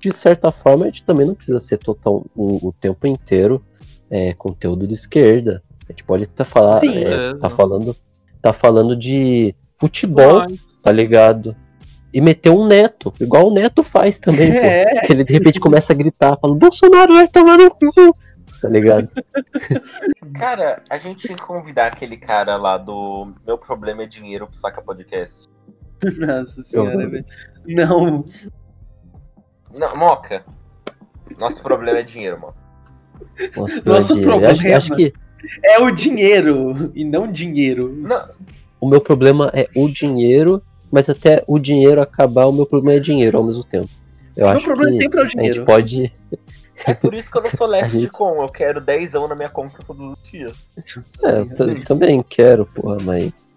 [0.00, 3.64] de certa forma, a gente também não precisa ser total o, o tempo inteiro
[4.10, 5.62] é, conteúdo de esquerda.
[5.88, 6.96] A gente pode tá, falar, Sim.
[6.98, 7.34] é, É.
[7.34, 7.96] tá falando
[8.40, 11.56] tá falando de futebol, Mas, tá ligado?
[12.14, 14.58] E meter um neto, igual o neto faz também, pô.
[14.58, 18.16] É, Que ele de repente começa a gritar, falando, Bolsonaro vai tomar no cu,
[18.62, 19.08] tá ligado?
[20.34, 24.56] Cara, a gente tinha que convidar aquele cara lá do Meu Problema é Dinheiro pro
[24.56, 25.48] Saca Podcast.
[26.18, 27.24] nossa senhora, Eu- velho.
[27.66, 28.24] Não,
[29.74, 30.44] Não, Moca.
[31.38, 32.54] Nosso problema é dinheiro, mano.
[33.56, 34.76] Nossa, Nosso grande- acho, problema.
[34.78, 35.12] acho que
[35.64, 37.92] é o dinheiro e não dinheiro.
[37.96, 38.28] Não,
[38.80, 43.00] o meu problema é o dinheiro, mas até o dinheiro acabar, o meu problema é
[43.00, 43.88] dinheiro ao mesmo tempo.
[44.36, 45.64] Eu Meu acho problema que sempre é o a gente dinheiro.
[45.64, 46.12] pode.
[46.86, 48.40] é por isso que eu não sou left gente- com.
[48.40, 50.72] Eu quero 10 na minha conta todos os dias.
[51.24, 53.48] É, eu, também quero, porra, mas.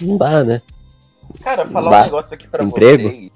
[0.00, 0.62] Não dá, né?
[1.42, 2.00] Cara, falar Dá.
[2.00, 3.08] um negócio aqui pra Desemprego?
[3.08, 3.30] vocês.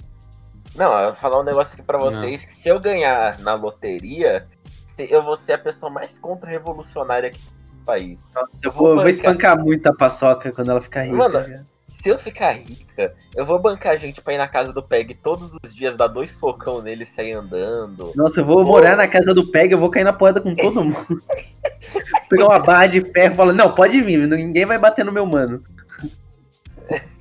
[0.75, 4.47] Não, eu vou falar um negócio aqui pra vocês que se eu ganhar na loteria,
[4.97, 8.25] se- eu vou ser a pessoa mais contra-revolucionária aqui do país.
[8.35, 9.11] Nossa, eu vou vou, vou bancar.
[9.11, 11.17] espancar muito a paçoca quando ela ficar rica.
[11.17, 11.67] Mano.
[11.87, 15.15] Se eu ficar rica, eu vou bancar a gente pra ir na casa do Peg
[15.15, 18.13] todos os dias, dar dois socão nele e sair andando.
[18.15, 20.85] Nossa, eu vou morar na casa do Peg, eu vou cair na porrada com todo
[20.85, 20.95] mundo.
[22.31, 25.27] Pegar uma barra de ferro e falar, não, pode vir, ninguém vai bater no meu
[25.27, 25.63] mano.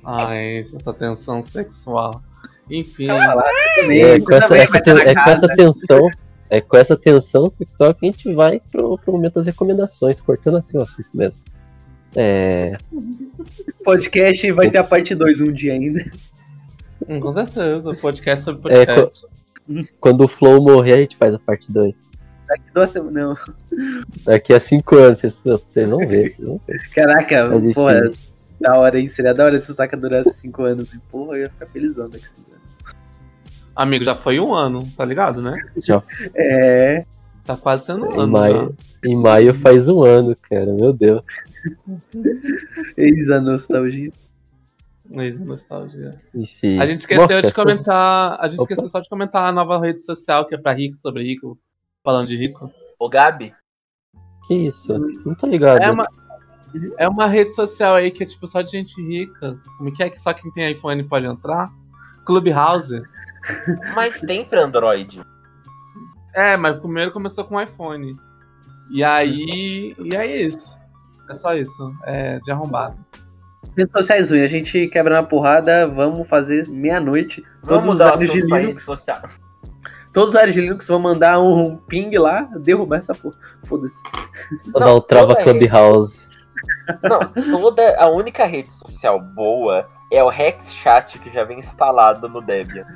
[0.04, 2.22] Ai, essa tensão sexual.
[2.70, 3.08] Enfim.
[3.76, 6.10] Também, É com essa, essa é com essa tensão.
[6.48, 10.58] É com essa tensão sexual que a gente vai pro, pro momento das recomendações, cortando
[10.58, 11.40] assim o assunto mesmo.
[12.14, 12.78] É,
[13.84, 16.04] podcast vai ter a parte 2 um dia ainda.
[17.06, 19.26] Hum, com certeza, podcast sobre É, podcast.
[20.00, 21.94] quando o Flow morrer, a gente faz a parte 2.
[22.48, 23.14] Daqui duas semanas.
[23.14, 23.54] Não.
[24.24, 26.30] Daqui a 5 anos, vocês, vocês vão ver.
[26.30, 26.88] Vocês vão ver.
[26.90, 28.10] Caraca, Mas porra,
[28.60, 29.08] da hora, hein?
[29.08, 30.94] Seria da hora se o Saka durasse 5 anos.
[30.94, 32.55] E, porra, eu ia ficar felizão daqui 5 anos.
[33.76, 35.58] Amigo, já foi um ano, tá ligado, né?
[36.34, 37.04] É.
[37.44, 38.32] Tá quase sendo um Em ano.
[38.32, 40.72] maio, em maio faz um ano, cara.
[40.72, 41.22] Meu Deus.
[42.96, 44.10] Eis a nostalgia.
[45.14, 45.22] Já.
[45.22, 46.20] Eis a nostalgia.
[46.34, 46.78] Enfim.
[46.80, 48.36] A gente esqueceu de comentar.
[48.40, 48.72] A gente Opa.
[48.72, 51.58] esqueceu só de comentar a nova rede social que é pra rico, sobre rico,
[52.02, 52.70] falando de rico.
[52.98, 53.54] Ô, Gabi,
[54.48, 54.98] Que isso?
[55.24, 55.82] Não tô ligado.
[55.82, 56.06] É uma,
[56.98, 59.56] é uma rede social aí que é tipo só de gente rica.
[59.78, 61.70] Como que é que só quem tem iPhone pode entrar?
[62.24, 63.02] Clubhouse.
[63.94, 65.22] Mas tem pra Android.
[66.34, 68.16] É, mas primeiro começou com iPhone.
[68.90, 69.94] E aí.
[69.98, 70.78] E aí é isso.
[71.28, 71.94] É só isso.
[72.04, 72.96] É de arrombado.
[73.76, 77.42] Redes sociais ruins, a gente quebra na porrada, vamos fazer meia-noite.
[77.62, 78.86] Vamos Todos os usuários de Linux,
[80.12, 83.36] todos os usuários de Linux vão mandar um ping lá, derrubar essa porra.
[83.64, 84.00] Foda-se.
[84.72, 86.25] Vou dar o trava Clubhouse.
[87.02, 92.40] Não, toda a única rede social boa é o Hexchat que já vem instalado no
[92.40, 92.86] Debian.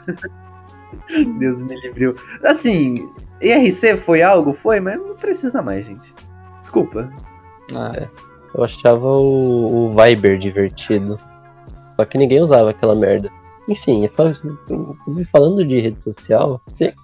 [1.39, 2.15] Deus me livre.
[2.45, 2.95] Assim,
[3.41, 4.53] IRC foi algo?
[4.53, 6.15] Foi, mas não precisa mais, gente.
[6.59, 7.11] Desculpa.
[7.97, 8.09] É.
[8.55, 11.17] Eu achava o, o Viber divertido.
[11.97, 13.31] Só que ninguém usava aquela merda.
[13.69, 14.09] Enfim,
[15.31, 16.95] falando de rede social, você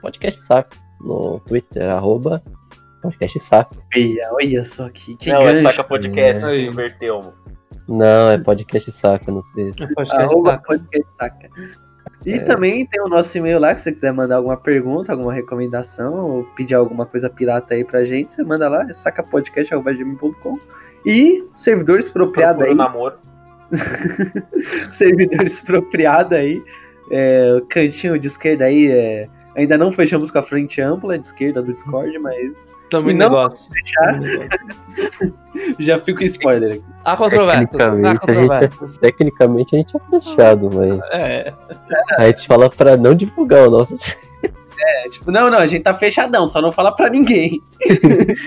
[0.00, 2.42] podcast saco no Twitter, arroba
[3.04, 3.76] podcast saco.
[3.94, 5.62] Olha, olha só que, que não, é gancho.
[5.68, 6.48] Saca Podcast, É.
[6.48, 7.20] você inverteu.
[7.88, 9.88] Não, é podcast saca no Twitter.
[9.94, 11.48] Podcast Arroba tá- podcast saca.
[12.26, 12.38] E É.
[12.40, 16.14] também tem o nosso e-mail lá, que se você quiser mandar alguma pergunta, alguma recomendação,
[16.14, 20.58] ou pedir alguma coisa pirata aí pra gente, você manda lá, é sacapodcast.com.
[21.04, 23.16] E servidor expropriado Procura aí, namoro.
[24.92, 26.62] servidor expropriado aí,
[27.10, 31.26] é, o cantinho de esquerda aí, é, ainda não fechamos com a frente ampla de
[31.26, 32.52] esquerda do Discord, mas
[33.00, 33.70] Também não negócio.
[35.80, 36.84] já fica o spoiler aqui.
[37.04, 37.70] Há controvérsias.
[37.70, 38.68] Tecnicamente, a gente é,
[39.00, 41.52] tecnicamente a gente é fechado, mas É.
[42.18, 43.94] a gente fala pra não divulgar o nosso.
[44.86, 47.62] É, tipo, não, não, a gente tá fechadão, só não fala pra ninguém.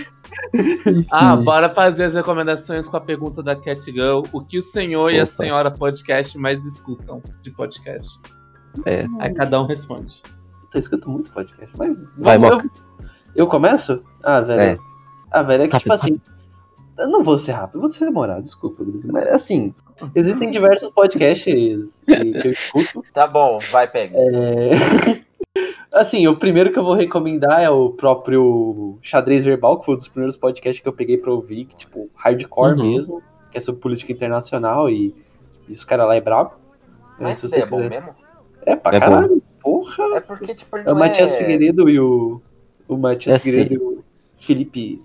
[1.09, 4.21] Ah, bora fazer as recomendações com a pergunta da Cat Girl.
[4.33, 5.31] O que o senhor e a Opa.
[5.31, 8.19] senhora podcast mais escutam de podcast?
[8.85, 9.05] É.
[9.19, 10.21] Aí cada um responde.
[10.73, 11.97] Eu escuto muito podcast, mas.
[12.17, 12.65] Vai, Moca.
[12.65, 13.07] eu
[13.45, 14.01] começo?
[14.23, 14.61] Ah, velho.
[14.61, 14.77] É.
[15.29, 16.21] Ah, velho, é que Rápido, tipo assim.
[16.97, 18.83] Eu não vou ser rápido, eu vou ser demorado, desculpa.
[19.11, 19.75] Mas assim,
[20.15, 23.03] existem diversos podcasts que, que eu escuto.
[23.13, 24.17] Tá bom, vai, pega.
[24.17, 24.71] É,
[25.91, 29.97] assim, o primeiro que eu vou recomendar é o próprio Xadrez Verbal, que foi um
[29.97, 32.91] dos primeiros podcasts que eu peguei pra ouvir, que, tipo, hardcore Uhum.
[32.93, 35.13] mesmo, que é sobre política internacional e,
[35.67, 36.53] e os caras lá é brabo.
[37.19, 38.09] Mas se isso você é bom quiser- mesmo?
[38.65, 40.15] É pra É caralho, porra.
[40.15, 41.37] É porque, tipo, ele É o Matias é...
[41.37, 42.41] Figueiredo e o.
[42.87, 44.03] O Matias É, e o
[44.39, 44.97] Felipe.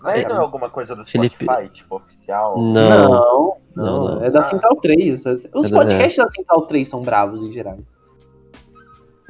[0.00, 1.44] Mas ele não é alguma coisa do Felipe.
[1.44, 2.58] Spotify, tipo, oficial?
[2.60, 2.72] Não.
[2.72, 4.24] Não, não, Não, não.
[4.24, 4.42] é da.
[4.42, 5.24] Central 3.
[5.26, 7.78] Os É da- podcasts da Central 3 são bravos em geral.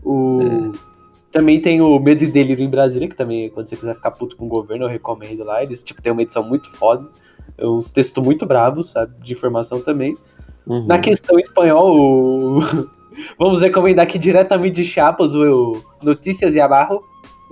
[0.04, 0.38] O...
[0.42, 0.94] É.
[1.30, 4.36] Também tem o Medo e Delírio em Brasília, que também, quando você quiser ficar puto
[4.36, 5.62] com o governo, eu recomendo lá.
[5.62, 7.08] Eles tipo, tem uma edição muito foda.
[7.60, 9.12] Uns textos muito bravos, sabe?
[9.20, 10.14] De informação também.
[10.66, 10.86] Uhum.
[10.86, 12.60] Na questão espanhol, o...
[13.38, 17.02] vamos recomendar aqui diretamente de Chiapas o Notícias e Abarro,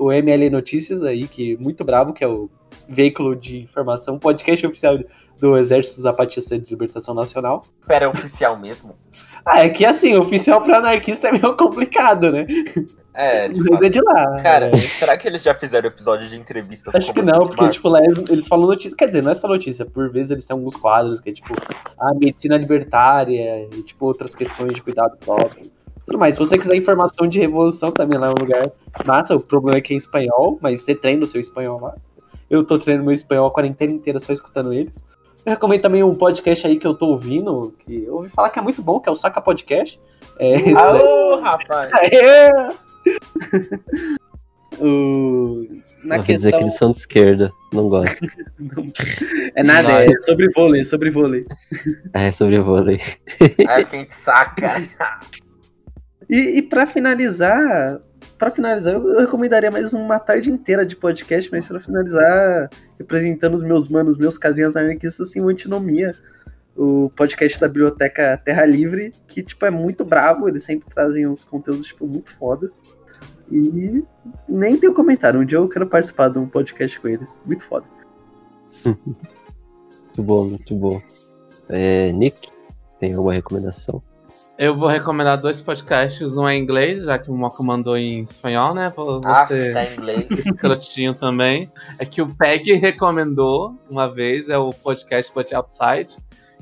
[0.03, 2.51] o ML Notícias aí, que muito bravo, que é o
[2.89, 4.99] veículo de informação, podcast oficial
[5.39, 7.62] do Exército Zapatista de Libertação Nacional.
[7.87, 8.97] Pera, é oficial mesmo?
[9.45, 12.47] Ah, é que assim, oficial pra anarquista é meio complicado, né?
[13.12, 14.41] É, de Mas é de lá.
[14.41, 14.79] Cara, é.
[14.79, 18.01] será que eles já fizeram episódio de entrevista com Acho que não, porque, tipo, lá
[18.05, 18.97] eles, eles falam notícia.
[18.97, 21.53] Quer dizer, não é só notícia, por vezes eles têm alguns quadros que é tipo,
[21.99, 25.69] a medicina libertária e, tipo, outras questões de cuidado próprio.
[26.07, 26.35] Tudo mais.
[26.35, 28.70] Se você quiser informação de revolução, também lá é um lugar
[29.07, 29.37] massa.
[29.37, 31.95] O problema é que é em espanhol, mas você treina o seu espanhol lá.
[32.51, 34.93] Eu tô treinando meu espanhol a quarentena inteira só escutando eles.
[35.45, 38.59] Eu recomendo também um podcast aí que eu tô ouvindo, que eu ouvi falar que
[38.59, 39.99] é muito bom, que é o Saca Podcast.
[40.39, 41.91] É, esse daí- Aô, rapaz!
[41.95, 42.51] Aê!
[44.81, 45.66] o...
[46.05, 46.59] na Eu ouvi dizer questão.
[46.59, 47.53] que eles são de esquerda.
[47.73, 48.19] Não gosto.
[49.55, 51.45] É nada, é sobre vôlei, sobre vôlei.
[52.15, 53.01] É sobre vôlei.
[53.69, 54.89] Ai, que a gente saca.
[56.33, 58.01] E, e para finalizar,
[58.39, 63.63] para finalizar, eu, recomendaria mais uma tarde inteira de podcast, mas pra finalizar, representando os
[63.63, 66.13] meus manos, meus casinhas anarquistas, assim, o Antinomia,
[66.75, 71.45] o podcast da Biblioteca Terra Livre, que, tipo, é muito bravo, eles sempre trazem uns
[71.45, 72.81] conteúdos, tipo, muito fodas.
[73.51, 74.03] E
[74.49, 77.85] nem tenho comentário, um dia eu quero participar de um podcast com eles, muito foda.
[80.15, 81.01] Muito bom, muito bom.
[81.71, 82.51] É, Nick,
[83.01, 84.03] tem alguma recomendação?
[84.59, 88.23] Eu vou recomendar dois podcasts, um é em inglês, já que o Moca mandou em
[88.23, 88.91] espanhol, né?
[88.91, 90.27] Pra Ah, você tá em inglês.
[90.47, 91.70] escrotinho também.
[91.99, 96.09] É que o Peg recomendou uma vez, é o podcast But Outside,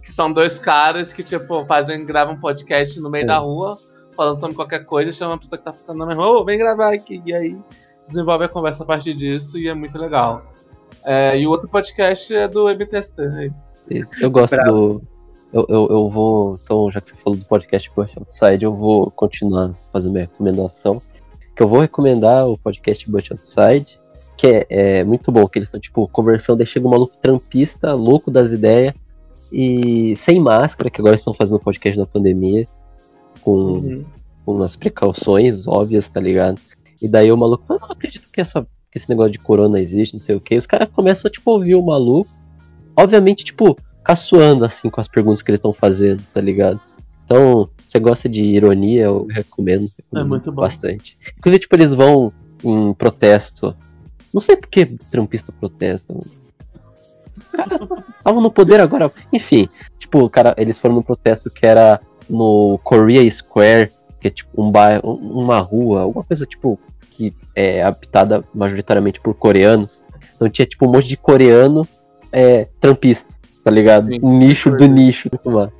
[0.02, 3.26] que são dois caras que, tipo, fazem, gravam podcast no meio É.
[3.26, 3.76] da rua,
[4.16, 6.58] falando sobre qualquer coisa, chama a pessoa que tá passando na mesma rua, ô, vem
[6.58, 7.20] gravar aqui.
[7.26, 7.58] E aí
[8.06, 10.42] desenvolve a conversa a partir disso e é muito legal.
[11.04, 13.72] É, e o outro podcast é do MTST, é isso.
[13.90, 14.70] Isso, Eu gosto Bravo.
[15.00, 15.19] do.
[15.52, 16.58] Eu, eu, eu vou.
[16.62, 21.02] Então, já que você falou do podcast Bush Outside, eu vou continuar fazendo minha recomendação.
[21.56, 23.98] Que eu vou recomendar o podcast Bush Outside,
[24.36, 27.92] que é, é muito bom, que eles estão, tipo, conversando, aí chega um maluco trampista,
[27.94, 28.94] louco das ideias,
[29.52, 32.66] e sem máscara, que agora estão fazendo podcast na pandemia,
[33.42, 34.04] com, Uhum.
[34.46, 36.60] com umas precauções óbvias, tá ligado?
[37.02, 40.12] E daí o maluco fala, não acredito que, essa, que esse negócio de corona existe,
[40.14, 40.56] não sei o que.
[40.56, 42.30] Os caras começam a, tipo, ouvir o maluco.
[42.96, 46.80] Obviamente, tipo, caçoando, assim, com as perguntas que eles estão fazendo, tá ligado?
[47.24, 51.18] Então, você gosta de ironia, eu recomendo, recomendo É bastante.
[51.38, 52.32] Inclusive, tipo, eles vão
[52.64, 53.74] em protesto.
[54.32, 56.14] Não sei por que trampista protesta,
[58.18, 59.10] estavam no poder agora.
[59.32, 59.68] Enfim,
[59.98, 63.90] tipo, cara, eles foram no protesto que era no Korea Square,
[64.20, 66.78] que é tipo um bairro, uma rua, alguma coisa tipo
[67.10, 70.02] que é habitada majoritariamente por coreanos.
[70.34, 71.86] Então tinha tipo um monte de coreano
[72.32, 73.26] é, trampista,
[73.64, 74.08] tá ligado?
[74.08, 74.20] Sim.
[74.22, 75.72] Um nicho do nicho, muito mal.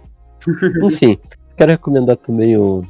[0.85, 1.19] Enfim,
[1.57, 2.83] quero recomendar também o,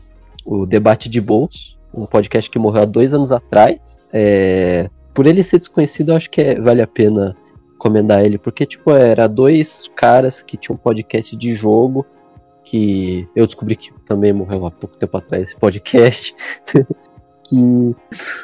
[0.44, 4.06] o Debate de Bolso, um podcast que morreu há dois anos atrás.
[4.12, 7.36] É, por ele ser desconhecido, eu acho que é- vale a pena
[7.72, 12.06] recomendar ele, porque, tipo, era dois caras que tinham um podcast de jogo,
[12.62, 16.34] que eu descobri que também morreu há pouco tempo atrás esse podcast,
[17.48, 17.96] que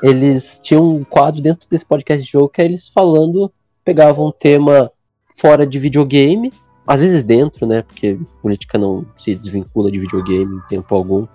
[0.02, 3.52] eles tinham um quadro dentro desse podcast de jogo que é eles falando,
[3.84, 4.90] pegavam um tema
[5.36, 6.52] fora de videogame,
[6.86, 11.26] às vezes dentro, né, porque política não se desvincula de videogame em tempo algum,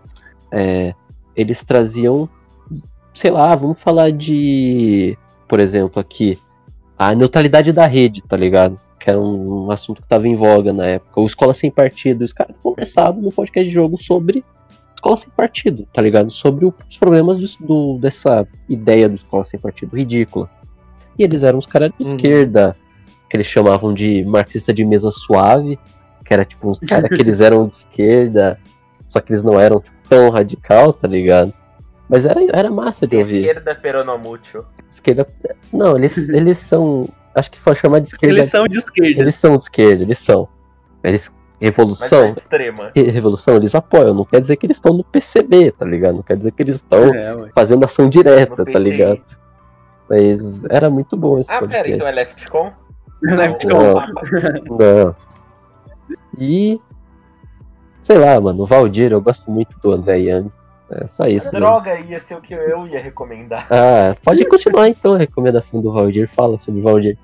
[0.51, 0.93] é,
[1.35, 2.27] eles traziam,
[3.13, 5.17] sei lá, vamos falar de,
[5.47, 6.39] por exemplo, aqui,
[6.97, 8.79] a neutralidade da rede, tá ligado?
[8.99, 11.19] Que era um, um assunto que tava em voga na época.
[11.19, 12.23] Ou escola sem partido.
[12.23, 14.43] Os caras conversavam no podcast de jogo sobre
[14.93, 16.29] escola sem partido, tá ligado?
[16.29, 20.47] Sobre o- os problemas do, do- dessa ideia do escola sem partido ridícula.
[21.17, 22.09] E eles eram os caras de Uhum.
[22.15, 22.75] esquerda,
[23.31, 25.79] que eles chamavam de marxista de mesa suave,
[26.25, 28.59] que era tipo uns caras que eles eram de esquerda,
[29.07, 31.53] só que eles não eram tipo, tão radical, tá ligado?
[32.09, 33.39] Mas era, era massa de De ouvir.
[33.39, 34.65] esquerda peronomútil.
[34.89, 35.25] Esquerda.
[35.71, 37.07] Não, eles, eles são.
[37.33, 38.35] Acho que foi chamar de esquerda.
[38.35, 39.21] Eles são de esquerda.
[39.21, 40.47] Eles são de esquerda, eles são.
[41.01, 41.31] Eles.
[41.31, 42.25] Mas Revolução.
[42.25, 42.91] é extrema.
[42.93, 44.13] re- Revolução, eles apoiam.
[44.13, 46.15] Não quer dizer que eles estão no PCB, tá ligado?
[46.15, 49.21] Não quer dizer que eles estão É, fazendo ação direta, tá ligado?
[50.09, 52.63] Mas era muito bom esse Ah, pera, então é Leftcom?
[52.63, 52.80] Leftcom.
[53.21, 54.05] Não,
[54.77, 55.15] Não.
[56.37, 56.79] E.
[58.03, 60.51] Sei lá, mano, o Valdir, eu gosto muito do André Yang.
[60.89, 61.45] É só isso.
[61.45, 61.59] mesmo.
[61.59, 63.67] Droga, ia ser o que eu ia recomendar.
[63.71, 66.27] Ah, pode continuar então a recomendação do Valdir.
[66.29, 67.17] Fala sobre o Valdir.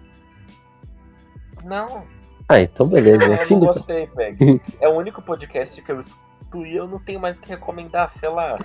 [1.65, 2.03] Não,
[2.47, 3.25] Ah, então beleza.
[3.25, 4.61] É eu não gostei, Peg.
[4.79, 8.09] É o único podcast que eu escuto e eu não tenho mais o que recomendar,
[8.09, 8.57] sei lá.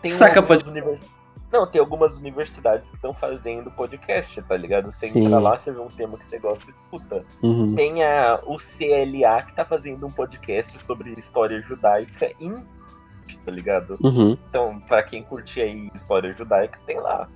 [0.00, 1.04] Tem Saca algumas univers-
[1.54, 4.90] Não, tem algumas universidades que estão fazendo podcast, tá ligado?
[4.90, 5.20] Você Sim.
[5.20, 7.24] entra lá, você vê um tema que você gosta e escuta.
[7.44, 7.76] Uhum.
[7.76, 12.56] Tem a, o CLA que tá fazendo um podcast sobre história judaica em.
[13.44, 13.96] Tá ligado?
[14.02, 14.36] Uhum.
[14.48, 17.28] Então, pra quem curte aí história judaica, tem lá.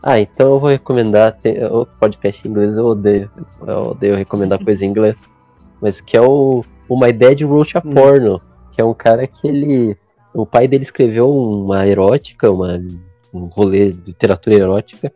[0.00, 1.32] Ah, então eu vou recomendar.
[1.32, 3.28] Tem outro podcast em inglês, eu odeio.
[3.66, 5.28] Eu odeio recomendar coisa em inglês.
[5.80, 7.80] Mas que é o, o My Dad Wrote a.
[7.80, 8.40] Porno.
[8.70, 9.98] Que é um cara que ele.
[10.32, 12.78] O pai dele escreveu uma erótica, uma,
[13.32, 15.12] um rolê de literatura erótica.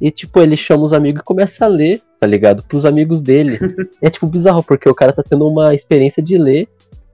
[0.00, 2.62] E, tipo, ele chama os amigos e começa a ler, tá ligado?
[2.64, 3.58] Pros amigos dele.
[4.02, 6.68] é, tipo, bizarro, porque o cara tá tendo uma experiência de ler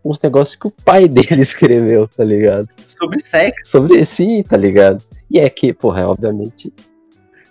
[0.05, 2.69] uns negócios que o pai dele escreveu, tá ligado?
[2.87, 3.71] Sobre sexo.
[3.71, 5.05] Sobre sim, tá ligado?
[5.31, 6.73] E é que, porra, é, obviamente.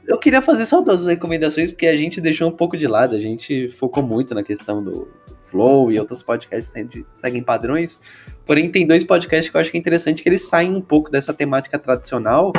[0.07, 3.21] Eu queria fazer só duas recomendações, porque a gente deixou um pouco de lado, a
[3.21, 5.07] gente focou muito na questão do
[5.39, 7.99] Flow e outros podcasts sempre seguem padrões.
[8.45, 11.11] Porém, tem dois podcasts que eu acho que é interessante que eles saem um pouco
[11.11, 12.51] dessa temática tradicional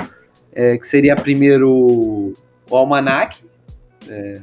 [0.52, 2.35] é, que seria primeiro
[2.70, 3.43] o Almanac,
[4.09, 4.40] é,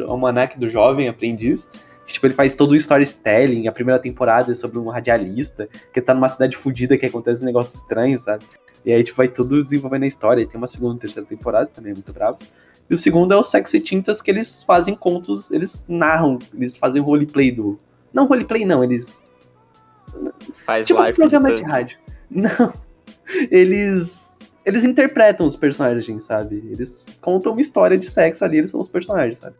[0.00, 1.68] o Almanac do Jovem Aprendiz.
[2.06, 3.68] que, Tipo, ele faz todo o storytelling.
[3.68, 7.46] A primeira temporada é sobre um radialista que tá numa cidade fodida que acontece um
[7.46, 8.44] negócio estranho, sabe?
[8.84, 10.42] E aí, tipo, vai tudo desenvolvendo a história.
[10.42, 12.50] E tem uma segunda e terceira temporada também, muito bravos.
[12.88, 16.76] E o segundo é o Sexo e Tintas, que eles fazem contos, eles narram, eles
[16.76, 17.80] fazem roleplay do.
[18.12, 19.20] Não roleplay, não, eles
[20.64, 21.98] Faz tipo um programa de rádio.
[22.30, 22.72] Não.
[23.50, 24.25] Eles.
[24.66, 26.56] Eles interpretam os personagens, sabe?
[26.70, 29.54] Eles contam uma história de sexo ali, eles são os personagens, sabe?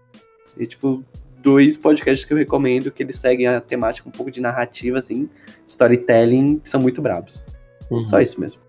[0.59, 1.05] E, tipo,
[1.41, 5.31] dois podcasts que eu recomendo que eles seguem a temática um pouco de narrativa, assim,
[5.65, 7.41] storytelling, que são muito bravos.
[7.89, 8.09] Uhum.
[8.11, 8.61] Só isso mesmo.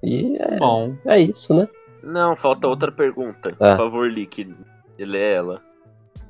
[0.00, 1.68] E é, Bom, é isso, né?
[2.04, 3.48] Não, falta outra pergunta.
[3.58, 3.70] Ah.
[3.70, 4.54] Por favor, Lick.
[4.96, 5.60] Ele é ela.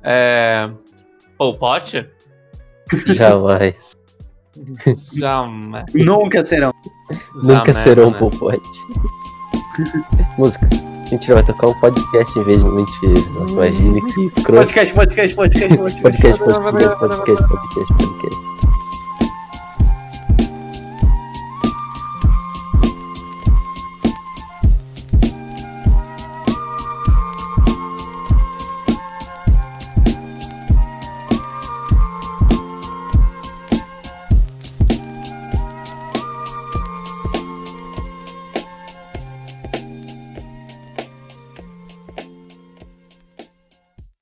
[0.01, 0.69] é.
[1.37, 2.09] Pô, Pote?
[3.05, 3.75] Jamais.
[5.19, 5.85] Jamais.
[5.93, 6.71] Nunca serão.
[7.35, 8.17] Nunca Jamais, serão né?
[8.17, 8.69] popote.
[10.37, 10.67] Música.
[11.05, 13.29] A gente vai tocar um podcast em vez de mentira.
[13.31, 14.61] Nossa, imagine que escroto.
[14.61, 16.01] Podcast, podcast, podcast, podcast.
[16.01, 18.54] Podcast, podcast, podcast, podcast, podcast, podcast.